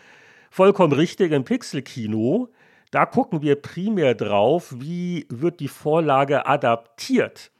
[0.51, 2.49] vollkommen richtig im Pixelkino,
[2.91, 7.51] da gucken wir primär drauf, wie wird die Vorlage adaptiert.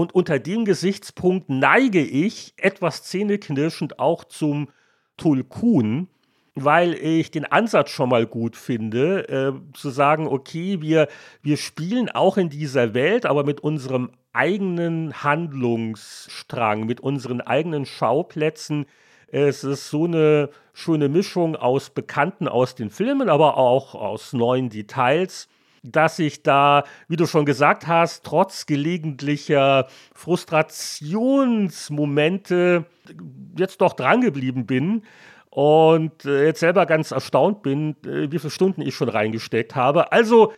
[0.00, 4.70] Und unter dem Gesichtspunkt neige ich etwas zähneknirschend auch zum
[5.18, 6.08] Tulkun,
[6.54, 11.06] weil ich den Ansatz schon mal gut finde, äh, zu sagen, okay, wir,
[11.42, 18.86] wir spielen auch in dieser Welt, aber mit unserem eigenen Handlungsstrang, mit unseren eigenen Schauplätzen.
[19.26, 24.70] Es ist so eine schöne Mischung aus Bekannten aus den Filmen, aber auch aus neuen
[24.70, 25.46] Details
[25.82, 32.86] dass ich da, wie du schon gesagt hast, trotz gelegentlicher Frustrationsmomente
[33.56, 35.02] jetzt doch drangeblieben bin
[35.50, 40.12] und äh, jetzt selber ganz erstaunt bin, äh, wie viele Stunden ich schon reingesteckt habe.
[40.12, 40.52] Also,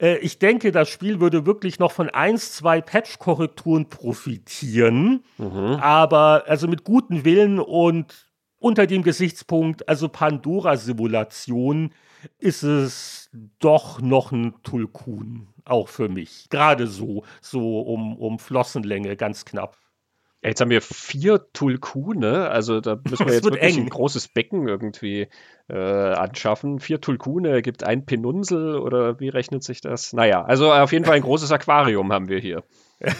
[0.00, 5.78] äh, ich denke, das Spiel würde wirklich noch von eins, zwei Patch-Korrekturen profitieren, mhm.
[5.80, 8.26] aber also mit gutem Willen und
[8.58, 11.92] unter dem Gesichtspunkt, also Pandora-Simulation,
[12.38, 16.48] ist es doch noch ein Tulkun, auch für mich.
[16.50, 19.76] Gerade so, so um, um Flossenlänge, ganz knapp.
[20.42, 23.84] Jetzt haben wir vier Tulkune, also da müssen wir jetzt wirklich eng.
[23.84, 25.28] ein großes Becken irgendwie
[25.68, 26.78] äh, anschaffen.
[26.78, 30.12] Vier Tulkune gibt ein Penunsel oder wie rechnet sich das?
[30.12, 32.62] Naja, also auf jeden Fall ein großes Aquarium haben wir hier.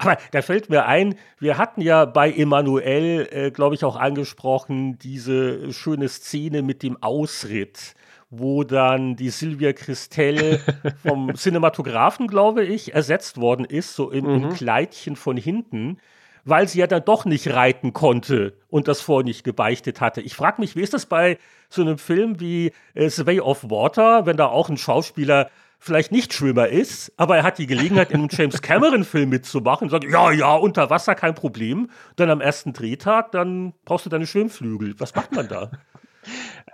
[0.00, 4.98] Aber da fällt mir ein, wir hatten ja bei Emanuel, äh, glaube ich, auch angesprochen,
[4.98, 7.94] diese schöne Szene mit dem Ausritt,
[8.30, 10.58] wo dann die Silvia Christel
[11.02, 14.44] vom Cinematografen, glaube ich, ersetzt worden ist, so im, mhm.
[14.44, 15.98] im Kleidchen von hinten
[16.46, 20.22] weil sie ja dann doch nicht reiten konnte und das vorher nicht gebeichtet hatte.
[20.22, 21.36] Ich frage mich, wie ist das bei
[21.68, 26.32] so einem Film wie äh, Way of Water, wenn da auch ein Schauspieler vielleicht nicht
[26.34, 30.30] Schwimmer ist, aber er hat die Gelegenheit, in einem James Cameron-Film mitzumachen und sagt, ja,
[30.30, 31.90] ja, unter Wasser kein Problem.
[32.16, 34.94] Dann am ersten Drehtag, dann brauchst du deine Schwimmflügel.
[34.98, 35.70] Was macht man da?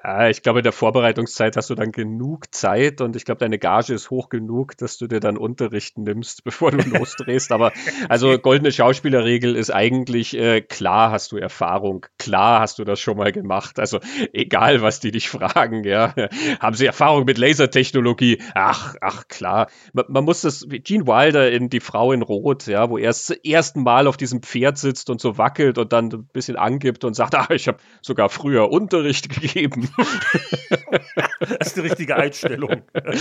[0.07, 3.59] Ja, ich glaube, in der Vorbereitungszeit hast du dann genug Zeit und ich glaube, deine
[3.59, 7.51] Gage ist hoch genug, dass du dir dann Unterricht nimmst, bevor du losdrehst.
[7.51, 7.73] Aber
[8.09, 13.17] also goldene Schauspielerregel ist eigentlich äh, klar hast du Erfahrung, klar hast du das schon
[13.17, 13.81] mal gemacht.
[13.81, 13.99] Also
[14.33, 16.15] egal, was die dich fragen, ja,
[16.61, 18.41] haben sie Erfahrung mit Lasertechnologie?
[18.55, 19.69] Ach, ach klar.
[19.93, 23.31] Man, man muss das Gene Wilder in Die Frau in Rot, ja, wo er das
[23.31, 27.15] erste Mal auf diesem Pferd sitzt und so wackelt und dann ein bisschen angibt und
[27.15, 29.46] sagt, ah, ich habe sogar früher Unterricht gegeben.
[31.41, 32.83] das ist die richtige Einstellung.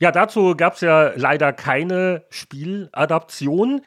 [0.00, 3.82] ja, dazu gab es ja leider keine Spieladaption.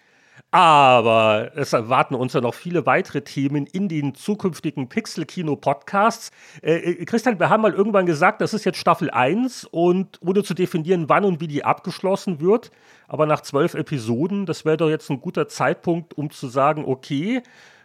[0.54, 6.30] Aber es erwarten uns ja noch viele weitere Themen in den zukünftigen Pixel-Kino-Podcasts.
[6.62, 10.44] Äh, äh, Christian, wir haben mal irgendwann gesagt, das ist jetzt Staffel 1 und ohne
[10.44, 12.70] zu definieren, wann und wie die abgeschlossen wird.
[13.08, 17.42] Aber nach zwölf Episoden, das wäre doch jetzt ein guter Zeitpunkt, um zu sagen, okay,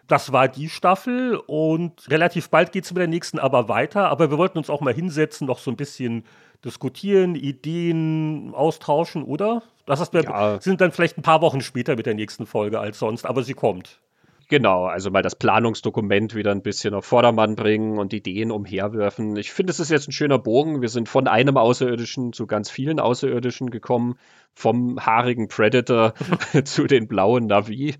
[0.07, 4.09] das war die Staffel und relativ bald geht es mit der nächsten aber weiter.
[4.09, 6.25] Aber wir wollten uns auch mal hinsetzen, noch so ein bisschen
[6.65, 9.63] diskutieren, Ideen austauschen, oder?
[9.85, 10.61] Das heißt, wir ja.
[10.61, 13.55] sind dann vielleicht ein paar Wochen später mit der nächsten Folge als sonst, aber sie
[13.55, 14.01] kommt.
[14.49, 19.35] Genau, also mal das Planungsdokument wieder ein bisschen auf Vordermann bringen und Ideen umherwerfen.
[19.37, 20.83] Ich finde, es ist jetzt ein schöner Bogen.
[20.83, 24.19] Wir sind von einem Außerirdischen zu ganz vielen Außerirdischen gekommen,
[24.55, 26.15] vom haarigen Predator
[26.65, 27.97] zu den blauen Navi.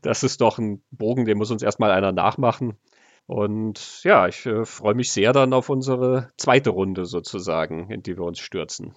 [0.00, 2.78] Das ist doch ein Bogen, den muss uns erstmal einer nachmachen.
[3.26, 8.16] Und ja, ich äh, freue mich sehr dann auf unsere zweite Runde sozusagen, in die
[8.16, 8.94] wir uns stürzen.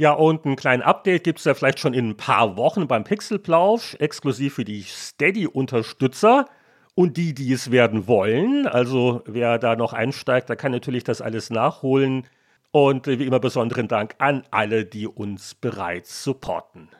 [0.00, 3.02] Ja, und ein kleines Update gibt es ja vielleicht schon in ein paar Wochen beim
[3.02, 6.46] Pixelplausch, exklusiv für die Steady-Unterstützer
[6.94, 8.68] und die, die es werden wollen.
[8.68, 12.28] Also wer da noch einsteigt, der kann natürlich das alles nachholen.
[12.70, 16.90] Und wie immer besonderen Dank an alle, die uns bereits supporten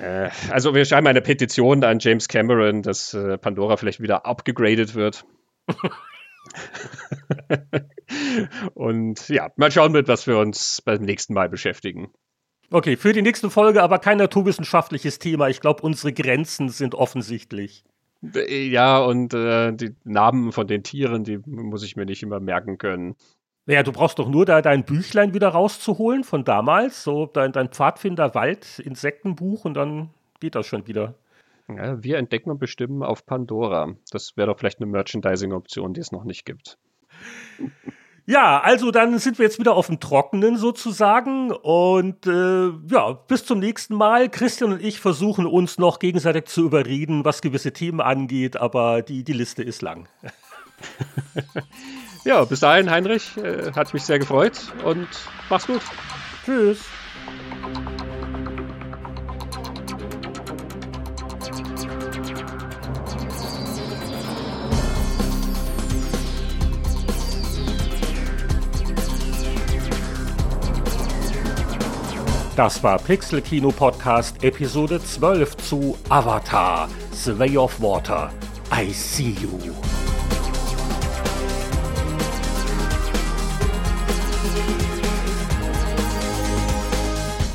[0.00, 4.94] Äh, also wir schreiben eine Petition an James Cameron, dass äh, Pandora vielleicht wieder abgegradet
[4.94, 5.24] wird.
[8.74, 12.10] Und ja, mal schauen, mit was wir uns beim nächsten Mal beschäftigen.
[12.70, 15.48] Okay, für die nächste Folge aber kein naturwissenschaftliches Thema.
[15.48, 17.84] Ich glaube, unsere Grenzen sind offensichtlich.
[18.22, 22.78] Ja, und äh, die Namen von den Tieren, die muss ich mir nicht immer merken
[22.78, 23.14] können.
[23.66, 27.68] Naja, du brauchst doch nur da dein Büchlein wieder rauszuholen von damals, so dein, dein
[27.68, 30.10] Pfadfinder-Wald-Insektenbuch und dann
[30.40, 31.14] geht das schon wieder.
[31.68, 33.94] Ja, wir entdecken und bestimmen auf Pandora.
[34.10, 36.78] Das wäre doch vielleicht eine Merchandising-Option, die es noch nicht gibt.
[38.28, 41.52] Ja, also dann sind wir jetzt wieder auf dem Trockenen sozusagen.
[41.52, 44.28] Und äh, ja, bis zum nächsten Mal.
[44.28, 49.22] Christian und ich versuchen uns noch gegenseitig zu überreden, was gewisse Themen angeht, aber die,
[49.22, 50.08] die Liste ist lang.
[52.24, 55.08] ja, bis dahin, Heinrich, äh, hat mich sehr gefreut und
[55.48, 55.82] mach's gut.
[56.44, 56.80] Tschüss.
[72.56, 78.32] Das war Pixel Kino Podcast Episode 12 zu Avatar, The Way of Water.
[78.72, 79.50] I see you.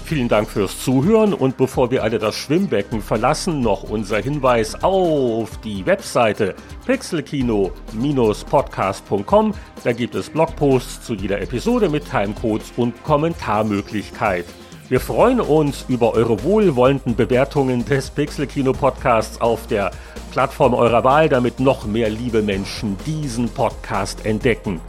[0.06, 5.58] Vielen Dank fürs Zuhören und bevor wir alle das Schwimmbecken verlassen, noch unser Hinweis auf
[5.62, 6.54] die Webseite
[6.86, 9.54] pixelkino-podcast.com.
[9.84, 14.46] Da gibt es Blogposts zu jeder Episode mit Timecodes und Kommentarmöglichkeit.
[14.92, 19.92] Wir freuen uns über eure wohlwollenden Bewertungen des Pixelkino Podcasts auf der
[20.34, 24.82] Plattform eurer Wahl, damit noch mehr liebe Menschen diesen Podcast entdecken.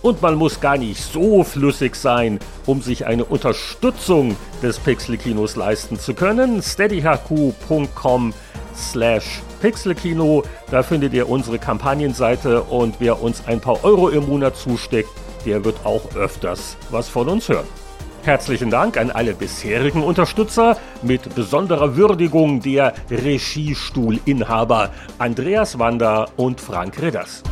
[0.00, 5.98] Und man muss gar nicht so flüssig sein, um sich eine Unterstützung des Pixelkinos leisten
[5.98, 6.62] zu können.
[6.62, 8.32] steadyhq.com
[8.74, 14.56] slash pixelkino, da findet ihr unsere Kampagnenseite und wer uns ein paar Euro im Monat
[14.56, 15.10] zusteckt,
[15.44, 17.79] der wird auch öfters was von uns hören.
[18.22, 27.00] Herzlichen Dank an alle bisherigen Unterstützer, mit besonderer Würdigung der Regiestuhlinhaber Andreas Wander und Frank
[27.00, 27.42] Ridders.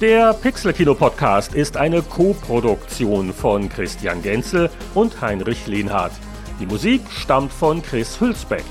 [0.00, 6.12] Der Pixelkino Podcast ist eine Co-Produktion von Christian Genzel und Heinrich Lehnhardt.
[6.58, 8.64] Die Musik stammt von Chris Hülsbeck.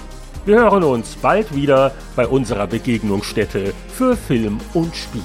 [0.50, 5.22] Wir hören uns bald wieder bei unserer Begegnungsstätte für Film und Spiel.